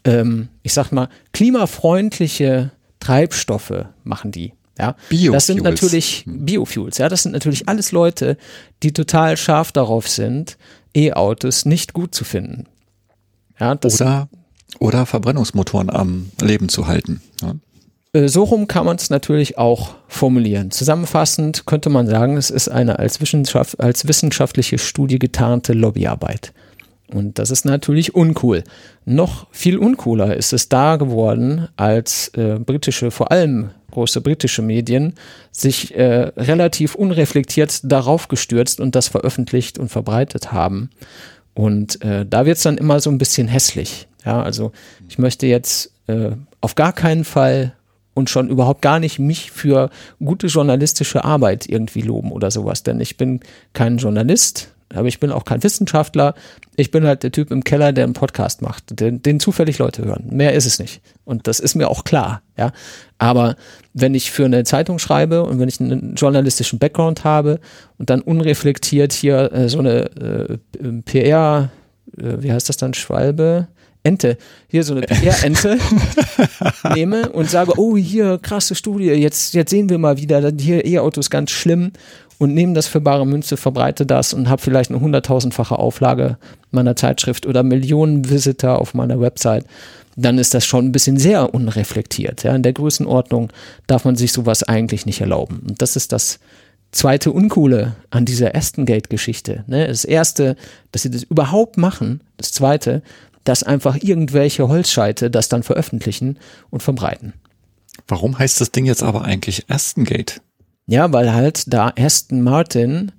[0.05, 4.53] ähm, ich sag mal klimafreundliche Treibstoffe machen die.
[4.79, 5.33] Ja, Biofuels.
[5.33, 6.47] das sind natürlich hm.
[6.47, 6.99] Biofuels.
[6.99, 8.37] Ja, das sind natürlich alles Leute,
[8.83, 10.57] die total scharf darauf sind,
[10.95, 12.67] E-Autos nicht gut zu finden.
[13.61, 14.29] Ja, oder
[14.79, 17.21] oder Verbrennungsmotoren am Leben zu halten.
[17.43, 17.55] Ja.
[18.13, 20.71] Äh, so rum kann man es natürlich auch formulieren.
[20.71, 26.53] Zusammenfassend könnte man sagen, es ist eine als, Wissenschaft, als wissenschaftliche Studie getarnte Lobbyarbeit.
[27.13, 28.65] Und das ist natürlich uncool.
[29.05, 35.15] Noch viel uncooler ist es da geworden, als äh, britische, vor allem große britische Medien,
[35.53, 40.91] sich äh, relativ unreflektiert darauf gestürzt und das veröffentlicht und verbreitet haben.
[41.55, 44.09] Und äh, da wird es dann immer so ein bisschen hässlich.
[44.25, 44.73] Ja, also
[45.09, 47.75] ich möchte jetzt äh, auf gar keinen Fall
[48.15, 49.91] und schon überhaupt gar nicht mich für
[50.23, 53.41] gute journalistische Arbeit irgendwie loben oder sowas, denn ich bin
[53.73, 56.35] kein Journalist, aber ich bin auch kein Wissenschaftler.
[56.77, 60.05] Ich bin halt der Typ im Keller, der einen Podcast macht, den, den zufällig Leute
[60.05, 60.29] hören.
[60.31, 61.01] Mehr ist es nicht.
[61.25, 62.73] Und das ist mir auch klar, ja.
[63.19, 63.57] Aber
[63.95, 67.61] wenn ich für eine Zeitung schreibe und wenn ich einen journalistischen Background habe
[67.99, 71.71] und dann unreflektiert hier äh, so eine äh, PR,
[72.17, 73.69] äh, wie heißt das dann, Schwalbe,
[74.05, 74.37] Ente,
[74.69, 75.79] hier so eine PR-Ente
[76.95, 81.31] nehme und sage, oh, hier, krasse Studie, jetzt, jetzt sehen wir mal wieder, hier E-Autos
[81.31, 81.93] ganz schlimm
[82.39, 86.39] und nehme das für bare Münze, verbreite das und habe vielleicht eine hunderttausendfache Auflage
[86.71, 89.65] meiner Zeitschrift oder Millionen Visitor auf meiner Website,
[90.17, 92.43] dann ist das schon ein bisschen sehr unreflektiert.
[92.43, 92.55] Ja.
[92.55, 93.51] In der Größenordnung
[93.87, 95.61] darf man sich sowas eigentlich nicht erlauben.
[95.67, 96.39] Und das ist das
[96.91, 99.65] zweite Uncoole an dieser Aston Gate-Geschichte.
[99.67, 99.87] Ne?
[99.87, 100.57] Das erste,
[100.93, 102.21] dass sie das überhaupt machen.
[102.37, 103.03] Das zweite,
[103.45, 106.39] dass einfach irgendwelche Holzscheite das dann veröffentlichen
[106.71, 107.33] und verbreiten.
[108.07, 110.41] Warum heißt das Ding jetzt aber eigentlich Aston Gate?
[110.87, 113.13] Ja, weil halt da Aston Martin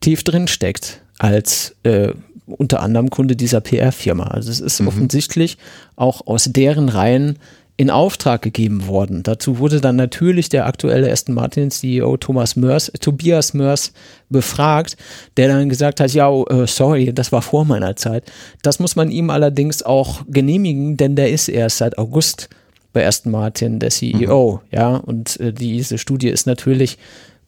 [0.00, 2.12] tief drin steckt als äh,
[2.46, 4.24] unter anderem Kunde dieser PR-Firma.
[4.24, 4.88] Also es ist mhm.
[4.88, 5.58] offensichtlich
[5.96, 7.38] auch aus deren Reihen
[7.76, 9.22] in Auftrag gegeben worden.
[9.22, 13.94] Dazu wurde dann natürlich der aktuelle Aston Martin CEO Thomas Mörs, Tobias Mörs
[14.28, 14.98] befragt,
[15.38, 18.30] der dann gesagt hat, ja, äh, sorry, das war vor meiner Zeit.
[18.62, 22.50] Das muss man ihm allerdings auch genehmigen, denn der ist erst seit August
[22.92, 24.76] bei Aston Martin der CEO, mhm.
[24.76, 26.98] ja, und äh, diese Studie ist natürlich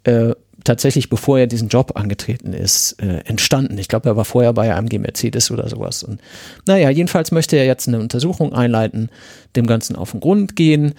[0.04, 3.78] äh, tatsächlich, bevor er diesen Job angetreten ist, äh, entstanden.
[3.78, 6.02] Ich glaube, er war vorher bei AMG Mercedes oder sowas.
[6.02, 6.20] Und
[6.66, 9.10] naja, jedenfalls möchte er jetzt eine Untersuchung einleiten,
[9.56, 10.94] dem Ganzen auf den Grund gehen.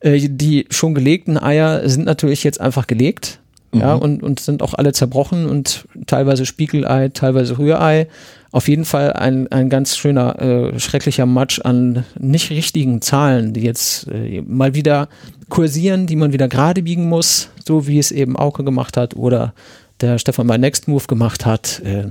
[0.00, 3.40] Äh, die schon gelegten Eier sind natürlich jetzt einfach gelegt.
[3.72, 3.80] Mhm.
[3.80, 8.08] Ja, und, und sind auch alle zerbrochen und teilweise Spiegelei, teilweise Rührei.
[8.52, 13.62] Auf jeden Fall ein, ein ganz schöner, äh, schrecklicher Matsch an nicht richtigen Zahlen, die
[13.62, 15.08] jetzt äh, mal wieder
[15.48, 19.54] kursieren, die man wieder gerade biegen muss, so wie es eben Auke gemacht hat oder
[20.02, 21.80] der Stefan bei Next Move gemacht hat.
[21.80, 22.08] Äh,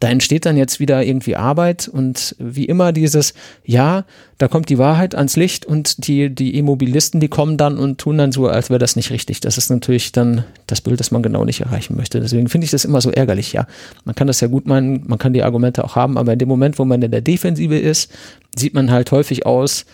[0.00, 3.34] da entsteht dann jetzt wieder irgendwie Arbeit und wie immer dieses,
[3.64, 4.04] ja,
[4.38, 8.18] da kommt die Wahrheit ans Licht und die, die Immobilisten, die kommen dann und tun
[8.18, 9.40] dann so, als wäre das nicht richtig.
[9.40, 12.20] Das ist natürlich dann das Bild, das man genau nicht erreichen möchte.
[12.20, 13.66] Deswegen finde ich das immer so ärgerlich, ja.
[14.04, 16.48] Man kann das ja gut meinen, man kann die Argumente auch haben, aber in dem
[16.48, 18.12] Moment, wo man in der Defensive ist,
[18.56, 19.84] sieht man halt häufig aus,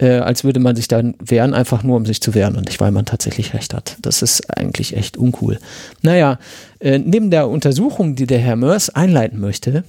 [0.00, 2.80] äh, als würde man sich dann wehren, einfach nur um sich zu wehren und nicht,
[2.80, 3.98] weil man tatsächlich recht hat.
[4.00, 5.58] Das ist eigentlich echt uncool.
[6.00, 6.38] Naja,
[6.80, 9.84] äh, neben der Untersuchung, die der Herr Mörs einleiten möchte,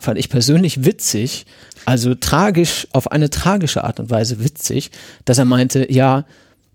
[0.00, 1.46] fand ich persönlich witzig,
[1.84, 4.90] also tragisch, auf eine tragische Art und Weise witzig,
[5.24, 6.24] dass er meinte, ja,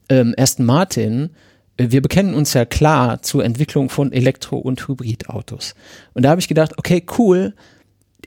[0.08, 1.32] ähm, Aston Martin,
[1.76, 5.76] äh, wir bekennen uns ja klar zur Entwicklung von Elektro- und Hybridautos.
[6.14, 7.54] Und da habe ich gedacht, okay, cool,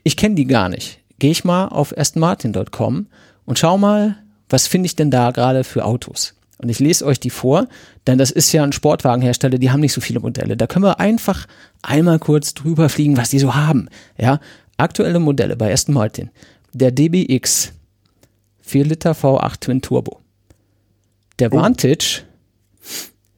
[0.03, 0.99] ich kenne die gar nicht.
[1.17, 3.07] Gehe ich mal auf astonmartin.com
[3.45, 4.17] und schau mal,
[4.49, 6.35] was finde ich denn da gerade für Autos?
[6.57, 7.67] Und ich lese euch die vor,
[8.05, 10.55] denn das ist ja ein Sportwagenhersteller, die haben nicht so viele Modelle.
[10.55, 11.47] Da können wir einfach
[11.81, 13.89] einmal kurz drüber fliegen, was die so haben.
[14.19, 14.39] Ja,
[14.77, 16.29] aktuelle Modelle bei Aston Martin.
[16.73, 17.73] Der DBX
[18.61, 20.19] 4 Liter V8 Twin Turbo.
[21.39, 21.57] Der oh.
[21.57, 22.21] Vantage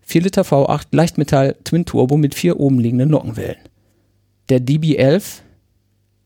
[0.01, 3.57] 4 Liter V8 Leichtmetall Twin Turbo mit vier oben liegenden Nockenwellen.
[4.49, 5.39] Der DB11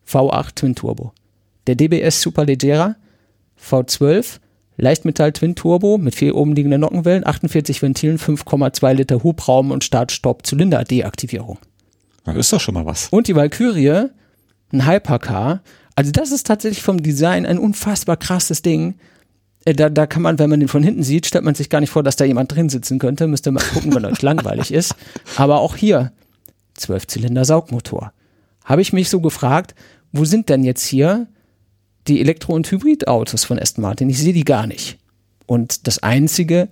[0.07, 1.13] V8 Twin Turbo.
[1.67, 2.95] Der DBS Superleggera
[3.61, 4.39] V12,
[4.77, 11.57] Leichtmetall Twin Turbo mit vier oben liegenden Nockenwellen, 48 Ventilen, 5,2 Liter Hubraum und Start-Stopp-Zylinder-Deaktivierung.
[12.25, 13.07] Das ist doch schon mal was.
[13.09, 14.09] Und die Valkyrie
[14.71, 15.61] ein Hypercar.
[15.95, 18.95] Also das ist tatsächlich vom Design ein unfassbar krasses Ding.
[19.65, 21.79] Äh, da, da kann man, wenn man den von hinten sieht, stellt man sich gar
[21.79, 23.27] nicht vor, dass da jemand drin sitzen könnte.
[23.27, 24.95] Müsste mal gucken, wenn euch langweilig ist.
[25.35, 26.11] Aber auch hier,
[26.75, 28.13] Zwölfzylinder Saugmotor.
[28.63, 29.73] Habe ich mich so gefragt,
[30.11, 31.27] wo sind denn jetzt hier
[32.07, 34.09] die Elektro- und Hybridautos von Aston Martin?
[34.09, 34.97] Ich sehe die gar nicht.
[35.45, 36.69] Und das Einzige,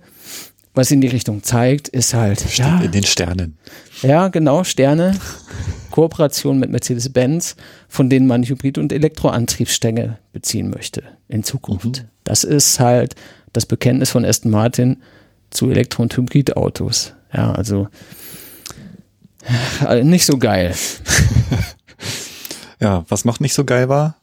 [0.74, 2.40] was in die Richtung zeigt, ist halt.
[2.40, 3.58] Steht ja, in den Sternen.
[4.02, 5.18] Ja, genau, Sterne.
[5.90, 7.56] Kooperation mit Mercedes-Benz,
[7.88, 12.02] von denen man Hybrid- und Elektroantriebsstänge beziehen möchte in Zukunft.
[12.02, 12.08] Mhm.
[12.22, 13.14] Das ist halt
[13.54, 15.02] das Bekenntnis von Aston Martin
[15.48, 17.14] zu Elektro- und Hybridautos.
[17.32, 17.88] Ja, also
[19.88, 20.74] äh, nicht so geil.
[22.80, 24.18] ja, was noch nicht so geil war,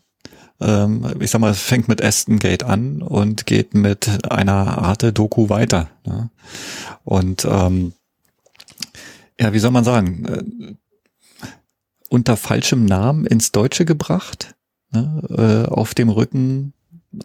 [0.63, 5.17] ähm, ich sag mal, es fängt mit Aston Gate an und geht mit einer Art
[5.17, 5.89] Doku weiter.
[6.05, 6.29] Ne?
[7.03, 7.93] Und ähm,
[9.39, 10.73] ja, wie soll man sagen, äh,
[12.09, 14.55] unter falschem Namen ins Deutsche gebracht,
[14.91, 15.65] ne?
[15.67, 16.73] äh, auf dem Rücken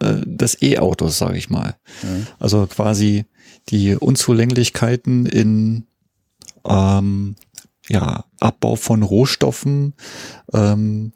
[0.01, 1.75] äh, des E-Autos, sage ich mal.
[2.03, 2.27] Mhm.
[2.39, 3.25] Also quasi
[3.69, 5.85] die Unzulänglichkeiten in
[6.65, 7.35] ähm,
[7.87, 9.93] ja, Abbau von Rohstoffen,
[10.53, 11.13] ähm,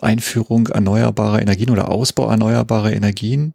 [0.00, 3.54] Einführung erneuerbarer Energien oder Ausbau erneuerbarer Energien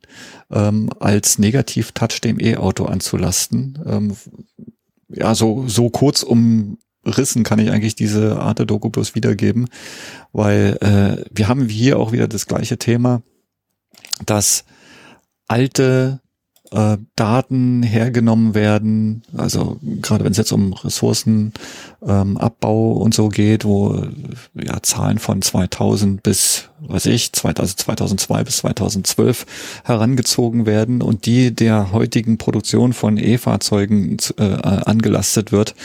[0.51, 3.79] ähm, als Negativ-Touch dem E-Auto anzulasten.
[3.85, 4.15] Ähm,
[5.09, 9.67] ja, so, so kurz umrissen kann ich eigentlich diese Art der Doku bloß wiedergeben,
[10.31, 13.21] weil äh, wir haben hier auch wieder das gleiche Thema,
[14.25, 14.65] dass
[15.47, 16.21] alte
[16.71, 21.51] äh, Daten hergenommen werden, also gerade wenn es jetzt um Ressourcenabbau
[22.05, 24.05] ähm, und so geht, wo
[24.53, 28.15] ja Zahlen von 2000 bis, weiß ich, 2002 also
[28.45, 29.45] bis 2012
[29.83, 35.75] herangezogen werden und die der heutigen Produktion von E-Fahrzeugen äh, angelastet wird.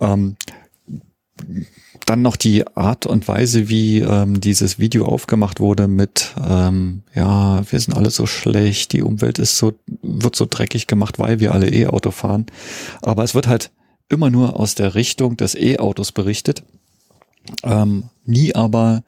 [0.00, 0.36] Ähm,
[2.04, 7.62] dann noch die Art und Weise, wie ähm, dieses Video aufgemacht wurde mit, ähm, ja,
[7.70, 9.72] wir sind alle so schlecht, die Umwelt ist so,
[10.02, 12.46] wird so dreckig gemacht, weil wir alle E-Auto fahren.
[13.02, 13.70] Aber es wird halt
[14.08, 16.62] immer nur aus der Richtung des E-Autos berichtet.
[17.62, 19.02] Ähm, nie aber,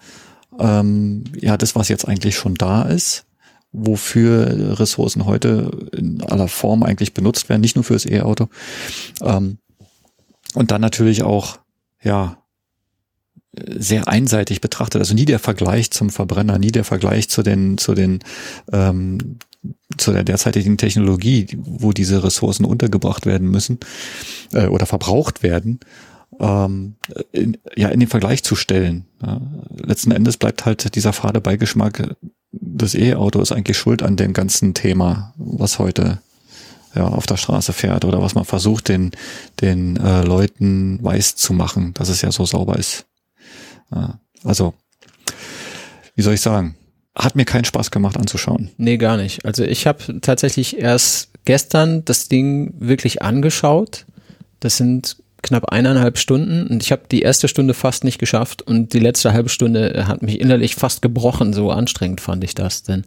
[0.59, 3.27] ähm, ja, das, was jetzt eigentlich schon da ist,
[3.73, 8.49] wofür Ressourcen heute in aller Form eigentlich benutzt werden, nicht nur fürs E-Auto.
[9.23, 9.59] Ähm,
[10.55, 11.59] und dann natürlich auch,
[12.03, 12.39] ja,
[13.77, 15.01] sehr einseitig betrachtet.
[15.01, 18.21] Also nie der Vergleich zum Verbrenner, nie der Vergleich zu den, zu den,
[18.73, 19.39] ähm,
[19.97, 23.79] zu der derzeitigen Technologie, wo diese Ressourcen untergebracht werden müssen
[24.53, 25.81] äh, oder verbraucht werden,
[26.39, 26.97] ähm,
[27.33, 29.07] in, ja in den Vergleich zu stellen.
[29.23, 29.41] Ja.
[29.77, 32.17] Letzten Endes bleibt halt dieser fade Beigeschmack,
[32.53, 36.21] das E-Auto ist eigentlich schuld an dem ganzen Thema, was heute
[36.95, 39.13] ja, auf der Straße fährt oder was man versucht, den,
[39.61, 43.05] den äh, Leuten weiß zu machen, dass es ja so sauber ist.
[44.45, 44.75] Also,
[46.15, 46.77] wie soll ich sagen?
[47.15, 48.71] Hat mir keinen Spaß gemacht anzuschauen.
[48.77, 49.45] Nee, gar nicht.
[49.45, 54.05] Also ich habe tatsächlich erst gestern das Ding wirklich angeschaut.
[54.61, 58.93] Das sind knapp eineinhalb Stunden und ich habe die erste Stunde fast nicht geschafft und
[58.93, 62.83] die letzte halbe Stunde hat mich innerlich fast gebrochen, so anstrengend fand ich das.
[62.83, 63.05] Denn,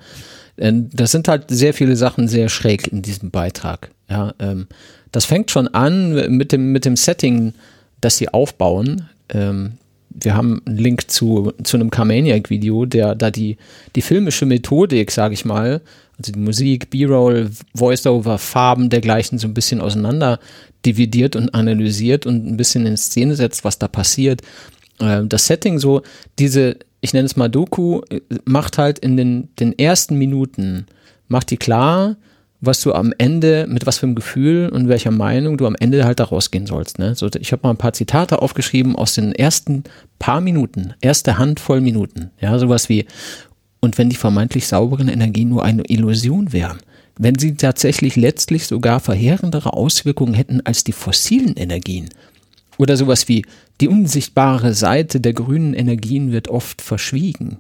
[0.55, 3.91] das sind halt sehr viele Sachen sehr schräg in diesem Beitrag.
[4.09, 4.67] Ja, ähm,
[5.11, 7.53] das fängt schon an mit dem, mit dem Setting,
[8.01, 9.09] das sie aufbauen.
[9.29, 9.73] Ähm,
[10.09, 13.57] wir haben einen Link zu, zu einem Carmaniac-Video, der da die,
[13.95, 15.81] die filmische Methodik, sage ich mal,
[16.17, 20.39] also die Musik, B-Roll, Voice-Over, Farben dergleichen so ein bisschen auseinander
[20.85, 24.41] dividiert und analysiert und ein bisschen in Szene setzt, was da passiert.
[24.99, 26.01] Äh, das Setting so,
[26.37, 30.87] diese, ich nenne es mal Doku, äh, macht halt in den, den ersten Minuten,
[31.27, 32.17] macht die klar,
[32.61, 36.03] was du am Ende, mit was für einem Gefühl und welcher Meinung du am Ende
[36.03, 36.99] halt da rausgehen sollst.
[36.99, 37.15] Ne?
[37.15, 39.83] So, ich habe mal ein paar Zitate aufgeschrieben aus den ersten
[40.19, 42.31] paar Minuten, erste Handvoll Minuten.
[42.41, 43.05] Ja, sowas wie,
[43.79, 46.79] und wenn die vermeintlich sauberen Energien nur eine Illusion wären,
[47.17, 52.09] wenn sie tatsächlich letztlich sogar verheerendere Auswirkungen hätten als die fossilen Energien.
[52.77, 53.45] Oder sowas wie,
[53.81, 57.57] die unsichtbare Seite der grünen Energien wird oft verschwiegen.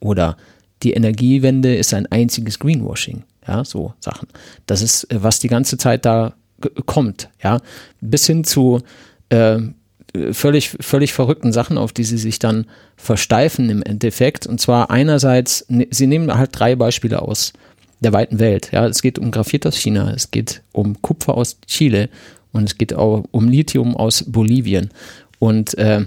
[0.00, 0.36] Oder
[0.82, 3.24] die Energiewende ist ein einziges Greenwashing.
[3.48, 4.28] Ja, so Sachen.
[4.66, 6.34] Das ist, äh, was die ganze Zeit da
[6.86, 7.60] kommt, ja.
[8.00, 8.80] Bis hin zu
[9.30, 9.58] äh,
[10.32, 12.66] völlig, völlig verrückten Sachen, auf die sie sich dann
[12.96, 14.46] versteifen im Endeffekt.
[14.46, 17.52] Und zwar einerseits, ne, sie nehmen halt drei Beispiele aus
[18.00, 18.70] der weiten Welt.
[18.72, 22.08] Ja, es geht um Graphit aus China, es geht um Kupfer aus Chile
[22.52, 24.90] und es geht auch um Lithium aus Bolivien.
[25.38, 26.06] Und äh,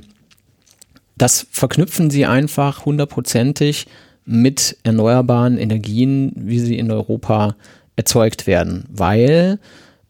[1.18, 3.88] das verknüpfen sie einfach hundertprozentig
[4.26, 7.56] mit erneuerbaren Energien, wie sie in Europa
[7.96, 9.60] erzeugt werden, weil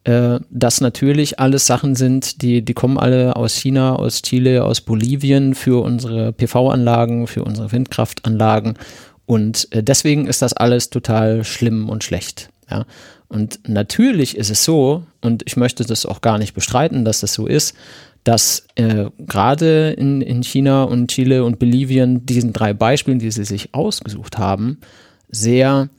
[0.03, 4.81] äh, das natürlich alles Sachen sind, die, die kommen alle aus China, aus Chile, aus
[4.81, 8.75] Bolivien für unsere PV-Anlagen, für unsere Windkraftanlagen.
[9.25, 12.49] Und äh, deswegen ist das alles total schlimm und schlecht.
[12.69, 12.85] Ja.
[13.27, 17.33] Und natürlich ist es so, und ich möchte das auch gar nicht bestreiten, dass das
[17.33, 17.75] so ist,
[18.23, 23.45] dass äh, gerade in, in China und Chile und Bolivien diesen drei Beispielen, die sie
[23.45, 24.79] sich ausgesucht haben,
[25.29, 25.89] sehr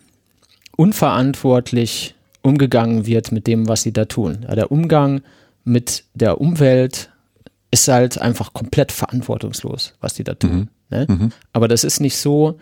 [0.76, 4.44] unverantwortlich umgegangen wird mit dem, was sie da tun.
[4.48, 5.22] Ja, der Umgang
[5.64, 7.10] mit der Umwelt
[7.70, 10.50] ist halt einfach komplett verantwortungslos, was die da tun.
[10.50, 10.68] Mhm.
[10.90, 11.06] Ne?
[11.08, 11.32] Mhm.
[11.52, 12.58] Aber das ist nicht so,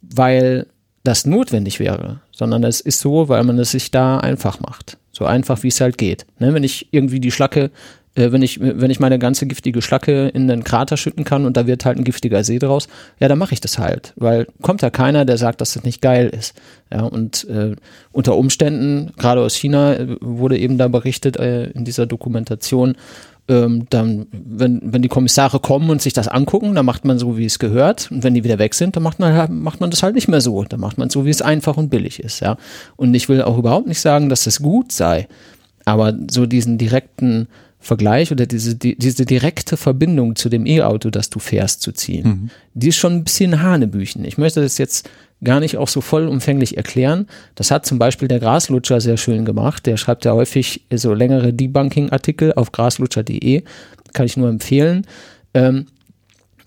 [0.00, 0.66] weil
[1.02, 4.98] das notwendig wäre, sondern es ist so, weil man es sich da einfach macht.
[5.10, 6.26] So einfach, wie es halt geht.
[6.38, 6.54] Ne?
[6.54, 7.70] Wenn ich irgendwie die Schlacke
[8.14, 11.56] äh, wenn ich, wenn ich meine ganze giftige Schlacke in einen Krater schütten kann und
[11.56, 12.88] da wird halt ein giftiger See draus,
[13.20, 16.02] ja, dann mache ich das halt, weil kommt ja keiner, der sagt, dass das nicht
[16.02, 16.54] geil ist.
[16.92, 17.74] Ja, und äh,
[18.12, 22.96] unter Umständen, gerade aus China, äh, wurde eben da berichtet äh, in dieser Dokumentation,
[23.48, 27.36] ähm, dann, wenn, wenn die Kommissare kommen und sich das angucken, dann macht man so,
[27.36, 28.10] wie es gehört.
[28.10, 30.28] Und wenn die wieder weg sind, dann macht man, halt, macht man das halt nicht
[30.28, 30.62] mehr so.
[30.62, 32.40] Dann macht man so, wie es einfach und billig ist.
[32.40, 32.56] Ja.
[32.96, 35.26] Und ich will auch überhaupt nicht sagen, dass das gut sei.
[35.84, 37.48] Aber so diesen direkten
[37.82, 42.26] Vergleich oder diese, die, diese direkte Verbindung zu dem E-Auto, das du fährst, zu ziehen,
[42.26, 42.50] mhm.
[42.74, 44.24] die ist schon ein bisschen Hanebüchen.
[44.24, 45.10] Ich möchte das jetzt
[45.42, 47.26] gar nicht auch so vollumfänglich erklären.
[47.56, 49.86] Das hat zum Beispiel der Graslutscher sehr schön gemacht.
[49.86, 53.64] Der schreibt ja häufig so längere Debunking-Artikel auf graslutscher.de.
[54.12, 55.04] Kann ich nur empfehlen.
[55.54, 55.86] Ähm,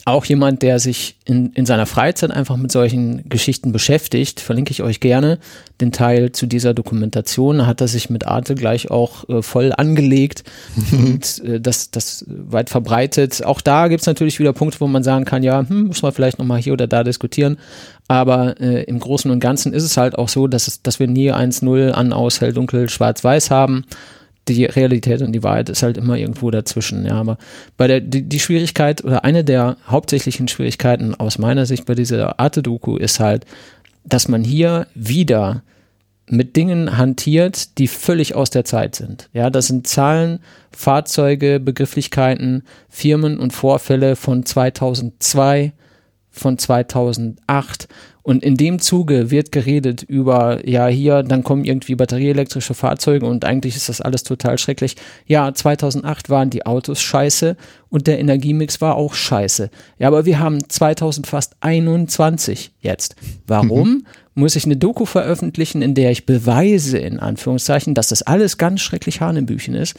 [0.06, 4.84] auch jemand, der sich in, in seiner Freizeit einfach mit solchen Geschichten beschäftigt, verlinke ich
[4.84, 5.40] euch gerne
[5.80, 7.58] den Teil zu dieser Dokumentation.
[7.58, 10.44] Da hat er sich mit Arte gleich auch äh, voll angelegt
[10.92, 13.44] und äh, das, das weit verbreitet.
[13.44, 16.38] Auch da gibt's natürlich wieder Punkte, wo man sagen kann, ja, hm, muss man vielleicht
[16.38, 17.58] nochmal hier oder da diskutieren.
[18.06, 21.08] Aber äh, im Großen und Ganzen ist es halt auch so, dass, es, dass wir
[21.08, 23.84] nie 1-0 an aus hell, dunkel, schwarz-weiß haben
[24.48, 27.04] die Realität und die Wahrheit ist halt immer irgendwo dazwischen.
[27.04, 27.38] Ja, aber
[27.76, 32.38] bei der die, die Schwierigkeit oder eine der hauptsächlichen Schwierigkeiten aus meiner Sicht bei dieser
[32.38, 33.44] Arte-Doku ist halt,
[34.04, 35.62] dass man hier wieder
[36.28, 39.28] mit Dingen hantiert, die völlig aus der Zeit sind.
[39.32, 40.40] Ja, das sind Zahlen,
[40.72, 45.72] Fahrzeuge, Begrifflichkeiten, Firmen und Vorfälle von 2002,
[46.30, 47.88] von 2008
[48.26, 53.44] und in dem Zuge wird geredet über, ja, hier, dann kommen irgendwie batterieelektrische Fahrzeuge und
[53.44, 54.96] eigentlich ist das alles total schrecklich.
[55.28, 57.56] Ja, 2008 waren die Autos scheiße
[57.88, 59.70] und der Energiemix war auch scheiße.
[60.00, 63.14] Ja, aber wir haben 2000 fast 21 jetzt.
[63.46, 63.88] Warum?
[63.88, 64.06] Mhm.
[64.34, 68.80] Muss ich eine Doku veröffentlichen, in der ich beweise, in Anführungszeichen, dass das alles ganz
[68.80, 69.94] schrecklich Hanebüchen ist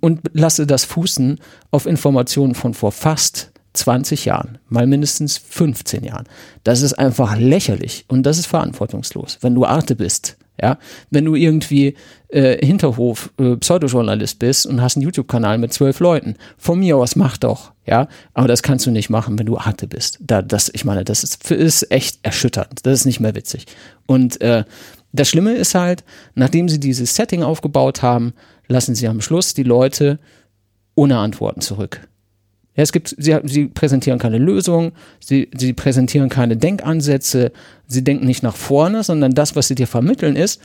[0.00, 1.38] und lasse das fußen
[1.70, 6.26] auf Informationen von vor fast 20 Jahren, mal mindestens 15 Jahren.
[6.64, 10.36] Das ist einfach lächerlich und das ist verantwortungslos, wenn du Arte bist.
[10.60, 10.76] Ja,
[11.10, 11.94] wenn du irgendwie
[12.30, 17.14] äh, Hinterhof äh, Pseudojournalist bist und hast einen YouTube-Kanal mit zwölf Leuten, von mir aus
[17.14, 20.18] mach doch, ja, aber das kannst du nicht machen, wenn du Arte bist.
[20.20, 22.84] Da, das, ich meine, das ist, ist echt erschütternd.
[22.84, 23.66] Das ist nicht mehr witzig.
[24.06, 24.64] Und äh,
[25.12, 26.02] das Schlimme ist halt,
[26.34, 28.34] nachdem sie dieses Setting aufgebaut haben,
[28.66, 30.18] lassen sie am Schluss die Leute
[30.96, 32.00] ohne Antworten zurück.
[32.78, 37.50] Ja, es gibt, sie, sie präsentieren keine Lösung, sie, sie präsentieren keine Denkansätze,
[37.88, 40.60] sie denken nicht nach vorne, sondern das, was sie dir vermitteln, ist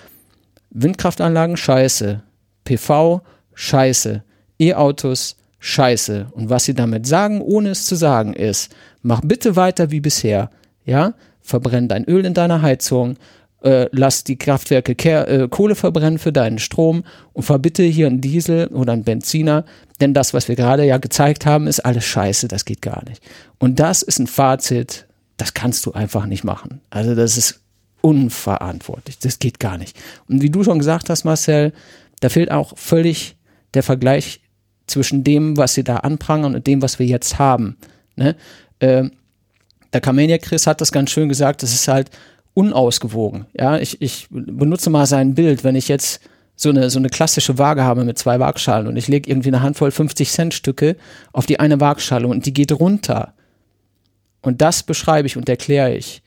[0.69, 2.21] Windkraftanlagen scheiße,
[2.65, 3.23] PV
[3.55, 4.23] scheiße,
[4.59, 6.27] E-Autos scheiße.
[6.33, 10.51] Und was sie damit sagen, ohne es zu sagen, ist, mach bitte weiter wie bisher.
[10.85, 13.15] Ja, verbrenn dein Öl in deiner Heizung,
[13.63, 17.03] äh, lass die Kraftwerke Ke äh, Kohle verbrennen für deinen Strom
[17.33, 19.65] und verbitte hier einen Diesel oder einen Benziner,
[20.01, 23.23] denn das, was wir gerade ja gezeigt haben, ist alles scheiße, das geht gar nicht.
[23.59, 25.07] Und das ist ein Fazit,
[25.37, 26.81] das kannst du einfach nicht machen.
[26.89, 27.61] Also das ist
[28.01, 29.97] unverantwortlich, das geht gar nicht.
[30.27, 31.71] Und wie du schon gesagt hast, Marcel,
[32.19, 33.37] da fehlt auch völlig
[33.73, 34.41] der Vergleich
[34.87, 37.77] zwischen dem, was sie da anprangern und dem, was wir jetzt haben.
[38.15, 38.35] Ne?
[38.79, 39.09] Äh,
[39.93, 42.09] der Kamenia Chris hat das ganz schön gesagt, das ist halt
[42.53, 43.45] unausgewogen.
[43.53, 46.21] Ja, ich, ich benutze mal sein Bild, wenn ich jetzt
[46.55, 49.61] so eine, so eine klassische Waage habe mit zwei Waagschalen und ich lege irgendwie eine
[49.61, 50.95] Handvoll 50 Cent Stücke
[51.31, 53.33] auf die eine Waagschale und die geht runter.
[54.41, 56.21] Und das beschreibe ich und erkläre ich.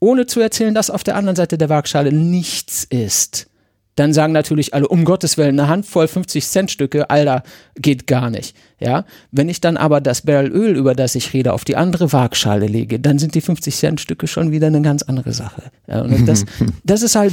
[0.00, 3.48] Ohne zu erzählen, dass auf der anderen Seite der Waagschale nichts ist
[3.96, 7.42] dann sagen natürlich alle, um Gottes Willen, eine Handvoll 50 Cent Stücke, Alter,
[7.74, 8.56] geht gar nicht.
[8.78, 12.12] Ja, wenn ich dann aber das Barrel Öl, über das ich rede, auf die andere
[12.12, 15.64] Waagschale lege, dann sind die 50 Cent Stücke schon wieder eine ganz andere Sache.
[15.88, 16.44] Ja, und das,
[16.84, 17.32] das ist halt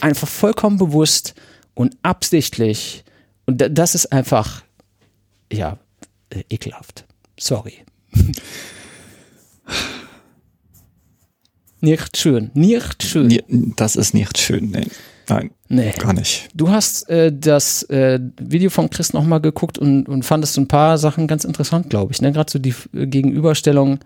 [0.00, 1.34] einfach vollkommen bewusst
[1.74, 3.04] und absichtlich
[3.46, 4.62] und das ist einfach,
[5.50, 5.78] ja,
[6.30, 7.06] äh, ekelhaft.
[7.40, 7.74] Sorry.
[11.80, 13.40] Nicht schön, nicht schön.
[13.76, 14.84] Das ist nicht schön, ne?
[15.28, 15.92] Nein, nee.
[15.98, 16.48] gar nicht.
[16.54, 20.98] Du hast äh, das äh, Video von Chris nochmal geguckt und, und fandest ein paar
[20.98, 22.22] Sachen ganz interessant, glaube ich.
[22.22, 22.32] Ne?
[22.32, 23.98] Gerade so die äh, Gegenüberstellung,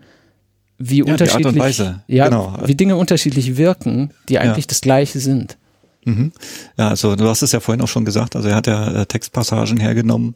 [0.77, 2.57] wie ja, unterschiedlich, ja, genau.
[2.65, 4.69] wie Dinge unterschiedlich wirken, die eigentlich ja.
[4.69, 5.57] das Gleiche sind.
[6.05, 6.33] Mhm.
[6.77, 9.05] Ja, also du hast es ja vorhin auch schon gesagt, also er hat ja äh,
[9.05, 10.35] Textpassagen hergenommen,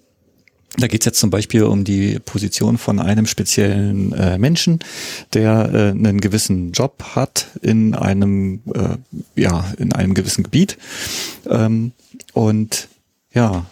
[0.75, 4.79] da geht es jetzt zum Beispiel um die Position von einem speziellen äh, Menschen,
[5.33, 10.77] der äh, einen gewissen Job hat in einem, äh, ja, in einem gewissen Gebiet.
[11.49, 11.93] Ähm,
[12.33, 12.89] und
[13.33, 13.65] ja,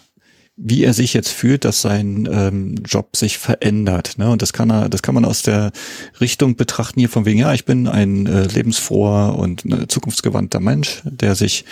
[0.58, 4.18] wie er sich jetzt fühlt, dass sein ähm, Job sich verändert.
[4.18, 4.30] Ne?
[4.30, 5.74] Und das kann er, das kann man aus der
[6.22, 11.02] Richtung betrachten hier von wegen, ja, ich bin ein äh, lebensfroher und äh, zukunftsgewandter Mensch,
[11.04, 11.66] der sich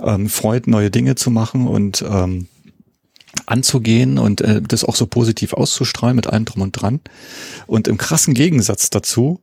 [0.00, 2.46] ähm, freut, neue Dinge zu machen und ähm,
[3.46, 7.00] anzugehen und äh, das auch so positiv auszustrahlen mit allem drum und dran.
[7.66, 9.40] Und im krassen Gegensatz dazu,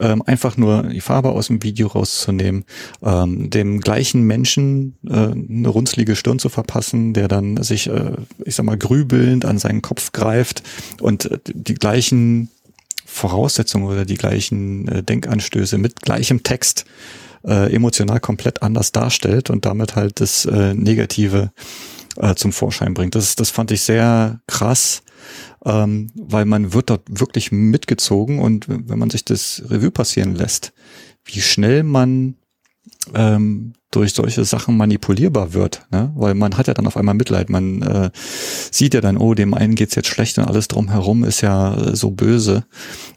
[0.00, 2.64] ähm, einfach nur die Farbe aus dem Video rauszunehmen,
[3.02, 8.12] ähm, dem gleichen Menschen äh, eine runzlige Stirn zu verpassen, der dann sich, äh,
[8.44, 10.62] ich sag mal, grübelnd an seinen Kopf greift
[11.00, 12.50] und äh, die gleichen
[13.06, 16.84] Voraussetzungen oder die gleichen äh, Denkanstöße mit gleichem Text
[17.46, 21.52] äh, emotional komplett anders darstellt und damit halt das äh, Negative
[22.18, 23.14] äh, zum Vorschein bringt.
[23.14, 25.02] Das, das fand ich sehr krass,
[25.64, 30.72] ähm, weil man wird dort wirklich mitgezogen und wenn man sich das Revue passieren lässt,
[31.24, 32.36] wie schnell man
[33.14, 36.12] ähm, durch solche Sachen manipulierbar wird, ne?
[36.14, 38.10] weil man hat ja dann auf einmal Mitleid, man äh,
[38.70, 41.96] sieht ja dann, oh, dem einen geht's jetzt schlecht und alles drumherum ist ja äh,
[41.96, 42.64] so böse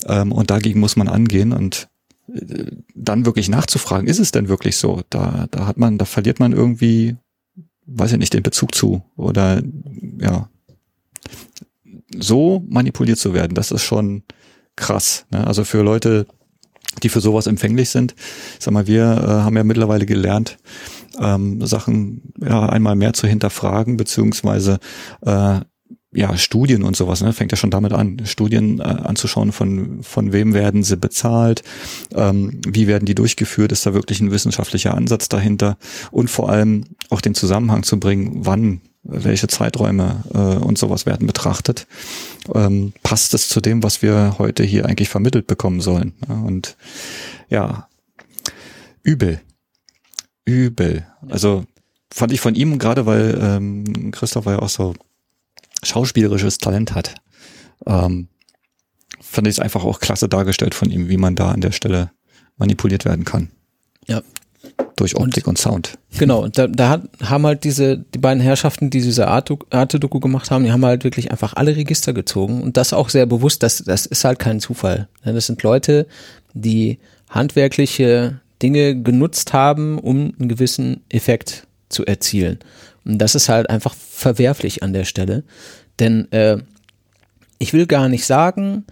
[0.06, 1.90] ähm, und dagegen muss man angehen und
[2.34, 2.66] äh,
[2.96, 5.02] dann wirklich nachzufragen, ist es denn wirklich so?
[5.10, 7.18] Da, da hat man, da verliert man irgendwie
[7.92, 9.62] weiß ich nicht, den Bezug zu oder
[10.20, 10.50] ja,
[12.18, 14.24] so manipuliert zu werden, das ist schon
[14.76, 15.26] krass.
[15.32, 15.46] Ne?
[15.46, 16.26] Also für Leute,
[17.04, 18.16] die für sowas empfänglich sind,
[18.60, 20.58] sag mal, wir äh, haben ja mittlerweile gelernt,
[21.20, 24.80] ähm, Sachen ja einmal mehr zu hinterfragen, beziehungsweise
[25.22, 25.60] äh,
[26.12, 30.34] ja, Studien und sowas, ne, fängt ja schon damit an, Studien äh, anzuschauen, von, von
[30.34, 31.64] wem werden sie bezahlt,
[32.16, 35.78] ähm, wie werden die durchgeführt, ist da wirklich ein wissenschaftlicher Ansatz dahinter
[36.12, 41.28] und vor allem auch den Zusammenhang zu bringen, wann, welche Zeiträume äh, und sowas werden
[41.28, 41.86] betrachtet.
[42.56, 46.14] Ähm, passt es zu dem, was wir heute hier eigentlich vermittelt bekommen sollen?
[46.28, 46.76] Und
[47.50, 47.88] ja,
[49.04, 49.42] übel.
[50.44, 51.06] Übel.
[51.30, 51.66] Also
[52.12, 54.96] fand ich von ihm, gerade weil ähm, Christoph war ja auch so
[55.84, 57.16] schauspielerisches Talent hat.
[57.86, 58.28] Ähm,
[59.22, 62.12] fand ich es einfach auch klasse dargestellt von ihm, wie man da an der Stelle
[62.58, 63.50] manipuliert werden kann.
[64.08, 64.22] Ja.
[64.96, 65.98] Durch Optik und, und Sound.
[66.18, 70.52] Genau, und da, da hat, haben halt diese, die beiden Herrschaften, die diese Arte-Doku gemacht
[70.52, 73.78] haben, die haben halt wirklich einfach alle Register gezogen und das auch sehr bewusst, das,
[73.78, 75.08] das ist halt kein Zufall.
[75.24, 76.08] Das sind Leute,
[76.54, 77.00] die
[77.30, 82.60] handwerkliche Dinge genutzt haben, um einen gewissen Effekt zu erzielen.
[83.06, 85.44] Und das ist halt einfach verwerflich an der Stelle.
[86.00, 86.58] Denn äh,
[87.58, 88.86] ich will gar nicht sagen,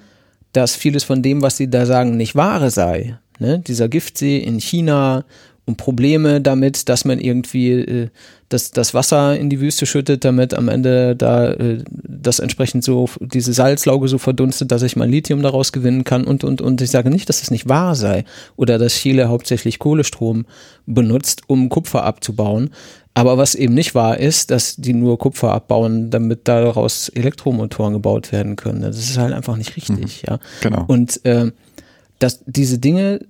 [0.53, 3.17] dass vieles von dem, was sie da sagen, nicht wahre sei.
[3.39, 3.59] Ne?
[3.59, 5.25] Dieser Giftsee in China
[5.67, 8.09] und Probleme damit, dass man irgendwie äh,
[8.47, 13.09] das, das Wasser in die Wüste schüttet, damit am Ende da äh, das entsprechend so,
[13.19, 16.89] diese Salzlauge so verdunstet, dass ich mal Lithium daraus gewinnen kann und, und, und ich
[16.89, 18.23] sage nicht, dass es nicht wahr sei
[18.55, 20.45] oder dass Chile hauptsächlich Kohlestrom
[20.85, 22.69] benutzt, um Kupfer abzubauen.
[23.17, 28.31] Aber was eben nicht wahr ist, dass die nur Kupfer abbauen, damit daraus Elektromotoren gebaut
[28.31, 28.83] werden können.
[28.83, 30.27] Das ist halt einfach nicht richtig, mhm.
[30.27, 30.39] ja.
[30.61, 30.85] Genau.
[30.87, 31.51] Und äh,
[32.19, 33.25] dass diese Dinge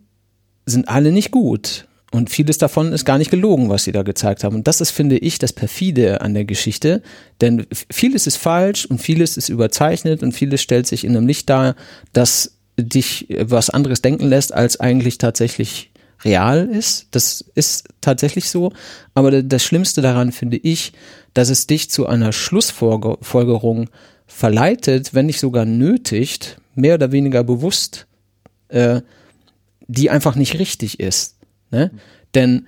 [0.65, 1.87] sind alle nicht gut.
[2.11, 4.55] Und vieles davon ist gar nicht gelogen, was sie da gezeigt haben.
[4.57, 7.01] Und das ist, finde ich, das perfide an der Geschichte.
[7.39, 11.49] Denn vieles ist falsch und vieles ist überzeichnet und vieles stellt sich in einem Licht
[11.49, 11.77] dar,
[12.11, 15.91] das dich was anderes denken lässt, als eigentlich tatsächlich
[16.23, 17.07] real ist.
[17.11, 18.71] Das ist tatsächlich so.
[19.13, 20.93] Aber das Schlimmste daran finde ich,
[21.33, 23.89] dass es dich zu einer Schlussfolgerung
[24.25, 28.07] verleitet, wenn nicht sogar nötigt, mehr oder weniger bewusst,
[28.69, 29.01] äh,
[29.87, 31.35] die einfach nicht richtig ist.
[31.71, 31.91] Ne?
[31.93, 31.99] Mhm.
[32.35, 32.67] Denn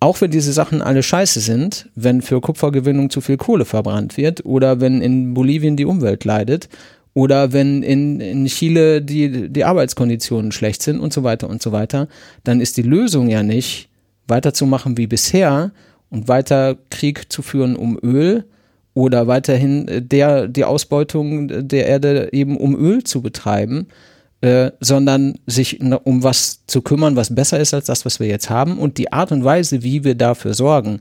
[0.00, 4.44] auch wenn diese Sachen alle scheiße sind, wenn für Kupfergewinnung zu viel Kohle verbrannt wird
[4.44, 6.68] oder wenn in Bolivien die Umwelt leidet
[7.18, 11.72] oder wenn in, in Chile die, die Arbeitskonditionen schlecht sind und so weiter und so
[11.72, 12.06] weiter,
[12.44, 13.88] dann ist die Lösung ja nicht,
[14.28, 15.72] weiterzumachen wie bisher
[16.10, 18.44] und weiter Krieg zu führen um Öl
[18.94, 23.88] oder weiterhin der, die Ausbeutung der Erde eben um Öl zu betreiben,
[24.40, 28.48] äh, sondern sich um was zu kümmern, was besser ist als das, was wir jetzt
[28.48, 31.00] haben und die Art und Weise, wie wir dafür sorgen,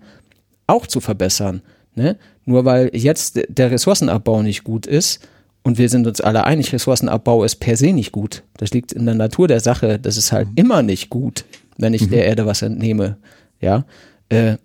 [0.65, 1.61] auch zu verbessern.
[1.93, 2.17] Ne?
[2.43, 5.19] Nur weil jetzt der Ressourcenabbau nicht gut ist,
[5.67, 8.43] und wir sind uns alle einig, Ressourcenabbau ist per se nicht gut.
[8.55, 9.99] Das liegt in der Natur der Sache.
[9.99, 10.55] Das ist halt mhm.
[10.55, 11.43] immer nicht gut,
[11.77, 12.11] wenn ich mhm.
[12.11, 13.17] der Erde was entnehme.
[13.59, 13.83] Ja.
[14.29, 14.55] Äh,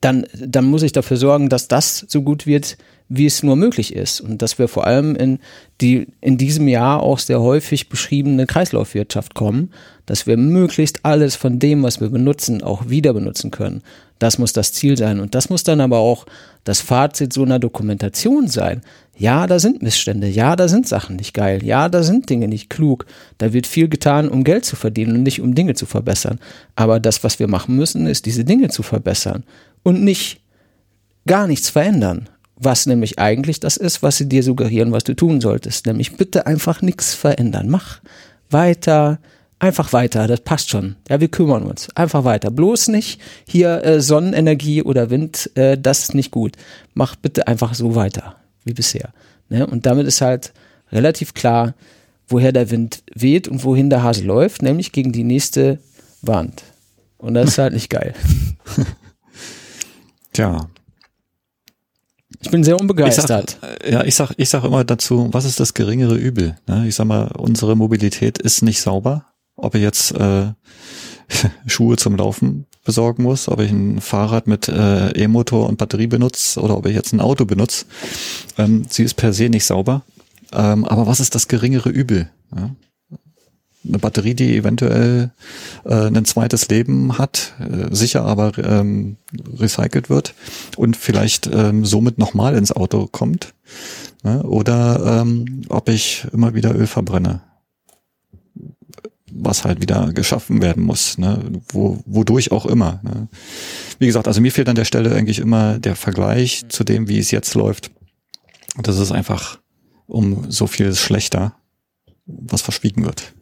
[0.00, 2.78] dann, dann muss ich dafür sorgen, dass das so gut wird,
[3.10, 4.22] wie es nur möglich ist.
[4.22, 5.38] Und dass wir vor allem in
[5.82, 9.70] die in diesem Jahr auch sehr häufig beschriebene Kreislaufwirtschaft kommen,
[10.06, 13.82] dass wir möglichst alles von dem, was wir benutzen, auch wieder benutzen können.
[14.18, 15.20] Das muss das Ziel sein.
[15.20, 16.24] Und das muss dann aber auch
[16.64, 18.80] das Fazit so einer Dokumentation sein.
[19.20, 20.28] Ja, da sind Missstände.
[20.28, 21.62] Ja, da sind Sachen nicht geil.
[21.62, 23.04] Ja, da sind Dinge nicht klug.
[23.36, 26.38] Da wird viel getan, um Geld zu verdienen und nicht um Dinge zu verbessern.
[26.74, 29.44] Aber das, was wir machen müssen, ist, diese Dinge zu verbessern
[29.82, 30.40] und nicht
[31.26, 32.30] gar nichts verändern.
[32.56, 35.84] Was nämlich eigentlich das ist, was sie dir suggerieren, was du tun solltest.
[35.84, 37.68] Nämlich bitte einfach nichts verändern.
[37.68, 38.00] Mach
[38.48, 39.18] weiter,
[39.58, 40.96] einfach weiter, das passt schon.
[41.10, 41.94] Ja, wir kümmern uns.
[41.94, 42.50] Einfach weiter.
[42.50, 46.56] Bloß nicht hier äh, Sonnenenergie oder Wind, äh, das ist nicht gut.
[46.94, 49.12] Mach bitte einfach so weiter wie bisher.
[49.48, 49.66] Ne?
[49.66, 50.52] Und damit ist halt
[50.92, 51.74] relativ klar,
[52.28, 55.78] woher der Wind weht und wohin der Hase läuft, nämlich gegen die nächste
[56.22, 56.62] Wand.
[57.18, 58.14] Und das ist halt nicht geil.
[60.32, 60.68] Tja,
[62.42, 63.58] ich bin sehr unbegeistert.
[63.60, 66.56] Ich sag, ja, ich sag, ich sag immer dazu, was ist das geringere Übel?
[66.66, 66.86] Ne?
[66.88, 69.26] Ich sag mal, unsere Mobilität ist nicht sauber.
[69.56, 70.52] Ob ich jetzt äh,
[71.66, 76.60] Schuhe zum Laufen besorgen muss, ob ich ein Fahrrad mit äh, E-Motor und Batterie benutze
[76.60, 77.86] oder ob ich jetzt ein Auto benutze,
[78.58, 80.02] ähm, sie ist per se nicht sauber.
[80.52, 82.30] Ähm, aber was ist das geringere Übel?
[82.56, 82.70] Ja?
[83.86, 85.30] eine Batterie, die eventuell
[85.84, 89.16] äh, ein zweites Leben hat, äh, sicher aber ähm,
[89.58, 90.34] recycelt wird
[90.76, 93.54] und vielleicht ähm, somit nochmal ins Auto kommt.
[94.22, 94.42] Ne?
[94.42, 97.40] Oder ähm, ob ich immer wieder Öl verbrenne,
[99.32, 101.60] was halt wieder geschaffen werden muss, ne?
[101.68, 103.00] Wo, wodurch auch immer.
[103.02, 103.28] Ne?
[103.98, 107.18] Wie gesagt, also mir fehlt an der Stelle eigentlich immer der Vergleich zu dem, wie
[107.18, 107.90] es jetzt läuft.
[108.76, 109.58] Und das ist einfach
[110.06, 111.54] um so viel schlechter,
[112.26, 113.32] was verschwiegen wird.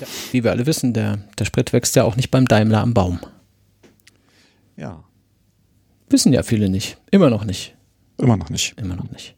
[0.00, 0.06] Ja.
[0.32, 3.20] Wie wir alle wissen, der, der Sprit wächst ja auch nicht beim Daimler am Baum.
[4.76, 5.04] Ja.
[6.08, 6.98] Wissen ja viele nicht.
[7.10, 7.76] Immer noch nicht.
[8.18, 8.78] Immer noch nicht.
[8.80, 9.36] Immer noch nicht.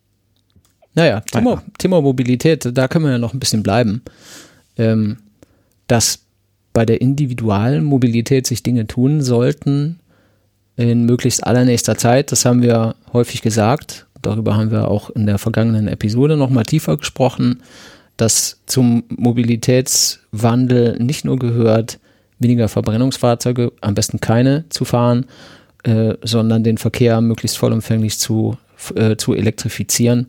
[0.94, 4.02] Naja, Thema, Thema Mobilität, da können wir ja noch ein bisschen bleiben.
[4.76, 5.18] Ähm,
[5.86, 6.20] dass
[6.72, 10.00] bei der individualen Mobilität sich Dinge tun sollten
[10.76, 12.32] in möglichst allernächster Zeit.
[12.32, 14.06] Das haben wir häufig gesagt.
[14.22, 17.62] Darüber haben wir auch in der vergangenen Episode nochmal tiefer gesprochen
[18.16, 21.98] dass zum Mobilitätswandel nicht nur gehört,
[22.38, 25.26] weniger Verbrennungsfahrzeuge, am besten keine zu fahren,
[25.84, 28.56] äh, sondern den Verkehr möglichst vollumfänglich zu,
[28.94, 30.28] äh, zu elektrifizieren.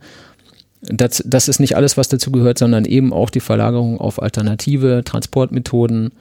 [0.83, 5.03] Das, das ist nicht alles, was dazu gehört, sondern eben auch die Verlagerung auf alternative
[5.05, 6.11] Transportmethoden.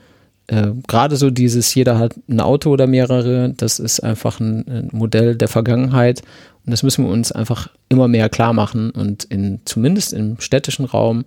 [0.47, 4.89] Äh, Gerade so dieses, jeder hat ein Auto oder mehrere, das ist einfach ein, ein
[4.91, 6.21] Modell der Vergangenheit.
[6.65, 8.89] Und das müssen wir uns einfach immer mehr klar machen.
[8.91, 11.25] Und in, zumindest im städtischen Raum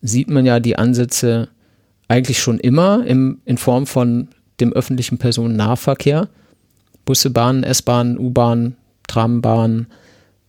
[0.00, 1.48] sieht man ja die Ansätze
[2.08, 4.28] eigentlich schon immer im, in Form von
[4.60, 6.28] dem öffentlichen Personennahverkehr.
[7.04, 8.76] Busse, Bahnen, S-Bahnen, U-Bahnen,
[9.08, 9.86] Trambahnen,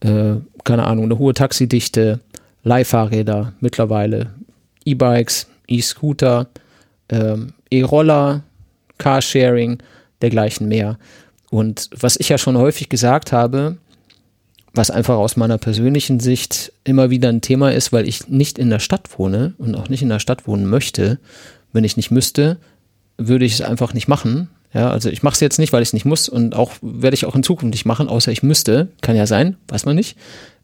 [0.01, 2.19] äh, keine Ahnung, eine hohe Taxidichte,
[2.67, 4.31] Leihfahrräder mittlerweile,
[4.85, 6.47] E-Bikes, E-Scooter,
[7.07, 7.37] äh,
[7.71, 8.43] E-Roller,
[8.97, 9.79] Carsharing,
[10.21, 10.97] dergleichen mehr.
[11.49, 13.77] Und was ich ja schon häufig gesagt habe,
[14.73, 18.69] was einfach aus meiner persönlichen Sicht immer wieder ein Thema ist, weil ich nicht in
[18.69, 21.19] der Stadt wohne und auch nicht in der Stadt wohnen möchte.
[21.73, 22.57] Wenn ich nicht müsste,
[23.17, 24.49] würde ich es einfach nicht machen.
[24.73, 27.15] Ja, also ich mache es jetzt nicht, weil ich es nicht muss und auch werde
[27.15, 28.89] ich auch in Zukunft nicht machen, außer ich müsste.
[29.01, 30.17] Kann ja sein, weiß man nicht.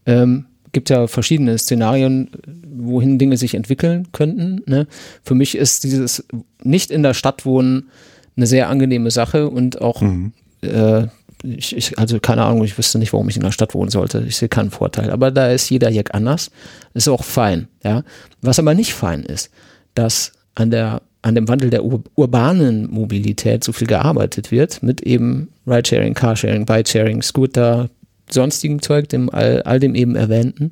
[0.06, 2.30] Ähm, gibt ja verschiedene Szenarien,
[2.76, 4.62] wohin Dinge sich entwickeln könnten.
[4.66, 4.88] Ne?
[5.24, 6.26] Für mich ist dieses
[6.62, 7.90] nicht in der Stadt wohnen
[8.36, 10.34] eine sehr angenehme Sache und auch mhm.
[10.62, 11.08] äh,
[11.44, 14.24] ich, ich, also keine Ahnung, ich wüsste nicht, warum ich in der Stadt wohnen sollte.
[14.28, 15.12] Ich sehe keinen Vorteil.
[15.12, 16.52] Aber da ist jeder Jack anders.
[16.94, 18.04] Ist auch fein, ja.
[18.42, 19.52] Was aber nicht fein ist,
[19.94, 25.02] dass an der, an dem Wandel der ur urbanen Mobilität so viel gearbeitet wird mit
[25.02, 27.90] eben Ridesharing, Carsharing, Bikesharing, Scooter,
[28.34, 30.72] sonstigen Zeug, dem all, all dem eben erwähnten.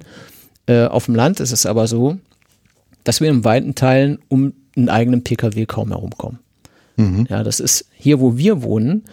[0.65, 2.17] Äh, auf dem Land ist es aber so,
[3.03, 6.39] dass wir in weiten Teilen um einen eigenen Pkw kaum herumkommen.
[6.97, 7.27] Mhm.
[7.29, 9.03] Ja, das ist hier, wo wir wohnen,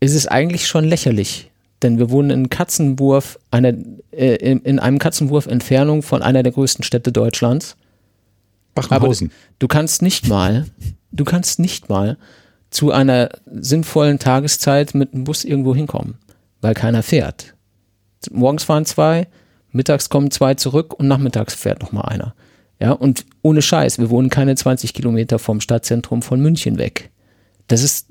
[0.00, 1.50] ist es eigentlich schon lächerlich.
[1.82, 3.74] Denn wir wohnen in Katzenwurf, einer,
[4.12, 7.76] äh, in, in, einem Katzenwurf Entfernung von einer der größten Städte Deutschlands.
[8.74, 9.28] Bachenhausen.
[9.28, 10.66] Aber du kannst nicht mal,
[11.10, 12.16] du kannst nicht mal
[12.70, 16.14] zu einer sinnvollen Tageszeit mit einem Bus irgendwo hinkommen,
[16.62, 17.54] weil keiner fährt.
[18.30, 19.28] Morgens fahren zwei,
[19.70, 22.34] mittags kommen zwei zurück und nachmittags fährt noch mal einer.
[22.80, 27.10] Ja, und ohne Scheiß, wir wohnen keine 20 Kilometer vom Stadtzentrum von München weg.
[27.68, 28.06] Das ist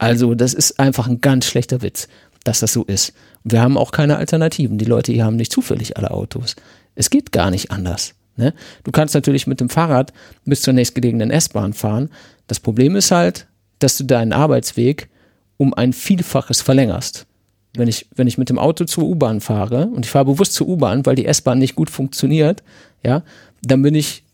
[0.00, 2.08] also das ist einfach ein ganz schlechter Witz,
[2.44, 3.12] dass das so ist.
[3.44, 4.78] Wir haben auch keine Alternativen.
[4.78, 6.56] Die Leute hier haben nicht zufällig alle Autos.
[6.94, 8.14] Es geht gar nicht anders.
[8.36, 8.54] Ne?
[8.82, 10.14] Du kannst natürlich mit dem Fahrrad
[10.46, 12.08] bis zur nächstgelegenen S-Bahn fahren.
[12.46, 13.46] Das Problem ist halt,
[13.78, 15.10] dass du deinen Arbeitsweg
[15.58, 17.26] um ein Vielfaches verlängerst.
[17.74, 20.68] Wenn ich, wenn ich mit dem Auto zur U-Bahn fahre und ich fahre bewusst zur
[20.68, 22.62] U-Bahn, weil die S-Bahn nicht gut funktioniert,
[23.04, 23.22] ja,
[23.62, 24.24] dann bin ich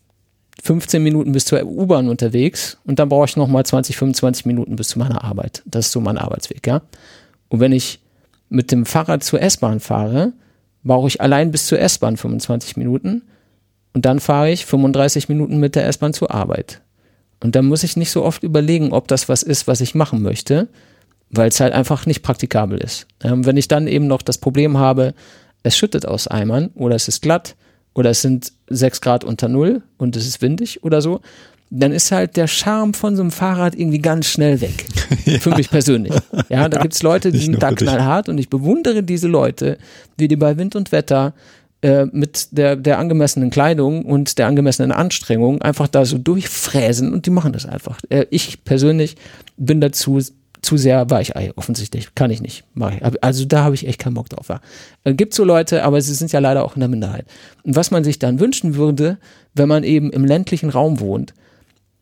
[0.63, 4.89] 15 Minuten bis zur U-Bahn unterwegs und dann brauche ich nochmal 20, 25 Minuten bis
[4.89, 5.61] zu meiner Arbeit.
[5.65, 6.81] Das ist so mein Arbeitsweg, ja.
[7.49, 7.99] Und wenn ich
[8.49, 10.33] mit dem Fahrrad zur S-Bahn fahre,
[10.83, 13.21] brauche ich allein bis zur S-Bahn 25 Minuten
[13.93, 16.81] und dann fahre ich 35 Minuten mit der S-Bahn zur Arbeit.
[17.43, 20.21] Und dann muss ich nicht so oft überlegen, ob das was ist, was ich machen
[20.21, 20.67] möchte,
[21.29, 23.07] weil es halt einfach nicht praktikabel ist.
[23.23, 25.13] Ähm, wenn ich dann eben noch das Problem habe,
[25.63, 27.55] es schüttet aus Eimern oder es ist glatt
[27.93, 31.21] oder es sind 6 Grad unter Null und es ist windig oder so,
[31.69, 34.85] dann ist halt der Charme von so einem Fahrrad irgendwie ganz schnell weg.
[35.25, 35.39] ja.
[35.39, 36.13] Für mich persönlich.
[36.49, 39.77] Ja, da gibt's Leute, die sind da knallhart und ich bewundere diese Leute,
[40.19, 41.33] die die bei Wind und Wetter
[41.81, 47.25] äh, mit der, der angemessenen Kleidung und der angemessenen Anstrengung einfach da so durchfräsen und
[47.25, 47.99] die machen das einfach.
[48.09, 49.15] Äh, ich persönlich
[49.57, 50.19] bin dazu
[50.61, 52.13] zu sehr Weichei, offensichtlich.
[52.15, 52.63] Kann ich nicht.
[52.75, 53.23] Ich.
[53.23, 54.49] Also da habe ich echt keinen Bock drauf.
[54.49, 54.59] Ja.
[55.03, 57.25] Äh, gibt so Leute, aber sie sind ja leider auch in der Minderheit.
[57.63, 59.17] Und was man sich dann wünschen würde,
[59.53, 61.33] wenn man eben im ländlichen Raum wohnt,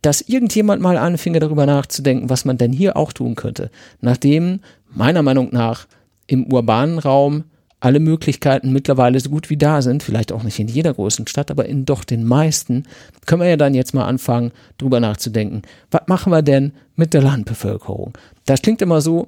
[0.01, 3.71] dass irgendjemand mal anfinge, darüber nachzudenken, was man denn hier auch tun könnte.
[4.01, 4.59] Nachdem
[4.93, 5.87] meiner Meinung nach
[6.27, 7.45] im urbanen Raum
[7.85, 11.51] alle Möglichkeiten mittlerweile so gut wie da sind, vielleicht auch nicht in jeder großen Stadt,
[11.51, 12.85] aber in doch den meisten,
[13.27, 15.61] können wir ja dann jetzt mal anfangen, drüber nachzudenken.
[15.91, 18.17] Was machen wir denn mit der Landbevölkerung?
[18.47, 19.27] Das klingt immer so,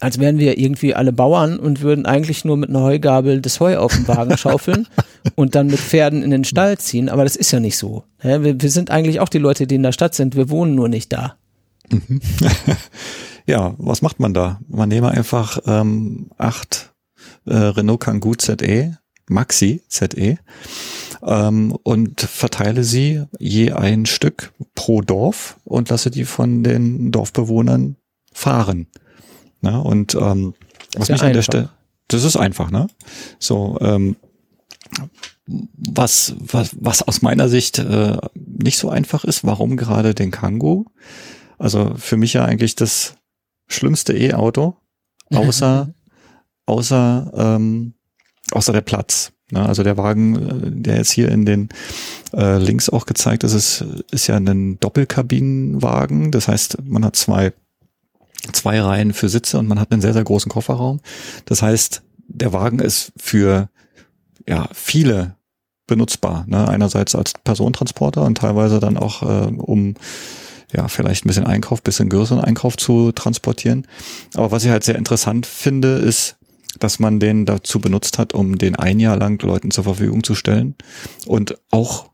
[0.00, 3.76] als wären wir irgendwie alle Bauern und würden eigentlich nur mit einer Heugabel das Heu
[3.76, 4.88] auf den Wagen schaufeln
[5.34, 7.10] und dann mit Pferden in den Stall ziehen.
[7.10, 8.04] Aber das ist ja nicht so.
[8.22, 10.36] Wir, wir sind eigentlich auch die Leute, die in der Stadt sind.
[10.36, 11.34] Wir wohnen nur nicht da.
[11.90, 12.22] Mhm.
[13.46, 14.58] ja, was macht man da?
[14.68, 16.87] Man nehme einfach ähm, acht
[17.46, 18.98] äh, Renault Kangoo ZE,
[19.28, 20.38] Maxi ZE,
[21.22, 27.96] ähm, und verteile sie je ein Stück pro Dorf und lasse die von den Dorfbewohnern
[28.32, 28.86] fahren.
[29.60, 30.54] Na, und ähm,
[30.96, 31.70] was mich an der Stelle,
[32.08, 32.86] das ist einfach, ne?
[33.38, 34.16] So, ähm,
[35.46, 40.86] was, was, was aus meiner Sicht äh, nicht so einfach ist, warum gerade den Kangoo?
[41.58, 43.14] Also für mich ja eigentlich das
[43.66, 44.76] schlimmste E-Auto,
[45.34, 45.92] außer,
[46.68, 47.94] außer, ähm,
[48.50, 49.32] außer der Platz.
[49.50, 49.66] Ne?
[49.66, 51.68] Also der Wagen, äh, der jetzt hier in den
[52.32, 56.30] äh, Links auch gezeigt ist, ist, ist ja ein Doppelkabinenwagen.
[56.30, 57.52] Das heißt, man hat zwei
[58.52, 61.00] zwei Reihen für Sitze und man hat einen sehr, sehr großen Kofferraum.
[61.44, 63.68] Das heißt, der Wagen ist für
[64.46, 65.34] ja, viele
[65.86, 66.44] benutzbar.
[66.46, 66.68] Ne?
[66.68, 69.94] Einerseits als Personentransporter und teilweise dann auch, äh, um
[70.72, 73.86] ja, vielleicht ein bisschen Einkauf, bisschen größeren Einkauf zu transportieren.
[74.34, 76.36] Aber was ich halt sehr interessant finde, ist,
[76.78, 80.34] dass man den dazu benutzt hat, um den ein Jahr lang Leuten zur Verfügung zu
[80.34, 80.74] stellen
[81.26, 82.10] und auch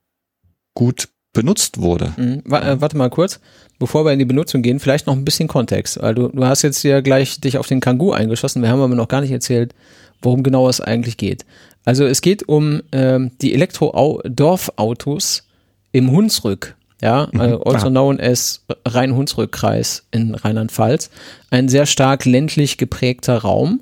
[0.75, 2.15] gut benutzt wurde.
[2.17, 2.43] Mhm.
[2.45, 3.41] Warte mal kurz
[3.79, 6.01] bevor wir in die Benutzung gehen, vielleicht noch ein bisschen Kontext.
[6.03, 8.63] Weil du, du hast jetzt ja gleich dich auf den Kangoo eingeschossen.
[8.63, 9.75] Wir haben aber noch gar nicht erzählt,
[10.23, 11.45] worum genau es eigentlich geht.
[11.85, 15.47] Also es geht um ähm, die Elektro-Dorfautos
[15.93, 16.77] im Hunsrück.
[17.03, 21.11] Ja, also also known as Rhein-Hunsrück-Kreis in Rheinland-Pfalz.
[21.51, 23.81] Ein sehr stark ländlich geprägter Raum.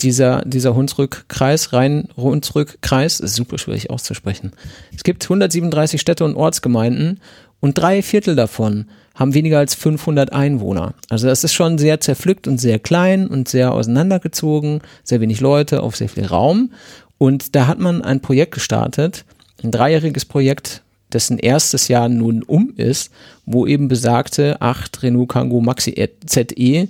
[0.00, 4.52] Dieser, dieser Hunsrück-Kreis, Rhein-Hunsrück-Kreis, ist super schwierig auszusprechen.
[4.94, 7.20] Es gibt 137 Städte und Ortsgemeinden
[7.60, 10.94] und drei Viertel davon haben weniger als 500 Einwohner.
[11.08, 15.82] Also das ist schon sehr zerpflückt und sehr klein und sehr auseinandergezogen, sehr wenig Leute
[15.82, 16.72] auf sehr viel Raum.
[17.16, 19.24] Und da hat man ein Projekt gestartet,
[19.64, 20.82] ein dreijähriges Projekt,
[21.12, 23.10] dessen erstes Jahr nun um ist,
[23.46, 26.88] wo eben besagte acht Renault Kangoo Maxi ZE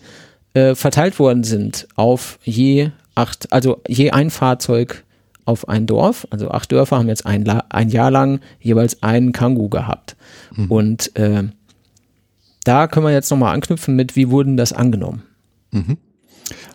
[0.57, 5.05] äh, verteilt worden sind auf je acht, also je ein Fahrzeug
[5.45, 6.27] auf ein Dorf.
[6.31, 10.17] Also acht Dörfer haben jetzt ein, ein Jahr lang jeweils einen Kangoo gehabt.
[10.55, 10.71] Mhm.
[10.71, 11.45] Und äh,
[12.65, 15.23] da können wir jetzt nochmal anknüpfen mit, wie wurden das angenommen?
[15.73, 15.99] Mhm.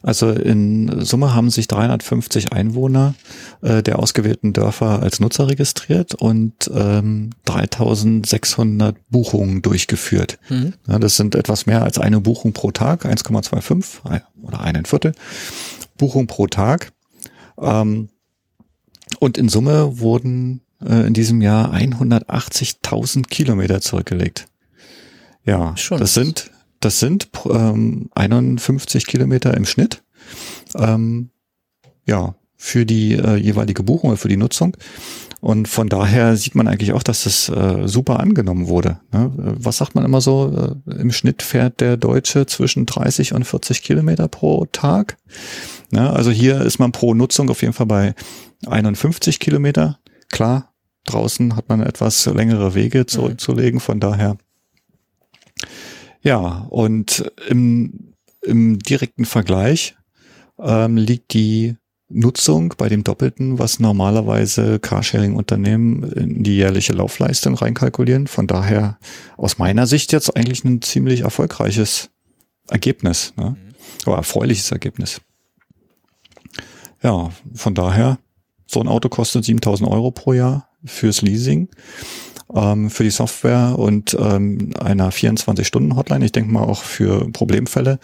[0.02, 3.14] Also in Summe haben sich 350 Einwohner
[3.62, 10.40] äh, der ausgewählten Dörfer als Nutzer registriert und ähm, 3600 Buchungen durchgeführt.
[10.50, 10.74] Mhm.
[10.88, 15.14] Ja, das sind etwas mehr als eine Buchung pro Tag, 1,25 oder ein Viertel
[15.98, 16.92] Buchung pro Tag.
[17.60, 18.10] Ähm,
[19.20, 24.48] und in Summe wurden äh, in diesem Jahr 180.000 Kilometer zurückgelegt.
[25.46, 30.04] Ja, Schon das sind, das sind ähm, 51 Kilometer im Schnitt.
[30.76, 31.30] Ähm,
[32.06, 34.78] ja, für die äh, jeweilige Buchung oder für die Nutzung.
[35.40, 39.00] Und von daher sieht man eigentlich auch, dass das äh, super angenommen wurde.
[39.12, 39.32] Ne?
[39.36, 40.78] Was sagt man immer so?
[40.88, 45.18] Äh, Im Schnitt fährt der Deutsche zwischen 30 und 40 Kilometer pro Tag.
[45.90, 46.08] Ne?
[46.12, 48.14] Also hier ist man pro Nutzung auf jeden Fall bei
[48.68, 49.98] 51 Kilometer.
[50.30, 50.72] Klar,
[51.06, 54.38] draußen hat man etwas längere Wege zurückzulegen, von daher
[56.22, 58.12] ja, und im
[58.42, 59.96] im direkten Vergleich
[60.60, 61.76] ähm, liegt die
[62.10, 68.28] Nutzung bei dem Doppelten, was normalerweise Carsharing-Unternehmen in die jährliche Laufleistung reinkalkulieren.
[68.28, 68.98] Von daher
[69.38, 72.10] aus meiner Sicht jetzt eigentlich ein ziemlich erfolgreiches
[72.70, 73.56] Ergebnis, ne?
[74.06, 75.22] oder erfreuliches Ergebnis.
[77.02, 78.20] Ja, von daher,
[78.68, 81.70] so ein Auto kostet 7000 Euro pro Jahr fürs Leasing,
[82.54, 86.26] ähm, für die Software und ähm, einer 24-Stunden-Hotline.
[86.26, 88.00] Ich denke mal auch für Problemfälle,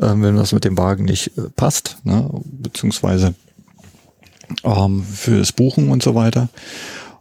[0.00, 2.30] ähm, wenn das mit dem Wagen nicht äh, passt, ne?
[2.44, 3.34] beziehungsweise
[4.64, 6.48] ähm, fürs Buchen und so weiter.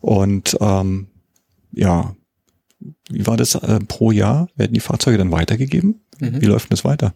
[0.01, 1.07] Und ähm,
[1.71, 2.15] ja,
[3.09, 4.49] wie war das äh, pro Jahr?
[4.55, 6.01] Werden die Fahrzeuge dann weitergegeben?
[6.19, 6.41] Mhm.
[6.41, 7.13] Wie läuft das weiter?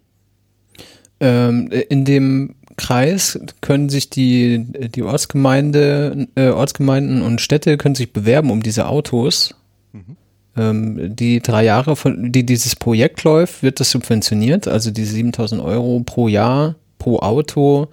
[1.20, 8.14] Ähm, in dem Kreis können sich die, die Ortsgemeinde, äh, Ortsgemeinden und Städte können sich
[8.14, 9.56] bewerben um diese Autos.
[9.92, 10.16] Mhm.
[10.56, 14.68] Ähm, die drei Jahre, von, die dieses Projekt läuft, wird das subventioniert.
[14.68, 17.90] Also diese 7000 Euro pro Jahr, pro Auto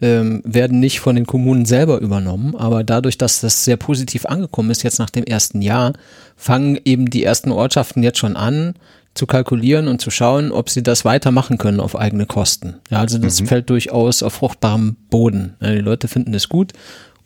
[0.00, 4.70] ähm, werden nicht von den Kommunen selber übernommen, aber dadurch, dass das sehr positiv angekommen
[4.70, 5.92] ist, jetzt nach dem ersten Jahr,
[6.36, 8.74] fangen eben die ersten Ortschaften jetzt schon an,
[9.14, 12.76] zu kalkulieren und zu schauen, ob sie das weitermachen können auf eigene Kosten.
[12.90, 13.46] Ja, also das mhm.
[13.46, 15.56] fällt durchaus auf fruchtbarem Boden.
[15.60, 16.72] Ja, die Leute finden es gut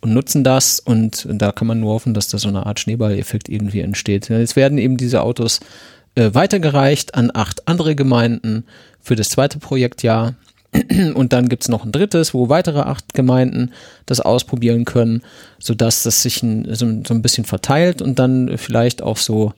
[0.00, 3.48] und nutzen das und da kann man nur hoffen, dass da so eine Art Schneeballeffekt
[3.48, 4.28] irgendwie entsteht.
[4.28, 5.60] Ja, jetzt werden eben diese Autos
[6.14, 8.64] äh, weitergereicht an acht andere Gemeinden
[9.00, 10.34] für das zweite Projektjahr
[11.14, 13.72] und dann gibt's noch ein drittes, wo weitere acht Gemeinden
[14.06, 15.22] das ausprobieren können,
[15.58, 19.52] sodass das sich ein, so, so, ein bisschen verteilt und dann vielleicht auch so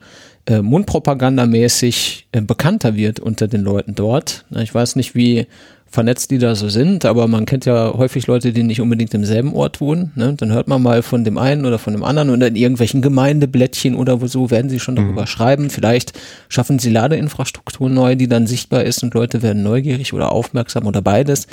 [0.47, 4.45] äh, mundpropagandamäßig äh, bekannter wird unter den Leuten dort.
[4.51, 5.47] Ich weiß nicht, wie
[5.89, 9.25] vernetzt die da so sind, aber man kennt ja häufig Leute, die nicht unbedingt im
[9.25, 10.13] selben Ort wohnen.
[10.15, 10.35] Ne?
[10.37, 13.95] Dann hört man mal von dem einen oder von dem anderen oder in irgendwelchen Gemeindeblättchen
[13.95, 15.27] oder so werden sie schon darüber mhm.
[15.27, 15.71] schreiben.
[15.71, 16.13] Vielleicht
[16.49, 21.03] schaffen sie Ladeinfrastruktur neu, die dann sichtbar ist und Leute werden neugierig oder aufmerksam oder
[21.03, 21.47] beides.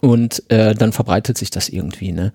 [0.00, 2.12] Und äh, dann verbreitet sich das irgendwie.
[2.12, 2.32] Ne?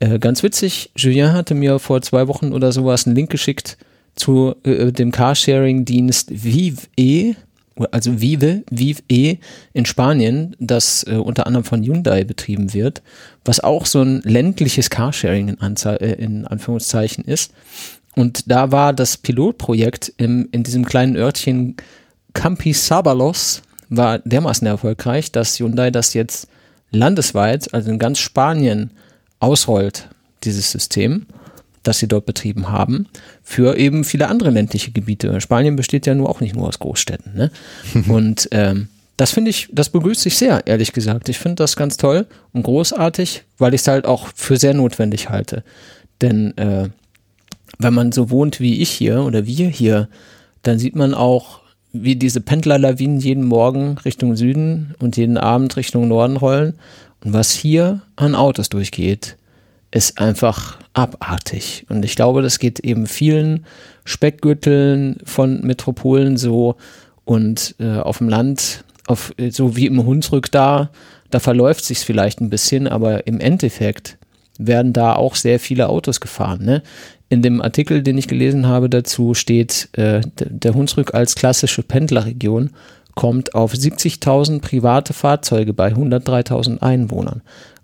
[0.00, 3.78] Äh, ganz witzig, Julien hatte mir vor zwei Wochen oder sowas einen Link geschickt
[4.14, 6.88] zu äh, dem Carsharing-Dienst Vive
[7.90, 9.36] also Vive, Vive E
[9.72, 13.02] in Spanien, das äh, unter anderem von Hyundai betrieben wird,
[13.44, 17.52] was auch so ein ländliches Carsharing in, Anzahl, äh, in Anführungszeichen ist.
[18.14, 21.76] Und da war das Pilotprojekt im, in diesem kleinen Örtchen
[22.34, 26.48] Campi Sabalos war dermaßen erfolgreich, dass Hyundai das jetzt
[26.90, 28.90] landesweit, also in ganz Spanien,
[29.38, 30.08] ausrollt,
[30.44, 31.26] dieses System
[31.82, 33.06] das sie dort betrieben haben,
[33.42, 35.40] für eben viele andere ländliche Gebiete.
[35.40, 37.34] Spanien besteht ja nur auch nicht nur aus Großstädten.
[37.34, 37.50] Ne?
[38.08, 41.28] und ähm, das finde ich, das begrüßt sich sehr, ehrlich gesagt.
[41.28, 45.28] Ich finde das ganz toll und großartig, weil ich es halt auch für sehr notwendig
[45.28, 45.64] halte.
[46.20, 46.88] Denn äh,
[47.78, 50.08] wenn man so wohnt wie ich hier oder wir hier,
[50.62, 51.60] dann sieht man auch,
[51.92, 56.74] wie diese Pendlerlawinen jeden Morgen Richtung Süden und jeden Abend Richtung Norden rollen.
[57.22, 59.36] Und was hier an Autos durchgeht,
[59.92, 61.86] ist einfach abartig.
[61.88, 63.64] Und ich glaube, das geht eben vielen
[64.04, 66.76] Speckgürteln von Metropolen so
[67.24, 70.90] und äh, auf dem Land, auf, so wie im Hunsrück da,
[71.30, 74.18] da verläuft sich's vielleicht ein bisschen, aber im Endeffekt
[74.58, 76.64] werden da auch sehr viele Autos gefahren.
[76.64, 76.82] Ne?
[77.28, 82.70] In dem Artikel, den ich gelesen habe dazu, steht, äh, der Hunsrück als klassische Pendlerregion
[83.14, 87.42] kommt auf 70.000 private Fahrzeuge bei 103.000 Einwohnern.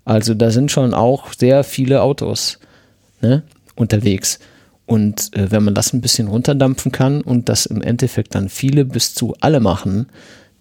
[0.09, 2.57] Also da sind schon auch sehr viele Autos
[3.21, 3.43] ne,
[3.75, 4.39] unterwegs.
[4.87, 8.85] Und äh, wenn man das ein bisschen runterdampfen kann und das im Endeffekt dann viele
[8.85, 10.07] bis zu alle machen,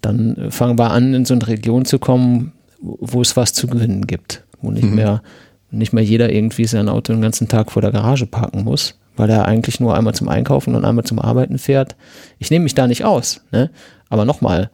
[0.02, 3.68] dann äh, fangen wir an, in so eine Region zu kommen, wo es was zu
[3.68, 4.96] gewinnen gibt, wo nicht mhm.
[4.96, 5.22] mehr
[5.70, 9.30] nicht mehr jeder irgendwie sein Auto den ganzen Tag vor der Garage parken muss, weil
[9.30, 11.96] er eigentlich nur einmal zum Einkaufen und einmal zum Arbeiten fährt.
[12.38, 13.70] Ich nehme mich da nicht aus, ne?
[14.10, 14.70] Aber nochmal,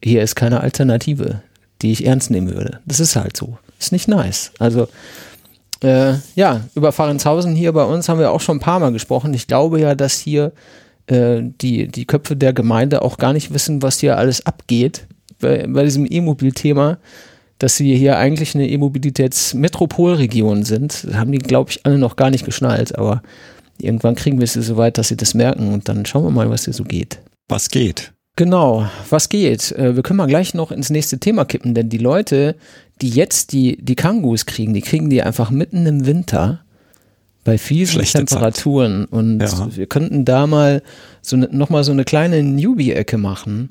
[0.00, 1.42] hier ist keine Alternative,
[1.82, 2.78] die ich ernst nehmen würde.
[2.86, 3.58] Das ist halt so.
[3.86, 4.50] Ist nicht nice.
[4.58, 4.88] Also
[5.80, 9.32] äh, ja, über Fahrenshausen hier bei uns haben wir auch schon ein paar Mal gesprochen.
[9.32, 10.50] Ich glaube ja, dass hier
[11.06, 15.06] äh, die, die Köpfe der Gemeinde auch gar nicht wissen, was hier alles abgeht
[15.38, 16.98] bei, bei diesem E-Mobil-Thema,
[17.60, 21.04] dass wir hier eigentlich eine E-Mobilitäts-Metropolregion sind.
[21.04, 23.22] Das haben die, glaube ich, alle noch gar nicht geschnallt, aber
[23.78, 26.50] irgendwann kriegen wir sie so weit, dass sie das merken und dann schauen wir mal,
[26.50, 27.20] was hier so geht.
[27.48, 28.12] Was geht?
[28.36, 29.72] Genau, was geht?
[29.72, 32.54] Äh, wir können mal gleich noch ins nächste Thema kippen, denn die Leute,
[33.00, 36.60] die jetzt die, die Kangus kriegen, die kriegen die einfach mitten im Winter
[37.44, 39.02] bei fiesen Temperaturen.
[39.02, 39.12] Zeit.
[39.12, 39.68] Und ja.
[39.74, 40.82] wir könnten da mal
[41.22, 43.70] so ne, nochmal so eine kleine Newbie-Ecke machen.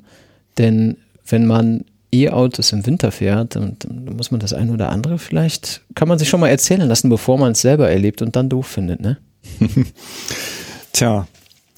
[0.58, 0.96] Denn
[1.28, 5.82] wenn man E-Autos im Winter fährt, dann, dann muss man das ein oder andere vielleicht,
[5.94, 8.66] kann man sich schon mal erzählen lassen, bevor man es selber erlebt und dann doof
[8.66, 9.18] findet, ne?
[10.92, 11.28] Tja,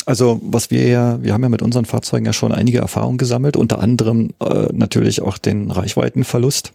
[0.08, 3.58] Also was wir ja, wir haben ja mit unseren Fahrzeugen ja schon einige Erfahrungen gesammelt,
[3.58, 6.72] unter anderem äh, natürlich auch den Reichweitenverlust.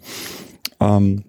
[0.80, 1.24] Ähm,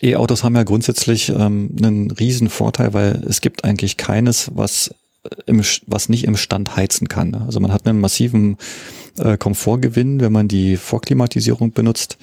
[0.00, 4.94] E-Autos haben ja grundsätzlich ähm, einen riesen Vorteil, weil es gibt eigentlich keines, was
[5.46, 7.34] im, was nicht im Stand heizen kann.
[7.34, 8.56] Also man hat einen massiven
[9.18, 12.18] äh, Komfortgewinn, wenn man die Vorklimatisierung benutzt.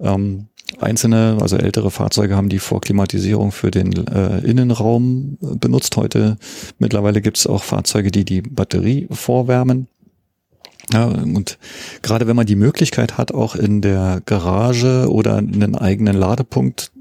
[0.00, 0.48] Ähm,
[0.78, 5.96] einzelne, also ältere Fahrzeuge haben die Vorklimatisierung für den äh, Innenraum benutzt.
[5.96, 6.36] Heute
[6.78, 9.88] mittlerweile gibt es auch Fahrzeuge, die die Batterie vorwärmen.
[10.92, 11.58] Ja, und
[12.02, 16.92] gerade wenn man die Möglichkeit hat, auch in der Garage oder einen eigenen Ladepunkt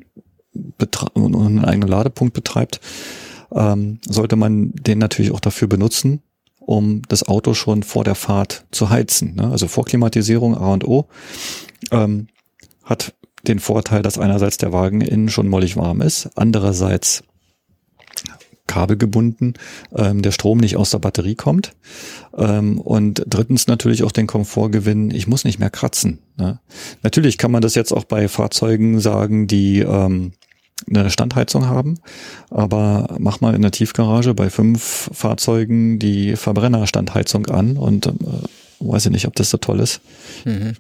[1.15, 2.79] einen eigenen Ladepunkt betreibt,
[3.53, 6.21] ähm, sollte man den natürlich auch dafür benutzen,
[6.59, 9.35] um das Auto schon vor der Fahrt zu heizen.
[9.35, 9.51] Ne?
[9.51, 11.07] Also Vorklimatisierung A und O
[11.91, 12.27] ähm,
[12.83, 13.13] hat
[13.47, 17.23] den Vorteil, dass einerseits der Wagen innen schon mollig warm ist, andererseits
[18.67, 19.53] kabelgebunden,
[19.95, 21.73] ähm, der Strom nicht aus der Batterie kommt.
[22.35, 26.19] Ähm, und drittens natürlich auch den Komfortgewinn, ich muss nicht mehr kratzen.
[26.37, 26.59] Ne?
[27.03, 30.33] Natürlich kann man das jetzt auch bei Fahrzeugen sagen, die ähm,
[30.89, 31.99] eine Standheizung haben,
[32.49, 38.11] aber mach mal in der Tiefgarage bei fünf Fahrzeugen die Verbrennerstandheizung an und äh,
[38.79, 40.01] weiß ich nicht, ob das so toll ist.
[40.43, 40.73] Mhm.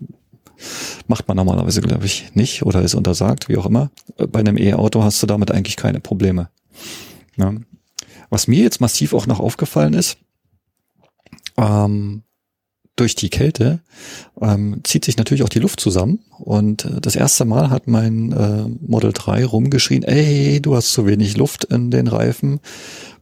[1.07, 3.91] Macht man normalerweise, glaube ich, nicht oder ist untersagt, wie auch immer.
[4.17, 6.49] Bei einem E-Auto hast du damit eigentlich keine Probleme.
[7.37, 7.53] Ja.
[8.29, 10.17] Was mir jetzt massiv auch noch aufgefallen ist,
[11.57, 12.23] ähm,
[12.95, 13.81] durch die Kälte
[14.39, 16.19] ähm, zieht sich natürlich auch die Luft zusammen.
[16.37, 21.05] Und äh, das erste Mal hat mein äh, Model 3 rumgeschrien, ey, du hast zu
[21.05, 22.59] wenig Luft in den Reifen,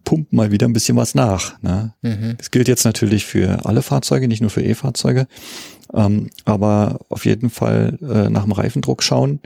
[0.04, 1.62] pump mal wieder ein bisschen was nach.
[1.62, 1.94] Ne?
[2.02, 2.36] Mhm.
[2.38, 5.28] Das gilt jetzt natürlich für alle Fahrzeuge, nicht nur für E-Fahrzeuge.
[5.94, 9.40] Ähm, aber auf jeden Fall äh, nach dem Reifendruck schauen.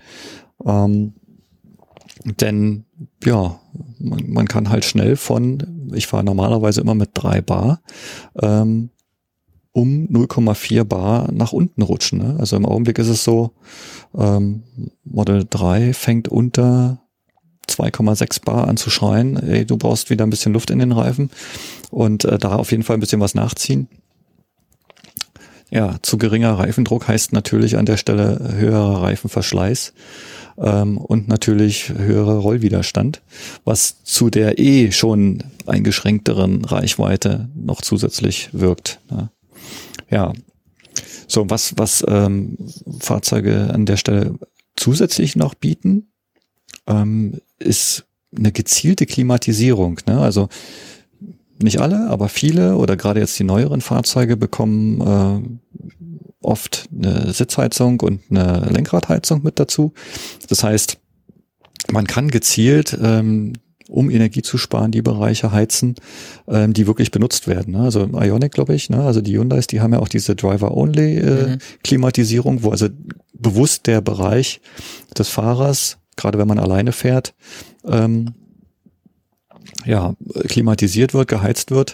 [0.66, 1.14] Ähm,
[2.26, 2.86] denn
[3.24, 3.60] ja,
[4.00, 7.82] man, man kann halt schnell von, ich fahre normalerweise immer mit drei Bar,
[8.42, 8.90] ähm,
[9.72, 12.20] um 0,4 Bar nach unten rutschen.
[12.20, 12.36] Ne?
[12.40, 13.52] Also im Augenblick ist es so,
[14.16, 14.64] ähm,
[15.04, 17.07] Model 3 fängt unter
[17.70, 21.30] 2,6 Bar an zu schreien, ey, du brauchst wieder ein bisschen Luft in den Reifen
[21.90, 23.88] und äh, da auf jeden Fall ein bisschen was nachziehen.
[25.70, 29.94] Ja, zu geringer Reifendruck heißt natürlich an der Stelle höherer Reifenverschleiß
[30.60, 33.22] ähm, und natürlich höherer Rollwiderstand,
[33.66, 39.00] was zu der eh schon eingeschränkteren Reichweite noch zusätzlich wirkt.
[39.12, 39.30] Ne?
[40.10, 40.34] Ja.
[41.28, 42.58] So, was, was ähm,
[43.00, 44.36] Fahrzeuge an der Stelle
[44.78, 46.08] zusätzlich noch bieten,
[46.88, 48.06] ähm, ist
[48.36, 50.00] eine gezielte Klimatisierung.
[50.08, 50.20] Ne?
[50.20, 50.50] Also
[51.62, 55.42] nicht alle, aber viele oder gerade jetzt die neueren Fahrzeuge bekommen äh,
[56.42, 59.94] oft eine Sitzheizung und eine Lenkradheizung mit dazu.
[60.50, 60.98] Das heißt,
[61.92, 63.54] man kann gezielt ähm,
[63.90, 65.96] um Energie zu sparen, die Bereiche heizen,
[66.48, 67.74] ähm, die wirklich benutzt werden.
[67.74, 67.82] Ne?
[67.82, 69.04] Also Ionic, glaube ich, ne?
[69.04, 72.64] also die Hyundais, die haben ja auch diese Driver-Only-Klimatisierung, äh, mhm.
[72.64, 72.88] wo also
[73.34, 74.62] bewusst der Bereich
[75.18, 77.34] des Fahrers, gerade wenn man alleine fährt,
[77.86, 78.34] ähm,
[79.86, 80.16] ja,
[80.48, 81.94] klimatisiert wird, geheizt wird.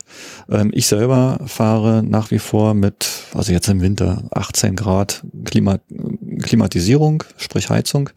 [0.49, 5.79] Ähm, ich selber fahre nach wie vor mit, also jetzt im Winter 18 Grad Klima,
[6.41, 8.09] Klimatisierung, sprich Heizung.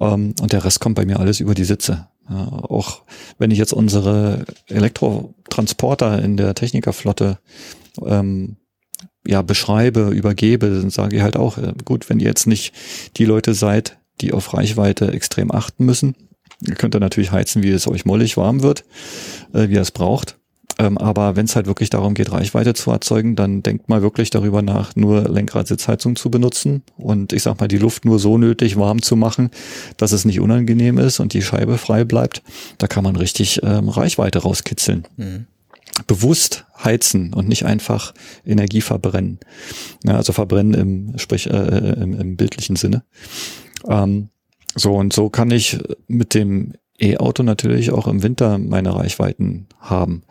[0.00, 2.08] Ähm, und der Rest kommt bei mir alles über die Sitze.
[2.28, 3.02] Ja, auch
[3.38, 7.38] wenn ich jetzt unsere Elektrotransporter in der Technikerflotte
[8.04, 8.56] ähm,
[9.24, 12.74] ja beschreibe, übergebe, dann sage ich halt auch, äh, gut, wenn ihr jetzt nicht
[13.16, 16.14] die Leute seid, die auf Reichweite extrem achten müssen,
[16.66, 18.84] ihr könnt ihr natürlich heizen, wie es euch mollig warm wird,
[19.52, 20.36] äh, wie ihr es braucht.
[20.78, 24.28] Ähm, aber wenn es halt wirklich darum geht, Reichweite zu erzeugen, dann denkt mal wirklich
[24.28, 28.76] darüber nach, nur Lenkrad-Sitzheizung zu benutzen und ich sag mal, die Luft nur so nötig
[28.76, 29.50] warm zu machen,
[29.96, 32.42] dass es nicht unangenehm ist und die Scheibe frei bleibt.
[32.76, 35.06] Da kann man richtig ähm, Reichweite rauskitzeln.
[35.16, 35.46] Mhm.
[36.06, 38.12] Bewusst heizen und nicht einfach
[38.44, 39.38] Energie verbrennen.
[40.04, 43.02] Ja, also verbrennen im, sprich, äh, äh im, im bildlichen Sinne.
[43.88, 44.28] Ähm,
[44.74, 50.22] so und so kann ich mit dem E-Auto natürlich auch im Winter meine Reichweiten haben.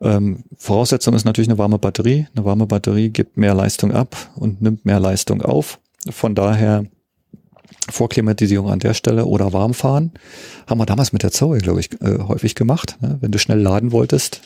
[0.00, 2.26] Ähm, Voraussetzung ist natürlich eine warme Batterie.
[2.34, 5.80] Eine warme Batterie gibt mehr Leistung ab und nimmt mehr Leistung auf.
[6.10, 6.84] Von daher
[7.88, 10.12] Vorklimatisierung an der Stelle oder warmfahren.
[10.66, 12.98] Haben wir damals mit der Zoe, glaube ich, äh, häufig gemacht.
[13.00, 13.18] Ne?
[13.20, 14.42] Wenn du schnell laden wolltest,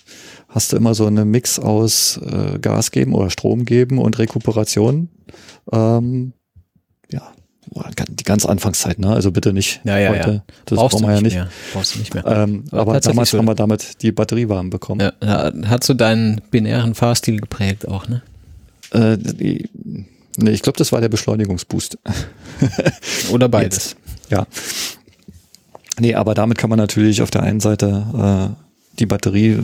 [0.49, 5.09] hast du immer so eine Mix aus äh, Gas geben oder Strom geben und Rekuperation.
[5.73, 6.33] Ähm,
[7.11, 7.33] ja,
[8.09, 9.11] die ganz Anfangszeit, ne?
[9.11, 10.31] Also bitte nicht ja, ja, heute.
[10.31, 10.43] Ja.
[10.65, 11.35] Das Brauchst brauchen wir ja nicht.
[11.35, 11.49] Mehr.
[11.73, 12.27] Brauchst du nicht mehr.
[12.27, 15.13] Ähm, aber damals haben wir damit die Batterie warm bekommen.
[15.23, 18.23] Ja, hat so deinen binären Fahrstil geprägt auch, ne?
[18.93, 19.69] Äh, die,
[20.37, 21.99] nee, ich glaube, das war der Beschleunigungsboost.
[23.31, 23.97] Oder beides.
[24.29, 24.31] Jetzt.
[24.31, 24.47] Ja.
[25.99, 29.61] Nee, aber damit kann man natürlich auf der einen Seite äh, die Batterie äh,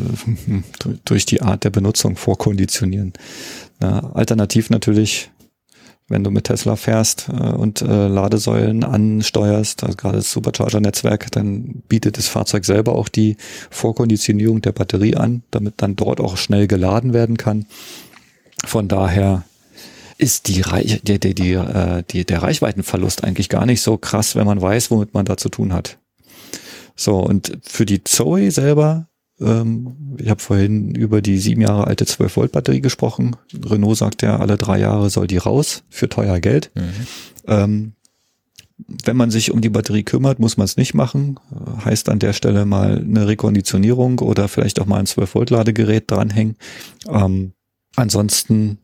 [1.04, 3.12] durch die Art der Benutzung vorkonditionieren.
[3.80, 5.30] Ja, alternativ natürlich,
[6.08, 11.82] wenn du mit Tesla fährst äh, und äh, Ladesäulen ansteuerst, also gerade das Supercharger-Netzwerk, dann
[11.88, 13.36] bietet das Fahrzeug selber auch die
[13.70, 17.66] Vorkonditionierung der Batterie an, damit dann dort auch schnell geladen werden kann.
[18.64, 19.44] Von daher
[20.18, 24.36] ist die, Reich, die, die, die, äh, die, der Reichweitenverlust eigentlich gar nicht so krass,
[24.36, 25.98] wenn man weiß, womit man da zu tun hat.
[26.94, 29.08] So, und für die Zoe selber,
[29.40, 33.36] ähm, ich habe vorhin über die sieben Jahre alte 12-Volt-Batterie gesprochen.
[33.64, 36.70] Renault sagt ja, alle drei Jahre soll die raus für teuer Geld.
[36.74, 36.82] Mhm.
[37.46, 37.92] Ähm,
[39.04, 41.40] wenn man sich um die Batterie kümmert, muss man es nicht machen.
[41.84, 46.56] Heißt an der Stelle mal eine Rekonditionierung oder vielleicht auch mal ein 12-Volt-Ladegerät dranhängen.
[47.08, 47.52] Ähm,
[47.94, 48.78] ansonsten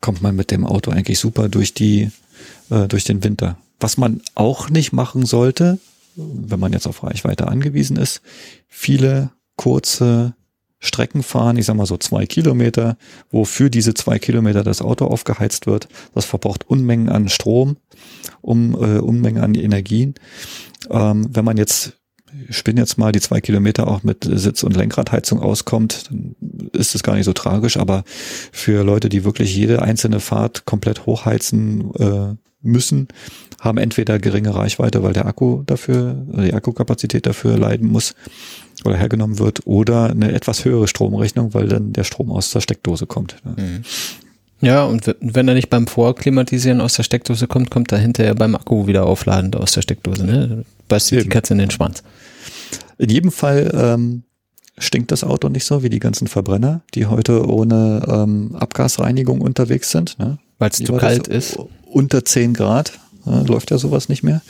[0.00, 2.10] kommt man mit dem Auto eigentlich super durch die,
[2.70, 3.58] äh, durch den Winter.
[3.80, 5.78] Was man auch nicht machen sollte,
[6.16, 8.22] wenn man jetzt auf Reichweite angewiesen ist,
[8.68, 10.34] viele kurze
[10.84, 12.98] Strecken fahren, ich sag mal so zwei Kilometer,
[13.30, 15.88] wo für diese zwei Kilometer das Auto aufgeheizt wird.
[16.14, 17.78] Das verbraucht Unmengen an Strom,
[18.42, 20.14] um äh, Unmengen an Energien.
[20.90, 21.98] Ähm, wenn man jetzt
[22.48, 26.34] ich spinne jetzt mal die zwei Kilometer auch mit Sitz- und Lenkradheizung auskommt, dann
[26.72, 27.76] ist es gar nicht so tragisch.
[27.76, 32.34] Aber für Leute, die wirklich jede einzelne Fahrt komplett hochheizen äh,
[32.64, 33.08] müssen,
[33.60, 38.14] haben entweder geringe Reichweite, weil der Akku dafür, die Akkukapazität dafür leiden muss
[38.84, 43.06] oder hergenommen wird, oder eine etwas höhere Stromrechnung, weil dann der Strom aus der Steckdose
[43.06, 43.36] kommt.
[43.44, 43.82] Mhm.
[44.60, 48.54] Ja, und wenn er nicht beim Vorklimatisieren aus der Steckdose kommt, kommt er hinterher beim
[48.54, 50.24] Akku wieder aufladend aus der Steckdose.
[50.24, 50.64] Ne?
[50.88, 52.02] Beißt die Katze in den Schwanz.
[52.96, 54.22] In jedem Fall ähm,
[54.78, 59.90] stinkt das Auto nicht so wie die ganzen Verbrenner, die heute ohne ähm, Abgasreinigung unterwegs
[59.90, 60.18] sind.
[60.18, 60.38] Ne?
[60.64, 61.58] Weil es zu kalt ist.
[61.86, 63.44] Unter 10 Grad ne?
[63.46, 64.42] läuft ja sowas nicht mehr.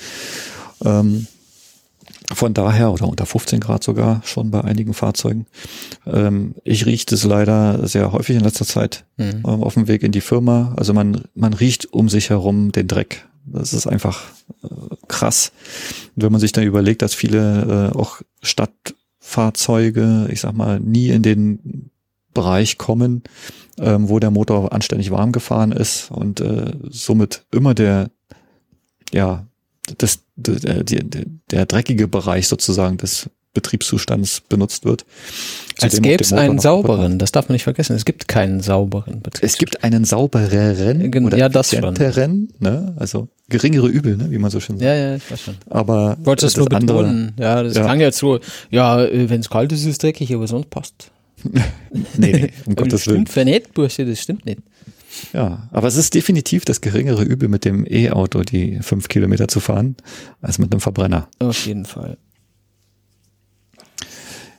[0.84, 1.26] Ähm,
[2.32, 5.46] von daher, oder unter 15 Grad sogar schon bei einigen Fahrzeugen.
[6.06, 9.42] Ähm, ich rieche das leider sehr häufig in letzter Zeit mhm.
[9.46, 10.72] ähm, auf dem Weg in die Firma.
[10.76, 13.26] Also man, man riecht um sich herum den Dreck.
[13.44, 14.22] Das ist einfach
[14.62, 14.68] äh,
[15.08, 15.52] krass.
[16.16, 21.10] Und wenn man sich dann überlegt, dass viele äh, auch Stadtfahrzeuge, ich sag mal, nie
[21.10, 21.90] in den
[22.32, 23.22] Bereich kommen,
[23.78, 28.10] ähm, wo der Motor anständig warm gefahren ist und äh, somit immer der,
[29.12, 29.46] ja,
[29.98, 35.06] das, der, der, der dreckige Bereich sozusagen des Betriebszustands benutzt wird.
[35.80, 37.94] Als gäbe es einen sauberen, das darf man nicht vergessen.
[37.96, 39.52] Es gibt keinen sauberen Betriebszustand.
[39.52, 41.94] Es gibt einen saubereren oder ja, das schon.
[42.58, 42.94] Ne?
[42.96, 44.30] Also geringere Übel, ne?
[44.30, 44.84] wie man so schön sagt.
[44.84, 45.54] Ja, ja, ich weiß schon.
[45.70, 47.32] Aber Wolltest das, das nur andere, betonen.
[47.38, 47.82] Ja, das ja.
[47.82, 48.40] klang jetzt so,
[48.70, 51.10] ja, äh, wenn es kalt ist, ist es dreckig, aber sonst passt.
[52.16, 53.26] nee, nee, um Gottes Willen.
[53.26, 54.60] Stimmt für nicht, Bursche, das stimmt nicht.
[55.32, 59.60] Ja, aber es ist definitiv das geringere Übel mit dem E-Auto, die fünf Kilometer zu
[59.60, 59.96] fahren,
[60.40, 61.28] als mit einem Verbrenner.
[61.38, 62.18] Auf jeden Fall.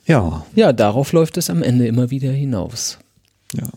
[0.05, 0.45] Ja.
[0.55, 2.99] Ja, darauf läuft es am Ende immer wieder hinaus.
[3.53, 3.69] Ja.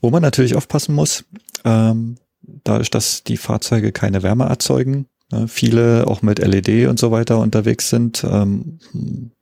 [0.00, 1.24] Wo man natürlich aufpassen muss,
[1.64, 2.16] ähm,
[2.64, 7.38] dadurch, dass die Fahrzeuge keine Wärme erzeugen, ne, viele auch mit LED und so weiter
[7.38, 8.78] unterwegs sind, ähm,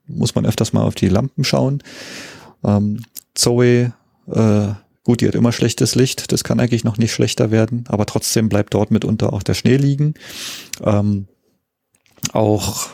[0.06, 1.82] muss man öfters mal auf die Lampen schauen.
[2.64, 3.02] Ähm,
[3.34, 3.92] Zoe
[4.26, 4.74] äh,
[5.04, 8.48] Gut, die hat immer schlechtes Licht, das kann eigentlich noch nicht schlechter werden, aber trotzdem
[8.48, 10.14] bleibt dort mitunter auch der Schnee liegen.
[10.82, 11.28] Ähm,
[12.32, 12.88] auch,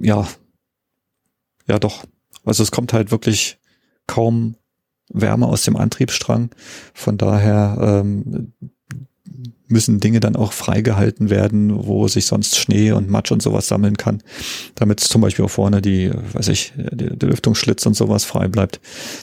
[0.00, 0.26] ja,
[1.66, 2.06] ja doch.
[2.42, 3.58] Also es kommt halt wirklich
[4.06, 4.56] kaum
[5.10, 6.50] Wärme aus dem Antriebsstrang.
[6.94, 8.54] Von daher ähm,
[9.68, 13.96] müssen Dinge dann auch freigehalten werden, wo sich sonst Schnee und Matsch und sowas sammeln
[13.96, 14.22] kann,
[14.74, 18.80] damit zum Beispiel auch vorne die, weiß ich, der, der Lüftungsschlitz und sowas frei bleibt.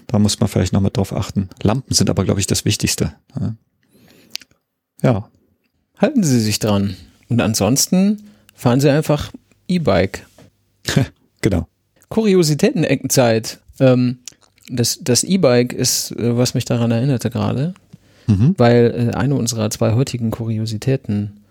[0.07, 1.49] Da muss man vielleicht noch mit drauf achten.
[1.61, 3.13] Lampen sind aber, glaube ich, das Wichtigste.
[5.01, 5.29] Ja.
[5.97, 6.95] Halten Sie sich dran.
[7.29, 8.23] Und ansonsten
[8.53, 9.31] fahren Sie einfach
[9.67, 10.25] E-Bike.
[11.41, 11.67] genau.
[12.09, 13.59] Kuriositäten-Eckenzeit.
[13.79, 14.19] Ähm,
[14.69, 17.73] das das E-Bike ist, äh, was mich daran erinnerte gerade
[18.27, 18.55] mhm.
[18.57, 21.41] weil äh, eine unserer zwei heutigen Kuriositäten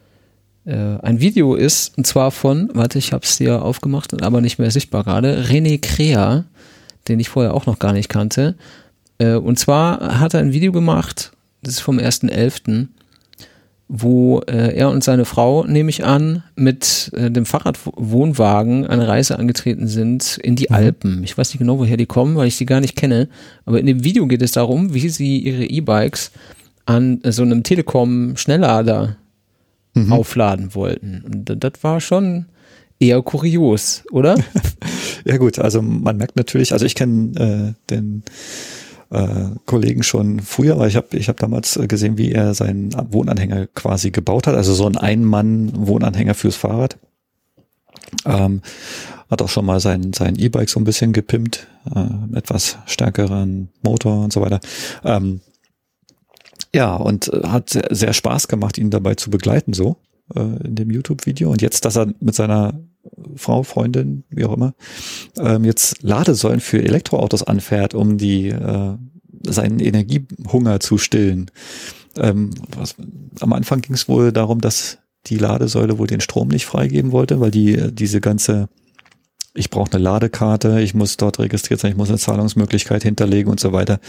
[0.65, 4.59] äh, ein Video ist, und zwar von, warte, ich habe es dir aufgemacht, aber nicht
[4.59, 6.45] mehr sichtbar gerade, René Crea,
[7.09, 8.55] den ich vorher auch noch gar nicht kannte.
[9.19, 11.33] Äh, und zwar hat er ein Video gemacht,
[11.63, 12.89] das ist vom 1.11.,
[13.87, 19.39] wo äh, er und seine Frau, nehme ich an, mit äh, dem Fahrradwohnwagen eine Reise
[19.39, 20.75] angetreten sind in die mhm.
[20.75, 21.25] Alpen.
[21.25, 23.29] Ich weiß nicht genau, woher die kommen, weil ich sie gar nicht kenne.
[23.67, 26.33] Aber in dem Video geht es darum, wie sie ihre E-Bikes
[26.87, 29.17] an so einem Telekom-Schnelllader
[29.95, 30.13] mhm.
[30.13, 31.23] aufladen wollten.
[31.25, 32.47] Und das war schon
[32.99, 34.37] eher kurios, oder?
[35.25, 38.23] ja gut, also man merkt natürlich, also ich kenne äh, den
[39.11, 43.67] äh, Kollegen schon früher, weil ich habe ich hab damals gesehen, wie er seinen Wohnanhänger
[43.69, 46.99] quasi gebaut hat, also so ein Ein-Mann-Wohnanhänger fürs Fahrrad.
[48.27, 48.63] Ähm,
[49.31, 54.25] hat auch schon mal sein, sein E-Bike so ein bisschen gepimpt, äh, etwas stärkeren Motor
[54.25, 54.61] und so weiter.
[55.05, 55.41] Ähm,
[56.75, 59.97] ja, und äh, hat sehr, Spaß gemacht, ihn dabei zu begleiten, so
[60.35, 61.51] äh, in dem YouTube-Video.
[61.51, 62.81] Und jetzt, dass er mit seiner
[63.37, 64.75] Frau, Freundin, wie auch immer,
[65.39, 68.97] ähm, jetzt Ladesäulen für Elektroautos anfährt, um die äh,
[69.47, 71.51] seinen Energiehunger zu stillen.
[72.17, 72.97] Ähm, was,
[73.41, 77.41] am Anfang ging es wohl darum, dass die Ladesäule wohl den Strom nicht freigeben wollte,
[77.41, 78.69] weil die äh, diese ganze
[79.55, 83.61] ich brauche eine Ladekarte, ich muss dort registriert sein, ich muss eine Zahlungsmöglichkeit hinterlegen und
[83.61, 84.01] so weiter.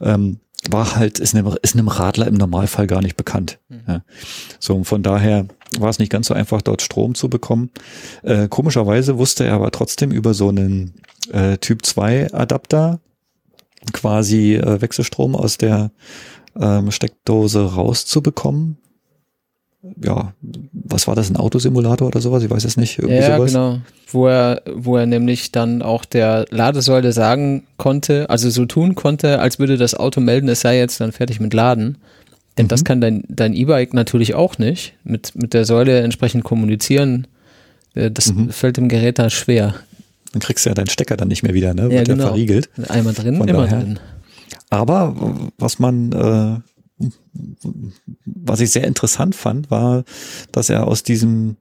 [0.00, 3.58] Ähm, war halt, ist einem, ist einem Radler im Normalfall gar nicht bekannt.
[3.68, 3.80] Mhm.
[3.88, 4.02] Ja.
[4.58, 5.46] So, von daher
[5.78, 7.70] war es nicht ganz so einfach, dort Strom zu bekommen.
[8.22, 11.00] Äh, komischerweise wusste er aber trotzdem über so einen
[11.32, 13.00] äh, Typ 2 Adapter
[13.94, 15.92] quasi äh, Wechselstrom aus der
[16.60, 18.76] ähm, Steckdose rauszubekommen
[20.02, 20.34] ja,
[20.72, 22.42] was war das, ein Autosimulator oder sowas?
[22.42, 22.98] Ich weiß es nicht.
[22.98, 23.52] Irgendwie ja, sowas.
[23.52, 23.78] genau.
[24.08, 29.38] Wo er, wo er nämlich dann auch der Ladesäule sagen konnte, also so tun konnte,
[29.38, 31.98] als würde das Auto melden, es sei jetzt dann fertig mit Laden.
[32.58, 32.68] Denn mhm.
[32.68, 34.94] das kann dein, dein E-Bike natürlich auch nicht.
[35.04, 37.26] Mit, mit der Säule entsprechend kommunizieren.
[37.94, 38.50] Äh, das mhm.
[38.50, 39.76] fällt dem Gerät da schwer.
[40.32, 41.90] Dann kriegst du ja deinen Stecker dann nicht mehr wieder, ne?
[41.90, 42.28] Wird ja, genau.
[42.28, 42.68] verriegelt.
[42.88, 43.80] Einmal drin, Von immer daher.
[43.80, 43.98] drin.
[44.68, 46.60] Aber was man äh,
[48.24, 50.04] was ich sehr interessant fand, war,
[50.52, 51.56] dass er aus diesem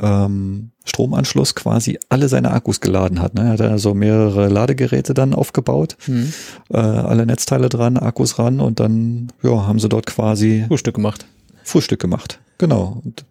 [0.00, 3.34] ähm, Stromanschluss quasi alle seine Akkus geladen hat.
[3.34, 3.42] Ne?
[3.42, 6.32] Er hat also mehrere Ladegeräte dann aufgebaut, mhm.
[6.70, 11.26] äh, alle Netzteile dran, Akkus ran und dann ja, haben sie dort quasi Frühstück gemacht.
[11.64, 13.00] Frühstück gemacht, genau.
[13.04, 13.24] Und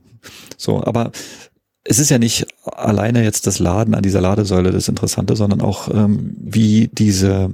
[0.57, 1.11] so, aber
[1.83, 5.89] es ist ja nicht alleine jetzt das Laden an dieser Ladesäule das Interessante, sondern auch
[5.93, 7.51] ähm, wie diese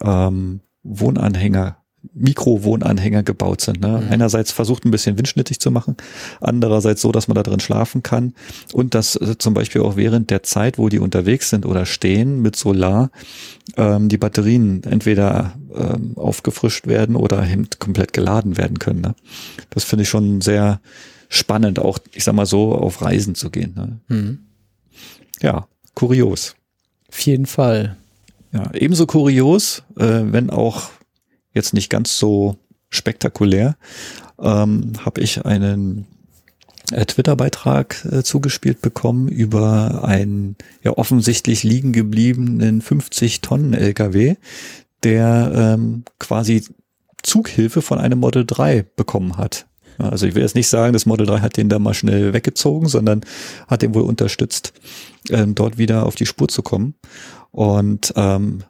[0.00, 1.76] ähm, Wohnanhänger
[2.14, 3.80] Mikrowohnanhänger gebaut sind.
[3.80, 4.02] Ne?
[4.04, 4.12] Mhm.
[4.12, 5.96] Einerseits versucht ein bisschen windschnittig zu machen,
[6.40, 8.34] andererseits so, dass man da drin schlafen kann
[8.72, 12.42] und dass äh, zum Beispiel auch während der Zeit, wo die unterwegs sind oder stehen
[12.42, 13.10] mit Solar,
[13.76, 19.00] ähm, die Batterien entweder ähm, aufgefrischt werden oder eben komplett geladen werden können.
[19.00, 19.14] Ne?
[19.70, 20.80] Das finde ich schon sehr
[21.28, 23.74] spannend, auch ich sag mal so auf Reisen zu gehen.
[23.74, 24.00] Ne?
[24.08, 24.38] Mhm.
[25.40, 26.54] Ja, kurios.
[27.08, 27.96] Auf jeden Fall.
[28.52, 30.90] Ja, ebenso kurios, äh, wenn auch
[31.52, 32.56] jetzt nicht ganz so
[32.88, 33.76] spektakulär,
[34.40, 36.06] ähm, habe ich einen
[36.92, 44.36] äh, Twitter-Beitrag äh, zugespielt bekommen über einen ja offensichtlich liegen gebliebenen 50 Tonnen LKW,
[45.02, 46.64] der ähm, quasi
[47.22, 49.66] Zughilfe von einem Model 3 bekommen hat.
[49.98, 52.88] Also ich will jetzt nicht sagen, das Model 3 hat den da mal schnell weggezogen,
[52.88, 53.22] sondern
[53.68, 54.72] hat den wohl unterstützt,
[55.30, 56.94] ähm, dort wieder auf die Spur zu kommen.
[57.50, 58.64] Und ähm,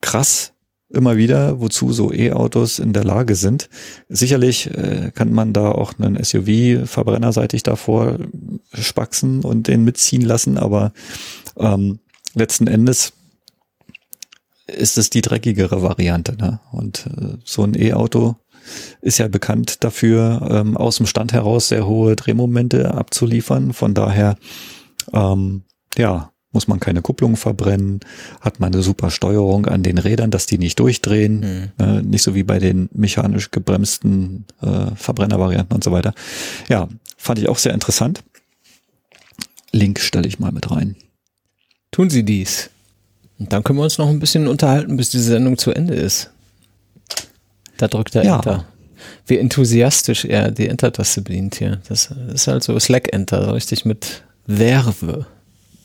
[0.00, 0.52] krass
[0.90, 3.68] immer wieder, wozu so E-Autos in der Lage sind.
[4.08, 8.18] Sicherlich äh, kann man da auch einen SUV verbrennerseitig davor
[8.74, 10.92] spaxen und den mitziehen lassen, aber
[11.56, 12.00] ähm,
[12.34, 13.12] letzten Endes
[14.66, 16.36] ist es die dreckigere Variante.
[16.36, 16.60] Ne?
[16.72, 18.36] Und äh, so ein E-Auto
[19.00, 23.72] ist ja bekannt dafür, ähm, aus dem Stand heraus sehr hohe Drehmomente abzuliefern.
[23.72, 24.36] Von daher,
[25.12, 25.62] ähm,
[25.96, 28.00] ja, muss man keine Kupplung verbrennen,
[28.40, 31.84] hat man eine super Steuerung an den Rädern, dass die nicht durchdrehen, mhm.
[31.84, 36.12] äh, nicht so wie bei den mechanisch gebremsten äh, Verbrennervarianten und so weiter.
[36.68, 38.22] Ja, fand ich auch sehr interessant.
[39.72, 40.96] Link stelle ich mal mit rein.
[41.92, 42.70] Tun Sie dies.
[43.38, 46.30] Und dann können wir uns noch ein bisschen unterhalten, bis diese Sendung zu Ende ist.
[47.76, 48.36] Da drückt er ja.
[48.36, 48.66] Enter.
[49.26, 51.80] Wie enthusiastisch er die Enter-Taste bedient hier.
[51.88, 55.26] Das ist halt so Slack-Enter, so richtig mit Werbe.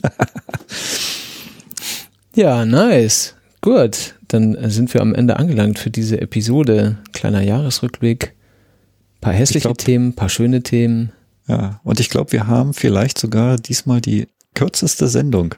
[2.35, 3.35] ja, nice.
[3.61, 6.97] Gut, dann sind wir am Ende angelangt für diese Episode.
[7.13, 8.35] Kleiner Jahresrückblick.
[9.21, 11.11] Paar hässliche glaub, Themen, paar schöne Themen.
[11.47, 15.55] Ja, und ich glaube, wir haben vielleicht sogar diesmal die kürzeste Sendung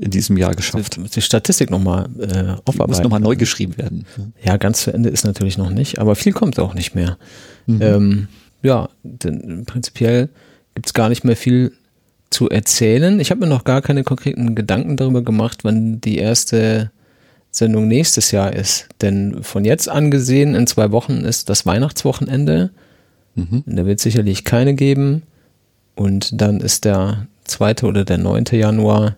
[0.00, 0.96] in diesem Jahr geschafft.
[0.96, 2.90] Die, die Statistik nochmal äh, aufarbeiten.
[2.90, 4.06] Muss nochmal neu geschrieben werden.
[4.42, 7.18] Ja, ganz zu Ende ist natürlich noch nicht, aber viel kommt auch nicht mehr.
[7.66, 7.82] Mhm.
[7.82, 8.28] Ähm,
[8.62, 10.28] ja, denn prinzipiell
[10.74, 11.72] gibt es gar nicht mehr viel
[12.30, 13.20] zu erzählen.
[13.20, 16.90] Ich habe mir noch gar keine konkreten Gedanken darüber gemacht, wann die erste
[17.50, 18.88] Sendung nächstes Jahr ist.
[19.00, 22.70] Denn von jetzt angesehen, in zwei Wochen ist das Weihnachtswochenende.
[23.34, 23.64] Mhm.
[23.66, 25.22] Da wird sicherlich keine geben.
[25.94, 29.16] Und dann ist der zweite oder der neunte Januar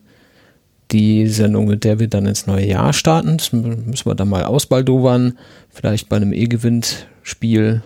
[0.92, 3.36] die Sendung, mit der wir dann ins neue Jahr starten.
[3.36, 5.38] Das müssen wir dann mal ausbaldowern.
[5.68, 7.82] Vielleicht bei einem E-Gewinn-Spiel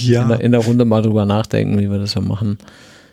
[0.00, 0.22] ja.
[0.22, 2.58] in, der, in der Runde mal drüber nachdenken, wie wir das so machen.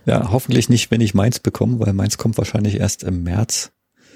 [0.06, 3.72] Ja, hoffentlich nicht, wenn ich meins bekomme, weil meins kommt wahrscheinlich erst im März.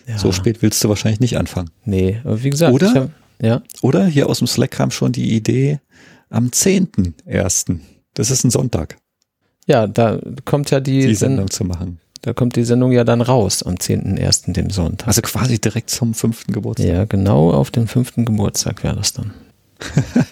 [0.08, 0.18] Ja.
[0.18, 1.70] So spät willst du wahrscheinlich nicht anfangen.
[1.86, 3.10] Nee, aber wie gesagt, oder, hab,
[3.42, 3.62] ja.
[3.82, 5.80] oder hier aus dem Slack kam schon die Idee
[6.30, 7.80] am 10.1.
[8.14, 8.98] Das ist ein Sonntag.
[9.66, 12.00] Ja, da kommt ja die, die Sendung zu machen.
[12.22, 15.08] Da kommt die Sendung ja dann raus am 10.01., dem Sonntag.
[15.08, 16.88] Also quasi direkt zum fünften Geburtstag.
[16.88, 19.34] Ja, genau auf dem fünften Geburtstag wäre das dann.
[19.96, 20.26] das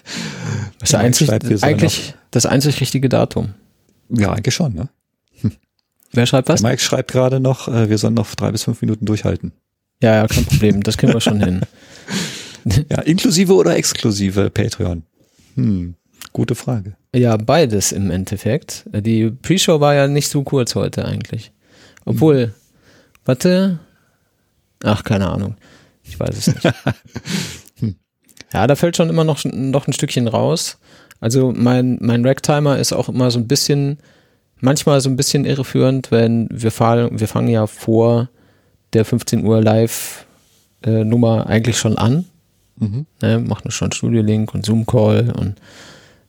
[0.82, 1.30] ist ja, einzig,
[1.62, 3.54] eigentlich das einzig richtige Datum.
[4.10, 4.88] Ja, eigentlich schon, ne?
[6.12, 6.62] Wer schreibt was?
[6.62, 9.52] Der Mike schreibt gerade noch, äh, wir sollen noch drei bis fünf Minuten durchhalten.
[10.02, 10.82] Ja, ja, kein Problem.
[10.82, 11.60] Das kriegen wir schon hin.
[12.90, 15.04] Ja, inklusive oder exklusive Patreon?
[15.54, 15.94] Hm,
[16.34, 16.96] gute Frage.
[17.14, 18.84] Ja, beides im Endeffekt.
[18.92, 21.52] Die Pre-Show war ja nicht so kurz heute eigentlich.
[22.04, 22.52] Obwohl, hm.
[23.24, 23.78] warte.
[24.84, 25.56] Ach, keine Ahnung.
[26.02, 26.64] Ich weiß es nicht.
[27.80, 27.96] hm.
[28.52, 30.78] Ja, da fällt schon immer noch, noch ein Stückchen raus.
[31.20, 33.98] Also mein, mein Racktimer ist auch immer so ein bisschen,
[34.60, 38.28] manchmal so ein bisschen irreführend, wenn wir fahren, wir fangen ja vor
[38.92, 42.24] der 15 Uhr Live-Nummer äh, eigentlich schon an.
[42.76, 43.06] Mhm.
[43.20, 45.56] Ne, machen schon Studio-Link und Zoom-Call und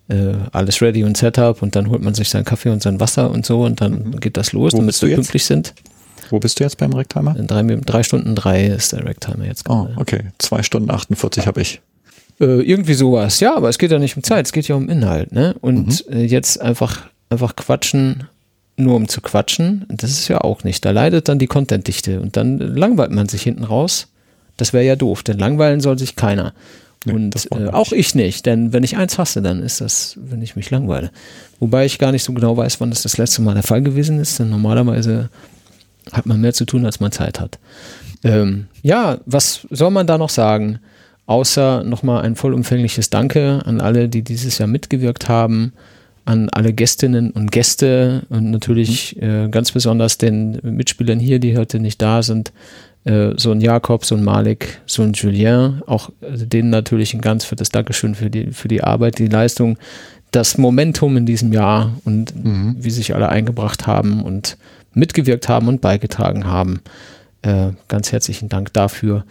[0.10, 3.30] äh, alles ready und Setup und dann holt man sich seinen Kaffee und sein Wasser
[3.30, 4.20] und so und dann mhm.
[4.20, 5.74] geht das los, Wo damit wir pünktlich sind.
[6.30, 7.36] Wo bist du jetzt beim Racktimer?
[7.36, 9.94] In drei, drei Stunden drei ist der Racktimer jetzt oh, gerade.
[9.98, 10.24] Oh, okay.
[10.38, 11.82] Zwei Stunden 48 habe ich.
[12.40, 13.40] Äh, irgendwie sowas.
[13.40, 15.32] Ja, aber es geht ja nicht um Zeit, es geht ja um Inhalt.
[15.32, 15.56] Ne?
[15.62, 16.14] Und mhm.
[16.14, 18.28] äh, jetzt einfach, einfach quatschen,
[18.78, 20.86] nur um zu quatschen, das ist ja auch nicht.
[20.86, 24.08] Da leidet dann die Contentdichte und dann langweilt man sich hinten raus.
[24.58, 26.54] Das wäre ja doof, denn langweilen soll sich keiner.
[27.06, 30.42] Nee, und äh, auch ich nicht, denn wenn ich eins hasse, dann ist das, wenn
[30.42, 31.12] ich mich langweile.
[31.60, 34.20] Wobei ich gar nicht so genau weiß, wann das das letzte Mal der Fall gewesen
[34.20, 35.30] ist, denn normalerweise
[36.12, 37.58] hat man mehr zu tun, als man Zeit hat.
[38.24, 40.80] Ähm, ja, was soll man da noch sagen?
[41.26, 45.74] Außer nochmal ein vollumfängliches Danke an alle, die dieses Jahr mitgewirkt haben,
[46.26, 49.24] an alle Gästinnen und Gäste und natürlich mhm.
[49.24, 52.52] äh, ganz besonders den Mitspielern hier, die heute nicht da sind,
[53.06, 57.22] äh, so ein Jakob, so ein Malik, so ein Julien, auch also denen natürlich ein
[57.22, 59.78] ganz fettes Dankeschön für die, für die Arbeit, die Leistung,
[60.32, 62.76] das Momentum in diesem Jahr und mhm.
[62.80, 64.58] wie sich alle eingebracht haben und
[64.94, 66.82] mitgewirkt haben und beigetragen haben.
[67.42, 69.26] Äh, ganz herzlichen Dank dafür.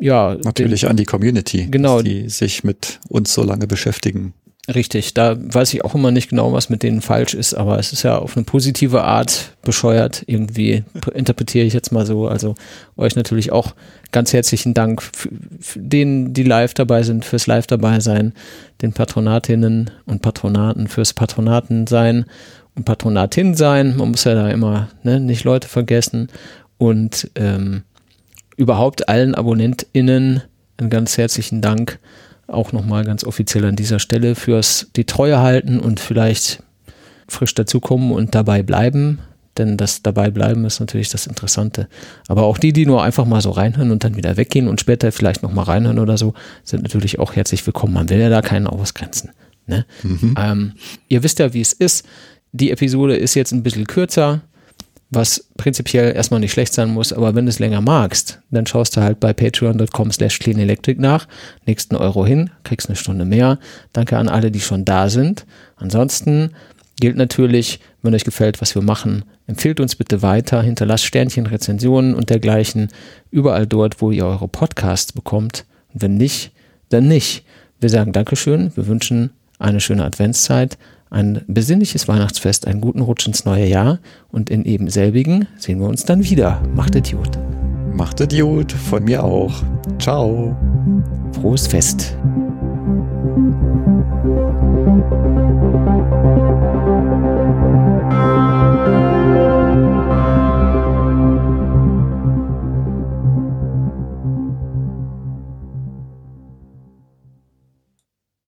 [0.00, 4.34] Ja, natürlich den, an die Community, genau, die sich mit uns so lange beschäftigen.
[4.72, 7.92] Richtig, da weiß ich auch immer nicht genau, was mit denen falsch ist, aber es
[7.92, 10.84] ist ja auf eine positive Art bescheuert, irgendwie
[11.14, 12.28] interpretiere ich jetzt mal so.
[12.28, 12.54] Also
[12.96, 13.74] euch natürlich auch
[14.12, 18.34] ganz herzlichen Dank für, für denen, die live dabei sind, fürs Live dabei sein,
[18.82, 22.24] den Patronatinnen und Patronaten fürs Patronaten sein
[22.76, 23.96] und Patronatin sein.
[23.96, 26.28] Man muss ja da immer ne, nicht Leute vergessen
[26.78, 27.82] und ähm,
[28.56, 30.42] überhaupt allen AbonnentInnen
[30.76, 31.98] einen ganz herzlichen Dank
[32.46, 36.62] auch nochmal ganz offiziell an dieser Stelle fürs die Treue halten und vielleicht
[37.28, 39.20] frisch dazukommen und dabei bleiben.
[39.58, 41.88] Denn das dabei bleiben ist natürlich das Interessante.
[42.26, 45.12] Aber auch die, die nur einfach mal so reinhören und dann wieder weggehen und später
[45.12, 46.32] vielleicht nochmal reinhören oder so,
[46.64, 47.92] sind natürlich auch herzlich willkommen.
[47.92, 49.30] Man will ja da keinen ausgrenzen.
[49.66, 49.84] Ne?
[50.02, 50.34] Mhm.
[50.38, 50.72] Ähm,
[51.08, 52.06] ihr wisst ja, wie es ist.
[52.52, 54.40] Die Episode ist jetzt ein bisschen kürzer
[55.12, 58.96] was prinzipiell erstmal nicht schlecht sein muss, aber wenn du es länger magst, dann schaust
[58.96, 61.28] du halt bei patreon.com slash cleanelectric nach,
[61.66, 63.58] nächsten Euro hin, kriegst eine Stunde mehr.
[63.92, 65.44] Danke an alle, die schon da sind.
[65.76, 66.52] Ansonsten
[66.98, 72.14] gilt natürlich, wenn euch gefällt, was wir machen, empfehlt uns bitte weiter, hinterlasst Sternchen, Rezensionen
[72.14, 72.88] und dergleichen
[73.30, 75.66] überall dort, wo ihr eure Podcasts bekommt.
[75.92, 76.52] Und wenn nicht,
[76.88, 77.44] dann nicht.
[77.80, 80.78] Wir sagen Dankeschön, wir wünschen eine schöne Adventszeit,
[81.12, 83.98] ein besinnliches Weihnachtsfest, einen guten Rutsch ins neue Jahr
[84.30, 86.62] und in eben selbigen sehen wir uns dann wieder.
[86.74, 87.38] Macht gut.
[87.92, 89.52] Macht gut, von mir auch.
[89.98, 90.56] Ciao.
[91.32, 92.16] Frohes Fest.